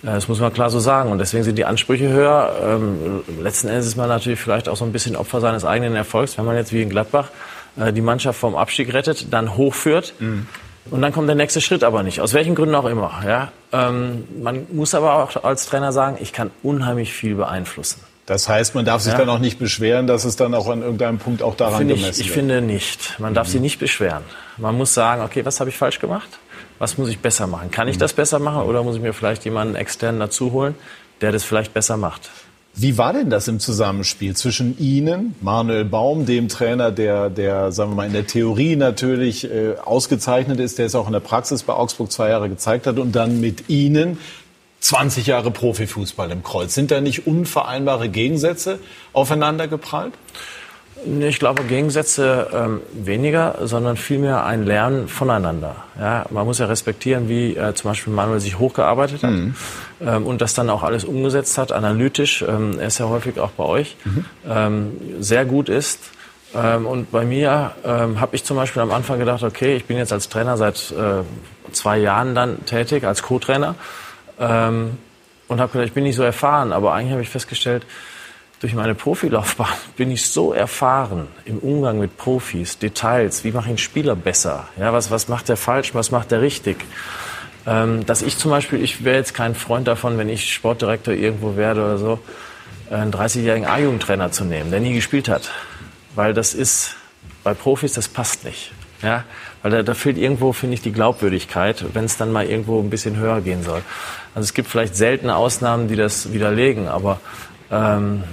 [0.02, 1.10] Äh, Das muss man klar so sagen.
[1.10, 2.52] Und deswegen sind die Ansprüche höher.
[2.64, 6.38] Ähm, letzten Endes ist man natürlich vielleicht auch so ein bisschen Opfer seines eigenen Erfolgs,
[6.38, 7.28] wenn man jetzt wie in Gladbach
[7.76, 10.14] äh, die Mannschaft vom Abstieg rettet, dann hochführt.
[10.90, 13.22] Und dann kommt der nächste Schritt aber nicht, aus welchen Gründen auch immer.
[13.26, 13.52] Ja?
[13.72, 18.00] Ähm, man muss aber auch als Trainer sagen, ich kann unheimlich viel beeinflussen.
[18.26, 19.18] Das heißt, man darf sich ja.
[19.18, 22.12] dann auch nicht beschweren, dass es dann auch an irgendeinem Punkt auch daran finde gemessen
[22.12, 22.34] ich, ich wird.
[22.34, 23.18] finde nicht.
[23.18, 23.52] Man darf mhm.
[23.52, 24.22] sich nicht beschweren.
[24.56, 26.28] Man muss sagen, okay, was habe ich falsch gemacht?
[26.78, 27.70] Was muss ich besser machen?
[27.70, 28.00] Kann ich mhm.
[28.00, 30.74] das besser machen oder muss ich mir vielleicht jemanden externen dazu holen,
[31.20, 32.30] der das vielleicht besser macht?
[32.74, 37.90] Wie war denn das im Zusammenspiel zwischen Ihnen, Manuel Baum, dem Trainer, der, der sagen
[37.90, 41.64] wir mal, in der Theorie natürlich äh, ausgezeichnet ist, der es auch in der Praxis
[41.64, 44.18] bei Augsburg zwei Jahre gezeigt hat, und dann mit Ihnen,
[44.80, 46.74] 20 Jahre Profifußball im Kreuz.
[46.74, 48.78] Sind da nicht unvereinbare Gegensätze
[49.12, 50.14] aufeinander geprallt?
[51.06, 55.76] Ich glaube Gegensätze ähm, weniger, sondern vielmehr ein Lernen voneinander.
[55.98, 59.54] Ja, man muss ja respektieren, wie äh, zum Beispiel Manuel sich hochgearbeitet hat mhm.
[60.02, 62.42] ähm, und das dann auch alles umgesetzt hat, analytisch.
[62.42, 64.24] Ähm, er ist ja häufig auch bei euch mhm.
[64.46, 66.00] ähm, sehr gut ist.
[66.54, 69.96] Ähm, und bei mir ähm, habe ich zum Beispiel am Anfang gedacht, okay, ich bin
[69.96, 71.22] jetzt als Trainer seit äh,
[71.72, 73.74] zwei Jahren dann tätig als Co-Trainer
[74.40, 74.98] ähm,
[75.48, 77.84] und habe gedacht, ich bin nicht so erfahren, aber eigentlich habe ich festgestellt,
[78.60, 83.70] durch meine Profilaufbahn bin ich so erfahren im Umgang mit Profis, Details, wie mache ich
[83.70, 86.78] einen Spieler besser, ja, was, was macht der falsch, was macht der richtig,
[87.66, 91.56] ähm, dass ich zum Beispiel, ich wäre jetzt kein Freund davon, wenn ich Sportdirektor irgendwo
[91.56, 92.18] werde oder so,
[92.90, 95.50] einen 30-jährigen A-Jugendtrainer zu nehmen, der nie gespielt hat,
[96.14, 96.96] weil das ist
[97.44, 98.72] bei Profis, das passt nicht.
[99.02, 99.24] Ja,
[99.62, 102.90] weil da, da fehlt irgendwo, finde ich, die Glaubwürdigkeit, wenn es dann mal irgendwo ein
[102.90, 103.82] bisschen höher gehen soll.
[104.34, 107.20] Also es gibt vielleicht seltene Ausnahmen, die das widerlegen, aber
[107.70, 108.24] ähm,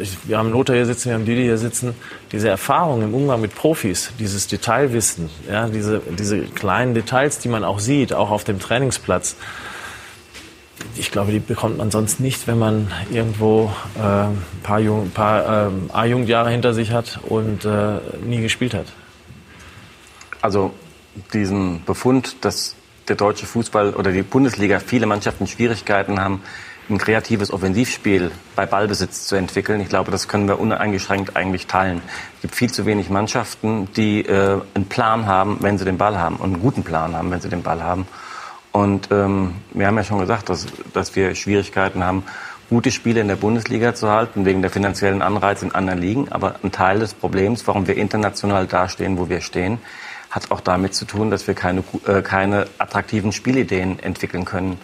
[0.00, 1.94] ich, wir haben Lothar hier sitzen, wir haben Didi hier sitzen.
[2.32, 7.64] Diese Erfahrung im Umgang mit Profis, dieses Detailwissen, ja, diese, diese kleinen Details, die man
[7.64, 9.36] auch sieht, auch auf dem Trainingsplatz,
[10.96, 15.68] ich glaube, die bekommt man sonst nicht, wenn man irgendwo äh, ein paar, Jung, paar
[15.68, 18.86] äh, A-Jugendjahre hinter sich hat und äh, nie gespielt hat.
[20.40, 20.72] Also
[21.32, 22.76] diesen Befund, dass
[23.10, 26.42] der deutsche Fußball oder die Bundesliga viele Mannschaften Schwierigkeiten haben,
[26.88, 29.80] ein kreatives Offensivspiel bei Ballbesitz zu entwickeln.
[29.80, 32.02] Ich glaube, das können wir uneingeschränkt eigentlich teilen.
[32.36, 36.18] Es gibt viel zu wenig Mannschaften, die äh, einen Plan haben, wenn sie den Ball
[36.18, 38.06] haben und einen guten Plan haben, wenn sie den Ball haben.
[38.72, 42.24] Und ähm, wir haben ja schon gesagt, dass, dass wir Schwierigkeiten haben,
[42.68, 46.30] gute Spiele in der Bundesliga zu halten, wegen der finanziellen Anreize in anderen Ligen.
[46.30, 49.78] Aber ein Teil des Problems, warum wir international dastehen, wo wir stehen,
[50.30, 54.78] hat auch damit zu tun, dass wir keine, äh, keine attraktiven Spielideen entwickeln können.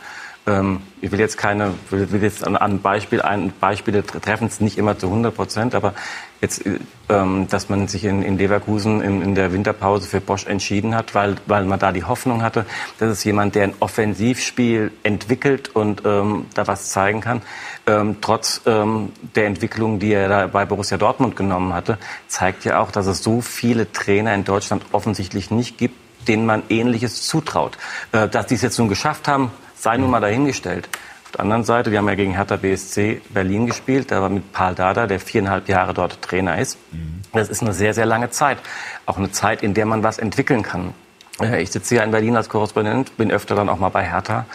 [0.47, 4.61] Ähm, ich will jetzt keine, will, will jetzt an, an Beispiel, ein, Beispiele treffen es
[4.61, 5.93] nicht immer zu 100 Prozent, aber
[6.41, 6.63] jetzt,
[7.09, 11.17] ähm, dass man sich in, in Leverkusen in, in, der Winterpause für Bosch entschieden hat,
[11.17, 12.65] weil, weil man da die Hoffnung hatte,
[12.99, 17.43] dass es jemand, der ein Offensivspiel entwickelt und ähm, da was zeigen kann.
[17.89, 22.79] Ähm, trotz ähm, der Entwicklung, die er da bei Borussia Dortmund genommen hatte, zeigt ja
[22.79, 25.97] auch, dass es so viele Trainer in Deutschland offensichtlich nicht gibt,
[26.29, 27.79] denen man Ähnliches zutraut.
[28.13, 29.51] Äh, dass die es jetzt nun geschafft haben,
[29.87, 30.89] sei nun mal dahingestellt.
[31.27, 34.53] Auf der anderen Seite, wir haben ja gegen Hertha BSC Berlin gespielt, da war mit
[34.53, 36.77] Paul Dada, der viereinhalb Jahre dort Trainer ist.
[37.33, 38.59] Das ist eine sehr, sehr lange Zeit.
[39.07, 40.93] Auch eine Zeit, in der man was entwickeln kann.
[41.59, 44.47] Ich sitze hier in Berlin als Korrespondent, bin öfter dann auch mal bei Hertha.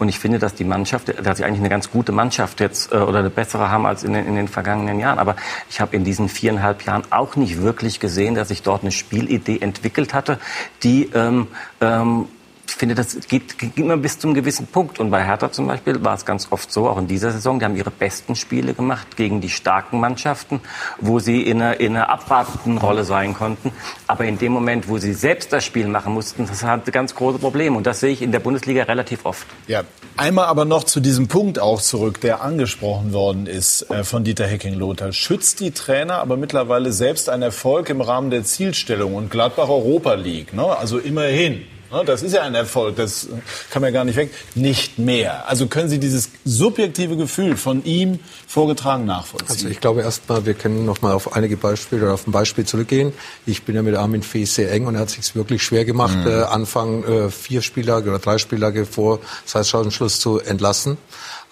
[0.00, 2.96] Und ich finde, dass die Mannschaft, dass sie eigentlich eine ganz gute Mannschaft jetzt äh,
[2.96, 5.20] oder eine bessere haben als in den, in den vergangenen Jahren.
[5.20, 5.36] Aber
[5.68, 9.58] ich habe in diesen viereinhalb Jahren auch nicht wirklich gesehen, dass sich dort eine Spielidee
[9.60, 10.40] entwickelt hatte,
[10.82, 11.46] die ähm,
[11.80, 12.26] ähm,
[12.74, 14.98] finde, das geht, geht immer bis zum gewissen Punkt.
[14.98, 17.64] Und bei Hertha zum Beispiel war es ganz oft so, auch in dieser Saison, die
[17.64, 20.60] haben ihre besten Spiele gemacht gegen die starken Mannschaften,
[20.98, 23.72] wo sie in einer, in einer abwartenden Rolle sein konnten.
[24.06, 27.38] Aber in dem Moment, wo sie selbst das Spiel machen mussten, das hatte ganz große
[27.38, 27.76] Probleme.
[27.76, 29.46] Und das sehe ich in der Bundesliga relativ oft.
[29.66, 29.84] Ja,
[30.16, 34.46] einmal aber noch zu diesem Punkt auch zurück, der angesprochen worden ist äh, von Dieter
[34.46, 35.12] Hecking-Lothar.
[35.12, 40.14] Schützt die Trainer aber mittlerweile selbst ein Erfolg im Rahmen der Zielstellung und Gladbach Europa
[40.14, 40.52] League?
[40.52, 40.64] Ne?
[40.64, 41.62] Also immerhin.
[41.92, 43.28] Ne, das ist ja ein Erfolg, das
[43.70, 44.30] kann man gar nicht weg.
[44.54, 45.48] Nicht mehr.
[45.48, 49.50] Also können Sie dieses subjektive Gefühl von ihm vorgetragen nachvollziehen?
[49.50, 52.64] Also ich glaube erstmal, wir können noch mal auf einige Beispiele oder auf ein Beispiel
[52.64, 53.12] zurückgehen.
[53.44, 56.16] Ich bin ja mit Armin Fee sehr eng und er hat sich wirklich schwer gemacht,
[56.16, 56.28] mhm.
[56.28, 60.96] äh, Anfang äh, vier Spieltage oder drei Spieltage vor Zeitschauenschluss zu entlassen.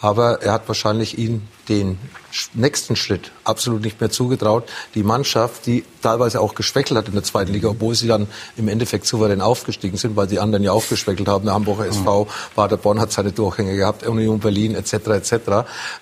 [0.01, 1.99] Aber er hat wahrscheinlich ihn den
[2.55, 4.69] nächsten Schritt absolut nicht mehr zugetraut.
[4.95, 8.69] Die Mannschaft, die teilweise auch geschwächelt hat in der zweiten Liga, obwohl sie dann im
[8.69, 11.45] Endeffekt souverän aufgestiegen sind, weil die anderen ja auch geschwächelt haben.
[11.47, 12.29] Der Hamburger SV, mhm.
[12.55, 14.93] Paderborn hat seine Durchgänge gehabt, Union Berlin etc.
[14.93, 15.33] etc.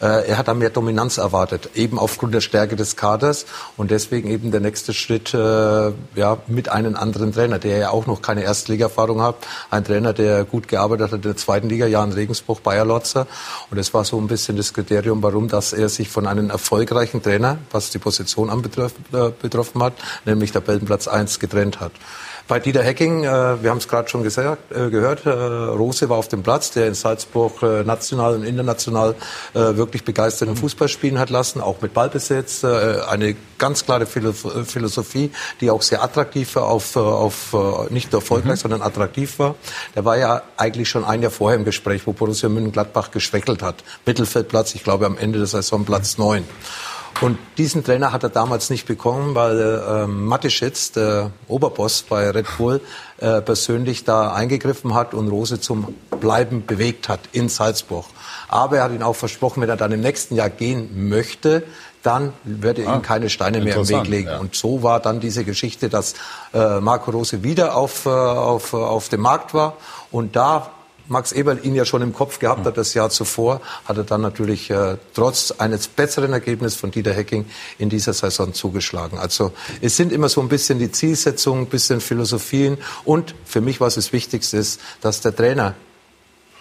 [0.01, 3.47] Äh, er hat da mehr Dominanz erwartet, eben aufgrund der Stärke des Kaders
[3.77, 8.07] und deswegen eben der nächste Schritt äh, ja mit einem anderen Trainer, der ja auch
[8.07, 9.37] noch keine Erstliga-Erfahrung hat,
[9.71, 13.27] ein Trainer, der gut gearbeitet hat in der zweiten Liga, Jan Regensburg, Bayer Lotzer
[13.71, 17.23] und das war so ein bisschen das Kriterium, warum dass er sich von einem erfolgreichen
[17.23, 19.95] Trainer, was die Position anbetroffen äh, hat,
[20.27, 21.93] nämlich Tabellenplatz 1, getrennt hat.
[22.49, 26.17] Bei Dieter Hecking, äh, wir haben es gerade schon gesagt, äh, gehört, äh, Rose war
[26.17, 29.17] auf dem Platz, der in Salzburg äh, national und international
[29.53, 35.71] wirklich begeisterten Fußball spielen hat lassen, auch mit Ballbesitz, eine ganz klare Philo Philosophie, die
[35.71, 37.57] auch sehr attraktiv war, auf, auf
[37.91, 39.55] nicht nur erfolgreich, sondern attraktiv war.
[39.95, 43.77] Der war ja eigentlich schon ein Jahr vorher im Gespräch, wo Borussia Mönchengladbach geschwächelt hat.
[44.05, 46.45] Mittelfeldplatz, ich glaube am Ende der Saison Platz neun.
[47.23, 52.47] Und diesen Trainer hat er damals nicht bekommen, weil äh, Mateschitz, der Oberboss bei Red
[52.59, 52.81] Bull,
[53.19, 58.05] äh, persönlich da eingegriffen hat und Rose zum Bleiben bewegt hat in Salzburg.
[58.49, 61.63] Aber er hat ihn auch versprochen, wenn er dann im nächsten Jahr gehen möchte,
[62.03, 64.29] dann wird er Ah, ihm keine Steine mehr im Weg legen.
[64.29, 64.39] ja.
[64.39, 66.15] Und so war dann diese Geschichte, dass
[66.53, 69.79] äh, Marco Rose wieder auf, äh, auf, auf dem Markt war.
[70.13, 70.71] Und da
[71.09, 74.21] Max Eberl ihn ja schon im Kopf gehabt hat, das Jahr zuvor, hat er dann
[74.21, 77.47] natürlich äh, trotz eines besseren Ergebnisses von Dieter Hecking
[77.79, 79.19] in dieser Saison zugeschlagen.
[79.19, 83.81] Also es sind immer so ein bisschen die Zielsetzungen, ein bisschen Philosophien und für mich,
[83.81, 85.75] was das Wichtigste ist, dass der Trainer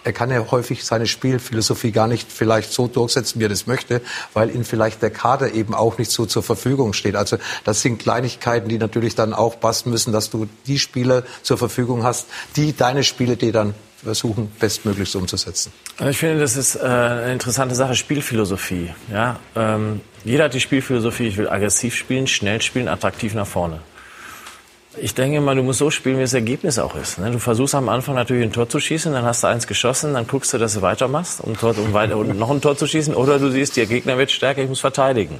[0.06, 4.00] er kann ja häufig seine Spielphilosophie gar nicht vielleicht so durchsetzen, wie er das möchte,
[4.34, 7.16] weil ihm vielleicht der Kader eben auch nicht so zur Verfügung steht.
[7.16, 11.58] Also das sind Kleinigkeiten, die natürlich dann auch passen müssen, dass du die Spieler zur
[11.58, 13.74] Verfügung hast, die deine Spiele dir dann
[14.06, 15.72] versuchen, bestmöglichst umzusetzen.
[16.08, 18.94] Ich finde, das ist äh, eine interessante Sache, Spielphilosophie.
[19.12, 19.38] Ja?
[19.54, 23.80] Ähm, jeder hat die Spielphilosophie, ich will aggressiv spielen, schnell spielen, attraktiv nach vorne.
[24.98, 27.18] Ich denke mal, du musst so spielen, wie das Ergebnis auch ist.
[27.18, 27.30] Ne?
[27.30, 30.26] Du versuchst am Anfang natürlich ein Tor zu schießen, dann hast du eins geschossen, dann
[30.26, 33.14] guckst du, dass du weitermachst, um, Tor, um, weiter, um noch ein Tor zu schießen.
[33.14, 35.38] Oder du siehst, der Gegner wird stärker, ich muss verteidigen.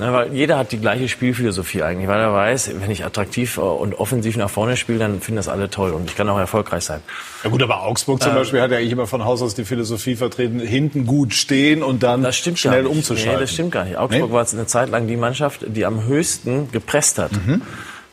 [0.00, 3.94] Ne, weil jeder hat die gleiche Spielphilosophie eigentlich, weil er weiß, wenn ich attraktiv und
[3.98, 7.00] offensiv nach vorne spiele, dann finden das alle toll und ich kann auch erfolgreich sein.
[7.42, 9.64] Ja gut, aber Augsburg zum Ähm, Beispiel hat ja eigentlich immer von Haus aus die
[9.64, 13.34] Philosophie vertreten, hinten gut stehen und dann schnell umzuschalten.
[13.34, 13.96] Nee, das stimmt gar nicht.
[13.96, 14.32] Augsburg Nee?
[14.32, 17.32] war eine Zeit lang die Mannschaft, die am höchsten gepresst hat.
[17.32, 17.62] Mhm.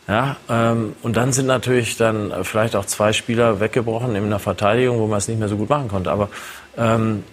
[0.08, 4.40] Ja, ähm, und dann sind natürlich dann äh, vielleicht auch zwei Spieler weggebrochen in der
[4.40, 6.12] Verteidigung, wo man es nicht mehr so gut machen konnte.
[6.12, 6.30] Aber
[6.78, 7.24] ähm,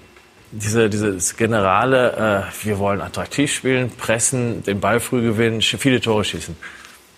[0.53, 6.25] diese, dieses generale, äh, wir wollen attraktiv spielen, pressen, den Ball früh gewinnen, viele Tore
[6.25, 6.57] schießen.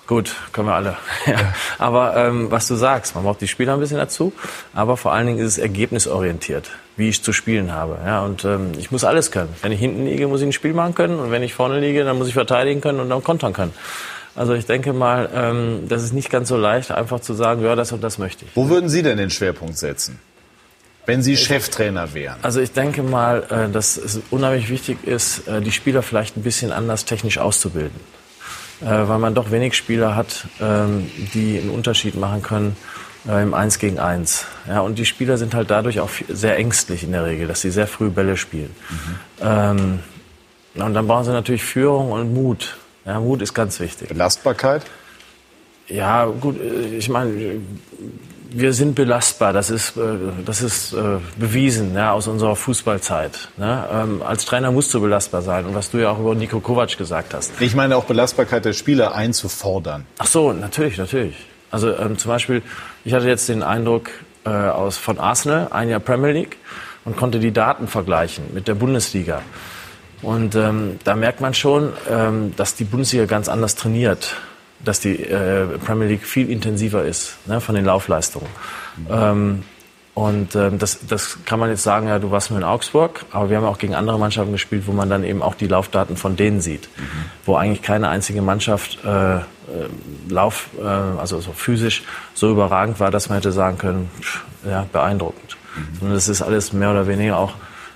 [0.06, 0.97] Gut, können wir alle.
[1.27, 1.55] ja.
[1.78, 4.32] Aber ähm, was du sagst, man braucht die Spieler ein bisschen dazu,
[4.74, 7.98] aber vor allen Dingen ist es ergebnisorientiert, wie ich zu spielen habe.
[8.05, 9.55] Ja, und ähm, ich muss alles können.
[9.62, 12.05] Wenn ich hinten liege, muss ich ein Spiel machen können und wenn ich vorne liege,
[12.05, 13.73] dann muss ich verteidigen können und dann kontern können.
[14.36, 17.74] Also ich denke mal, ähm, das ist nicht ganz so leicht, einfach zu sagen, ja,
[17.74, 18.51] das und das möchte ich.
[18.55, 20.19] Wo würden Sie denn den Schwerpunkt setzen,
[21.06, 22.36] wenn Sie Cheftrainer wären?
[22.43, 26.43] Also ich denke mal, äh, dass es unheimlich wichtig ist, äh, die Spieler vielleicht ein
[26.43, 28.01] bisschen anders technisch auszubilden.
[28.81, 32.76] Äh, Weil man doch wenig Spieler hat, ähm, die einen Unterschied machen können
[33.26, 34.44] im Eins gegen Eins.
[34.68, 37.70] Ja, und die Spieler sind halt dadurch auch sehr ängstlich in der Regel, dass sie
[37.70, 38.76] sehr früh Bälle spielen.
[39.40, 40.01] Ähm,
[40.74, 42.76] und dann brauchen sie natürlich Führung und Mut.
[43.06, 44.09] Ja, Mut ist ganz wichtig.
[44.09, 44.82] Belastbarkeit?
[45.89, 47.60] Ja, gut, ich meine,
[48.56, 50.01] wir sind belastbar, das ist, äh,
[50.44, 53.48] das ist äh, bewiesen ja, aus unserer Fußballzeit.
[53.56, 53.85] Ne?
[53.93, 55.66] Ähm, als Trainer musst du belastbar sein.
[55.66, 57.52] Und was du ja auch über Nico Kovac gesagt hast.
[57.60, 60.06] Ich meine auch Belastbarkeit der Spieler einzufordern.
[60.18, 61.36] Ach so, natürlich, natürlich.
[61.70, 62.62] Also ähm, zum Beispiel,
[63.05, 64.10] ich hatte jetzt den Eindruck
[64.44, 66.56] äh, aus, von Arsenal, ein Jahr Premier League,
[67.05, 69.43] und konnte die Daten vergleichen mit der Bundesliga.
[70.22, 74.36] Und ähm, da merkt man schon, ähm, dass die Bundesliga ganz anders trainiert,
[74.85, 78.48] dass die äh, Premier League viel intensiver ist ne, von den Laufleistungen.
[79.11, 79.62] Ähm,
[80.15, 83.51] und ähm, das, das kann man jetzt sagen, ja, du warst nur in Augsburg, aber
[83.51, 86.36] wir haben auch gegen andere Mannschaften gespielt, wo man dann eben auch die Laufdaten von
[86.36, 86.89] denen sieht,
[87.44, 89.43] wo eigentlich keine einzige Mannschaft äh, äh,
[90.28, 94.86] Lauf, äh, also so physisch so überragend war, dass man hätte sagen können, pff, ja,
[94.93, 95.56] beeindruckend.
[95.98, 97.55] Sondern es ist alles mehr oder weniger auch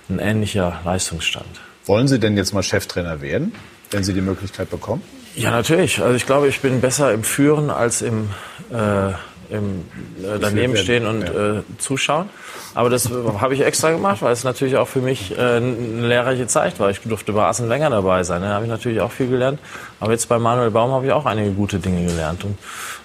[0.09, 1.61] ein ähnlicher Leistungsstand.
[1.87, 3.53] Wollen Sie denn jetzt mal Cheftrainer werden,
[3.93, 5.03] wenn Sie die Möglichkeit bekommen?
[5.37, 6.01] Ja, natürlich.
[6.01, 8.31] Also ich glaube, ich bin besser im Führen als im,
[8.71, 9.09] äh,
[9.55, 9.85] im
[10.23, 12.29] äh, daneben werden, stehen und äh, zuschauen.
[12.75, 16.07] Aber das äh, habe ich extra gemacht, weil es natürlich auch für mich äh, eine
[16.07, 16.91] lehrreiche Zeit war.
[16.91, 18.43] Ich durfte bei Assen länger dabei sein.
[18.43, 19.61] Da habe ich natürlich auch viel gelernt.
[20.01, 22.45] Aber jetzt bei Manuel Baum habe ich auch einige gute Dinge gelernt.
[22.45, 22.59] Und,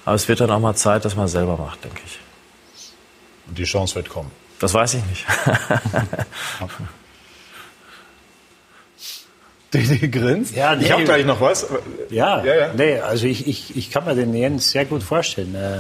[0.06, 2.20] aber es wird dann auch mal Zeit, dass man selber macht, denke ich.
[3.48, 4.32] Und die Chance wird kommen.
[4.60, 5.26] Das weiß ich nicht.
[10.00, 10.56] Die grinst.
[10.56, 10.86] Ja, nee.
[10.86, 11.68] Ich habe gleich noch was.
[12.10, 12.74] Ja, Ja, ja.
[12.76, 15.80] Nee, also ich, ich, ich kann mir den Jens sehr gut vorstellen, äh,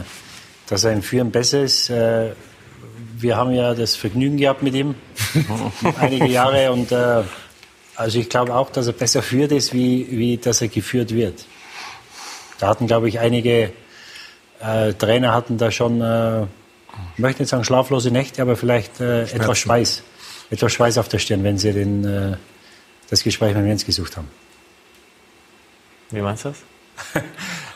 [0.68, 1.90] dass sein Führen besser ist.
[1.90, 2.32] Äh,
[3.18, 4.95] wir haben ja das Vergnügen gehabt mit ihm
[5.99, 7.24] einige Jahre und äh,
[7.95, 11.45] also ich glaube auch, dass er besser führt ist, wie, wie dass er geführt wird.
[12.60, 13.72] Da hatten, glaube ich, einige
[14.60, 19.24] äh, Trainer hatten da schon, äh, ich möchte nicht sagen schlaflose Nächte, aber vielleicht äh,
[19.24, 20.03] etwas Schweiß,
[20.49, 22.38] etwas Schweiß auf der Stirn, wenn sie den,
[23.14, 24.27] das Gespräch mit Jens gesucht haben.
[26.10, 26.57] Wie meinst du das?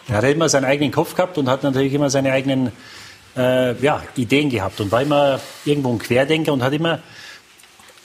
[0.09, 2.71] Er hat immer seinen eigenen Kopf gehabt und hat natürlich immer seine eigenen
[3.35, 6.99] äh, ja, Ideen gehabt und war immer irgendwo ein Querdenker und hat immer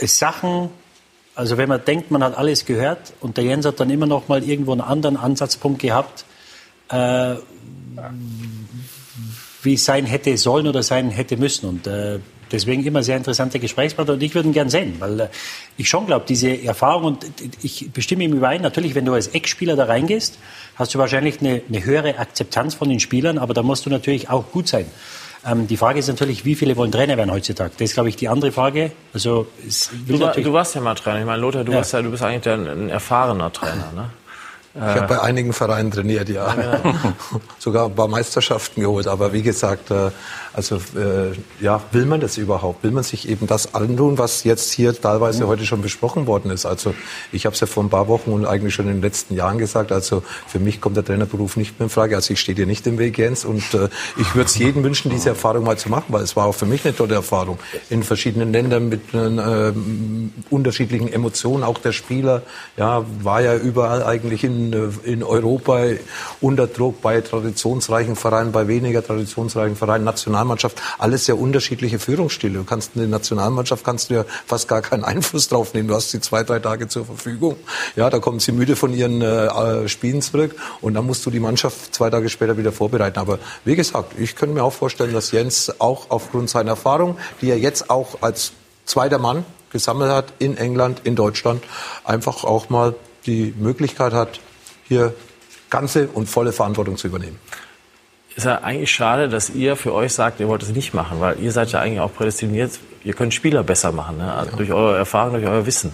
[0.01, 0.71] Sachen,
[1.37, 4.27] also wenn man denkt, man hat alles gehört und der Jens hat dann immer noch
[4.27, 6.25] mal irgendwo einen anderen Ansatzpunkt gehabt,
[6.89, 7.37] äh,
[9.63, 11.69] wie es sein hätte sollen oder sein hätte müssen.
[11.69, 12.19] Und äh,
[12.53, 15.29] deswegen immer sehr interessante Gesprächspartner und ich würde ihn gern sehen, weil äh,
[15.77, 17.27] ich schon glaube, diese Erfahrung und
[17.63, 20.39] ich bestimme ihm überein, natürlich, wenn du als Ex-Spieler da reingehst,
[20.77, 24.31] hast du wahrscheinlich eine, eine höhere Akzeptanz von den Spielern, aber da musst du natürlich
[24.31, 24.87] auch gut sein.
[25.45, 27.73] Ähm, die Frage ist natürlich, wie viele wollen Trainer werden heutzutage?
[27.77, 28.93] Das ist, glaube ich, die andere Frage.
[29.13, 29.49] Also,
[30.07, 31.19] du, war, du, warst ja mal Trainer.
[31.21, 31.83] Ich meine, Lothar, du, ja.
[31.83, 33.91] ja, du bist eigentlich ein, ein erfahrener Trainer.
[33.95, 34.11] Ne?
[34.75, 36.55] Ich habe bei einigen Vereinen trainiert, ja.
[36.55, 36.81] ja.
[37.59, 39.07] Sogar ein paar Meisterschaften geholt.
[39.07, 40.11] Aber wie gesagt, äh,
[40.55, 42.83] also äh, ja, will man das überhaupt?
[42.83, 46.67] Will man sich eben das antun, was jetzt hier teilweise heute schon besprochen worden ist?
[46.67, 46.95] Also
[47.33, 49.59] ich habe es ja vor ein paar Wochen und eigentlich schon in den letzten Jahren
[49.59, 49.93] gesagt.
[49.93, 52.17] Also für mich kommt der Trainerberuf nicht mehr in Frage.
[52.17, 53.45] Also ich stehe dir nicht im Weg, Jens.
[53.45, 53.89] Und äh,
[54.19, 56.67] ich würde es jedem wünschen, diese Erfahrung mal zu machen, weil es war auch für
[56.67, 57.59] mich eine tolle Erfahrung.
[57.89, 59.73] In verschiedenen Ländern mit äh,
[60.51, 61.63] unterschiedlichen Emotionen.
[61.63, 62.43] Auch der Spieler
[62.77, 65.81] ja, war ja überall eigentlich in, äh, in Europa
[66.41, 72.59] unter Druck bei traditionsreichen Vereinen, bei weniger traditionsreichen Vereinen, national Nationalmannschaft alles sehr unterschiedliche Führungsstile.
[72.59, 75.89] Du kannst in der Nationalmannschaft kannst du ja fast gar keinen Einfluss drauf nehmen.
[75.89, 77.57] Du hast sie zwei, drei Tage zur Verfügung.
[77.97, 81.41] Ja, da kommen sie müde von ihren äh, Spielen zurück und dann musst du die
[81.41, 83.19] Mannschaft zwei Tage später wieder vorbereiten.
[83.19, 87.51] Aber wie gesagt, ich könnte mir auch vorstellen, dass Jens auch aufgrund seiner Erfahrung, die
[87.51, 88.53] er jetzt auch als
[88.85, 91.63] zweiter Mann gesammelt hat in England, in Deutschland,
[92.05, 92.95] einfach auch mal
[93.27, 94.41] die Möglichkeit hat,
[94.93, 95.15] hier
[95.71, 97.39] ganze und volle Verantwortung zu übernehmen
[98.37, 101.39] ist ja eigentlich schade, dass ihr für euch sagt, ihr wollt es nicht machen, weil
[101.41, 104.33] ihr seid ja eigentlich auch prädestiniert, ihr könnt Spieler besser machen, ne?
[104.33, 104.57] also ja.
[104.57, 105.93] durch eure Erfahrung, durch euer Wissen.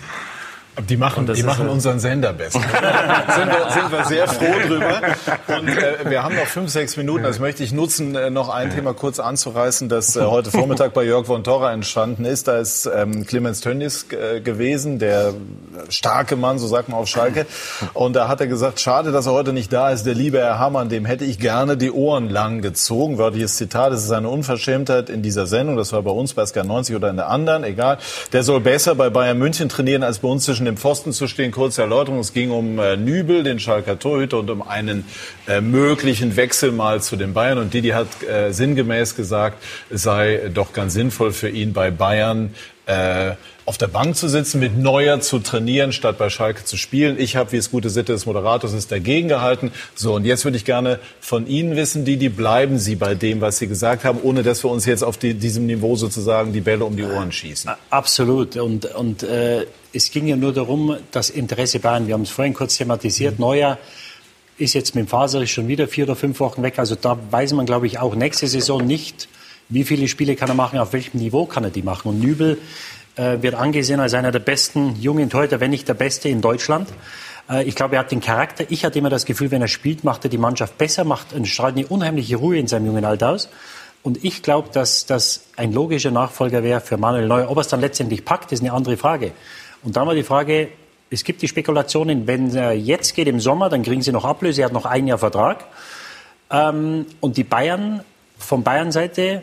[0.87, 2.61] Die machen, die machen unseren Sender besser.
[3.35, 5.01] sind, wir, sind wir sehr froh drüber.
[5.49, 7.25] Und äh, wir haben noch fünf, sechs Minuten.
[7.25, 11.03] Das möchte ich nutzen, äh, noch ein Thema kurz anzureißen, das äh, heute Vormittag bei
[11.03, 12.47] Jörg von Torra entstanden ist.
[12.47, 15.35] Da ist ähm, Clemens Tönnies äh, gewesen, der
[15.89, 17.47] starke Mann, so sagt man auf Schalke.
[17.95, 20.05] Und da hat er gesagt, schade, dass er heute nicht da ist.
[20.05, 23.19] Der liebe Herr Hammann, dem hätte ich gerne die Ohren lang gezogen.
[23.19, 25.77] Wörtliches Zitat, das ist eine Unverschämtheit in dieser Sendung.
[25.77, 27.99] Das war bei uns bei SK90 oder in der anderen, egal.
[28.33, 31.51] Der soll besser bei Bayern München trainieren als bei uns zwischen dem Pfosten zu stehen.
[31.51, 32.21] Kurze Erläuterung.
[32.21, 35.05] Es ging um äh, Nübel, den Schalker Torhüter, und um einen
[35.49, 37.59] äh, möglichen Wechsel mal zu den Bayern.
[37.59, 42.55] Und Didi hat äh, sinngemäß gesagt, es sei doch ganz sinnvoll für ihn bei Bayern
[42.89, 43.37] äh,
[43.67, 47.21] auf der Bank zu sitzen, mit Neuer zu trainieren, statt bei Schalke zu spielen.
[47.21, 49.73] Ich habe, wie es gute Sitte des Moderators ist, dagegen gehalten.
[49.95, 53.59] So, und jetzt würde ich gerne von Ihnen wissen, Didi, bleiben Sie bei dem, was
[53.59, 56.87] Sie gesagt haben, ohne dass wir uns jetzt auf die, diesem Niveau sozusagen die Bälle
[56.87, 57.71] um die Ohren schießen?
[57.91, 58.57] Absolut.
[58.57, 62.55] Und, und äh, es ging ja nur darum, das Interesse Bayern, wir haben es vorhin
[62.55, 63.45] kurz thematisiert, mhm.
[63.45, 63.79] Neuer
[64.57, 66.79] ist jetzt mit dem Faserich schon wieder vier oder fünf Wochen weg.
[66.79, 69.29] Also da weiß man, glaube ich, auch nächste Saison nicht,
[69.69, 72.09] wie viele Spiele kann er machen, auf welchem Niveau kann er die machen.
[72.09, 72.59] Und Nübel
[73.17, 76.89] äh, wird angesehen als einer der besten jungen Torhüter, wenn nicht der beste in Deutschland.
[77.51, 78.65] Äh, ich glaube, er hat den Charakter.
[78.69, 81.47] Ich hatte immer das Gefühl, wenn er spielt, macht er die Mannschaft besser, macht und
[81.47, 83.49] strahlt eine unheimliche Ruhe in seinem jungen Alter aus.
[84.03, 87.51] Und ich glaube, dass das ein logischer Nachfolger wäre für Manuel Neuer.
[87.51, 89.33] Ob er es dann letztendlich packt, ist eine andere Frage.
[89.83, 90.69] Und dann war die Frage,
[91.11, 94.63] es gibt die Spekulationen, wenn er jetzt geht im Sommer, dann kriegen sie noch Ablöse,
[94.63, 95.65] er hat noch ein Jahr Vertrag.
[96.51, 98.03] Ähm, und die Bayern,
[98.39, 99.43] von Bayern-Seite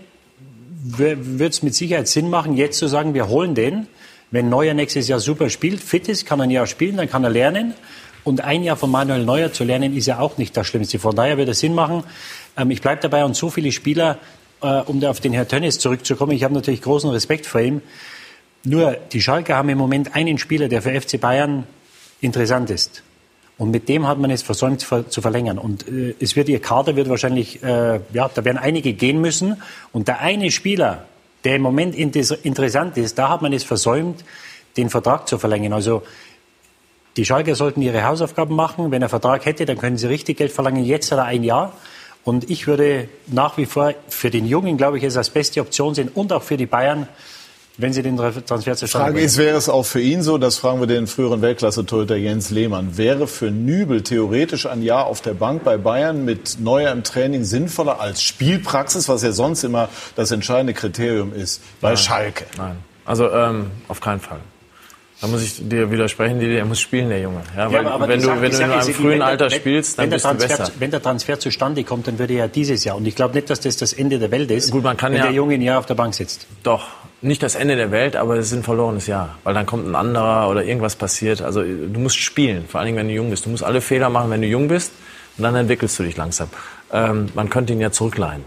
[0.88, 3.88] wird es mit Sicherheit Sinn machen, jetzt zu sagen, wir holen den.
[4.32, 7.24] Wenn Neuer nächstes Jahr super spielt, fit ist, kann er ein Jahr spielen, dann kann
[7.24, 7.74] er lernen.
[8.24, 10.99] Und ein Jahr von Manuel Neuer zu lernen, ist ja auch nicht das Schlimmste.
[10.99, 12.03] Von daher wird es Sinn machen.
[12.57, 14.20] Ähm, ich bleibe dabei und so viele Spieler,
[14.62, 17.82] äh, um auf den Herrn Tönnies zurückzukommen, ich habe natürlich großen Respekt vor ihm.
[18.64, 21.66] Nur die Schalke haben im Moment einen Spieler, der für FC Bayern
[22.20, 23.03] interessant ist.
[23.57, 25.57] Und mit dem hat man es versäumt zu verlängern.
[25.57, 29.61] Und äh, es wird ihr Kader wird wahrscheinlich, äh, ja, da werden einige gehen müssen.
[29.94, 31.06] Und der eine Spieler,
[31.45, 34.26] der im Moment interessant ist, da hat man es versäumt,
[34.76, 35.72] den Vertrag zu verlängern.
[35.72, 36.03] Also
[37.15, 38.91] die Schalker sollten ihre Hausaufgaben machen.
[38.91, 40.84] Wenn er Vertrag hätte, dann können sie richtig Geld verlangen.
[40.84, 41.72] Jetzt hat er ein Jahr.
[42.26, 45.95] Und ich würde nach wie vor für den Jungen, glaube ich, es als beste Option
[45.95, 47.07] sehen und auch für die Bayern,
[47.77, 50.80] wenn Sie den Transfer zustande Frage ist, wäre es auch für ihn so, das fragen
[50.80, 55.64] wir den früheren Weltklasse-Torhüter Jens Lehmann, wäre für Nübel theoretisch ein Jahr auf der Bank
[55.64, 60.73] bei Bayern mit Neuer im Training sinnvoller als Spielpraxis, was ja sonst immer das entscheidende
[60.73, 61.97] Kriterium ist, bei Nein.
[61.97, 62.45] Schalke?
[62.57, 64.39] Nein, also ähm, auf keinen Fall.
[65.22, 67.41] Da muss ich dir widersprechen, er muss spielen, der Junge.
[67.56, 70.47] Ja, weil, ja, wenn, du, wenn du in einem frühen Alter spielst, dann bist Transfer,
[70.47, 70.72] du besser.
[70.77, 72.97] Wenn der Transfer zustande kommt, dann würde er ja dieses Jahr.
[72.97, 75.19] Und ich glaube nicht, dass das das Ende der Welt ist, Gut, man kann wenn
[75.19, 76.47] ja, der Junge ein Jahr auf der Bank sitzt.
[76.64, 76.88] Doch,
[77.21, 79.37] nicht das Ende der Welt, aber es ist ein verlorenes Jahr.
[79.43, 81.41] Weil dann kommt ein anderer oder irgendwas passiert.
[81.41, 83.45] Also du musst spielen, vor allen Dingen, wenn du jung bist.
[83.45, 84.91] Du musst alle Fehler machen, wenn du jung bist.
[85.37, 86.49] und dann entwickelst du dich langsam.
[86.91, 88.43] Ähm, man könnte ihn ja zurückleihen.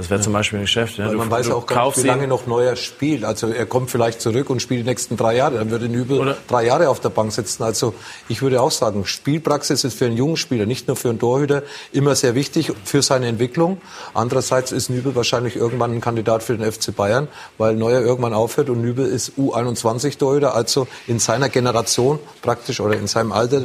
[0.00, 0.96] Das wäre zum Beispiel ein Geschäft.
[0.96, 1.04] Ja.
[1.04, 3.22] Weil Du- man weiß du auch gar nicht, wie lange noch Neuer spielt.
[3.22, 5.58] Also er kommt vielleicht zurück und spielt die nächsten drei Jahre.
[5.58, 7.62] Dann würde Nübel drei Jahre auf der Bank sitzen.
[7.62, 7.92] Also
[8.28, 11.62] ich würde auch sagen, Spielpraxis ist für einen jungen Spieler, nicht nur für einen Torhüter,
[11.92, 13.78] immer sehr wichtig für seine Entwicklung.
[14.14, 17.28] Andererseits ist Nübel wahrscheinlich irgendwann ein Kandidat für den FC Bayern,
[17.58, 23.06] weil Neuer irgendwann aufhört und Nübel ist U21-Torhüter, also in seiner Generation praktisch oder in
[23.06, 23.62] seinem Alter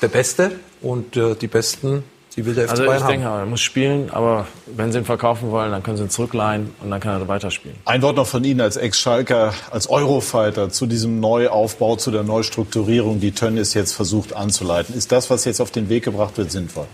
[0.00, 0.52] der Beste.
[0.80, 2.04] Und äh, die Besten,
[2.38, 3.10] die will der FC Also Bayern ich haben.
[3.10, 6.72] denke, er muss spielen, aber wenn sie ihn verkaufen wollen, dann können sie ihn zurückleihen
[6.80, 7.76] und dann kann er weiterspielen.
[7.84, 13.18] Ein Wort noch von Ihnen als Ex-Schalker, als Eurofighter zu diesem Neuaufbau, zu der Neustrukturierung,
[13.18, 14.94] die Tönnies jetzt versucht anzuleiten.
[14.94, 16.86] Ist das, was jetzt auf den Weg gebracht wird, sinnvoll?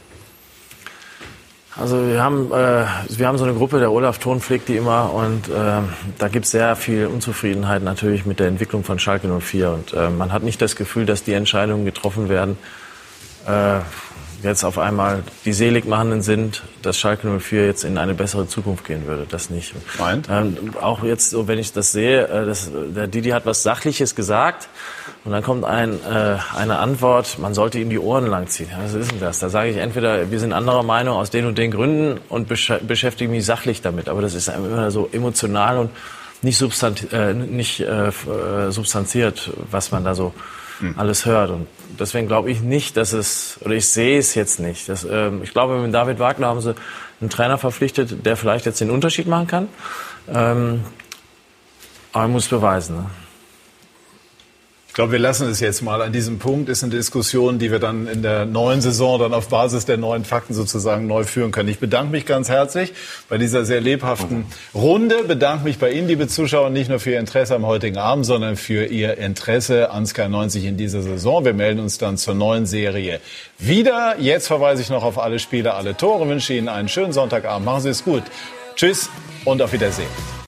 [1.76, 2.86] Also wir haben, äh,
[3.18, 5.82] wir haben so eine Gruppe, der Olaf Thon pflegt die immer und äh,
[6.18, 10.08] da gibt es sehr viel Unzufriedenheit natürlich mit der Entwicklung von Schalke 04 und äh,
[10.08, 12.56] man hat nicht das Gefühl, dass die Entscheidungen getroffen werden,
[13.46, 13.80] äh,
[14.44, 19.06] jetzt auf einmal die Seligmachenden sind, dass Schalke 04 jetzt in eine bessere Zukunft gehen
[19.06, 19.26] würde.
[19.28, 19.74] Das nicht.
[20.30, 24.14] Ähm, auch jetzt, so, wenn ich das sehe, äh, das, der Didi hat was Sachliches
[24.14, 24.68] gesagt
[25.24, 28.68] und dann kommt ein, äh, eine Antwort, man sollte ihm die Ohren langziehen.
[28.70, 29.38] Ja, Was ist denn das?
[29.38, 32.72] Da sage ich entweder, wir sind anderer Meinung aus den und den Gründen und besch
[32.86, 34.08] beschäftige mich sachlich damit.
[34.08, 35.90] Aber das ist immer so emotional und
[36.42, 40.34] nicht, substant äh, nicht äh, äh, substanziert, was man da so
[40.96, 41.50] alles hört.
[41.50, 41.66] Und
[41.98, 44.88] deswegen glaube ich nicht, dass es, oder ich sehe es jetzt nicht.
[44.88, 46.74] Dass, ähm, ich glaube, mit David Wagner haben sie
[47.20, 49.68] einen Trainer verpflichtet, der vielleicht jetzt den Unterschied machen kann.
[50.28, 50.84] Ähm,
[52.12, 52.96] aber er muss beweisen.
[52.96, 53.06] Ne?
[54.94, 56.68] Ich glaube, wir lassen es jetzt mal an diesem Punkt.
[56.68, 60.24] Ist eine Diskussion, die wir dann in der neuen Saison dann auf Basis der neuen
[60.24, 61.68] Fakten sozusagen neu führen können.
[61.68, 62.92] Ich bedanke mich ganz herzlich
[63.28, 65.24] bei dieser sehr lebhaften Runde.
[65.26, 68.54] Bedanke mich bei Ihnen, liebe Zuschauer, nicht nur für Ihr Interesse am heutigen Abend, sondern
[68.54, 71.44] für Ihr Interesse an Sky 90 in dieser Saison.
[71.44, 73.18] Wir melden uns dann zur neuen Serie
[73.58, 74.14] wieder.
[74.20, 76.28] Jetzt verweise ich noch auf alle Spiele, alle Tore.
[76.28, 77.66] Wünsche Ihnen einen schönen Sonntagabend.
[77.66, 78.22] Machen Sie es gut.
[78.76, 79.10] Tschüss
[79.44, 80.34] und auf Wiedersehen.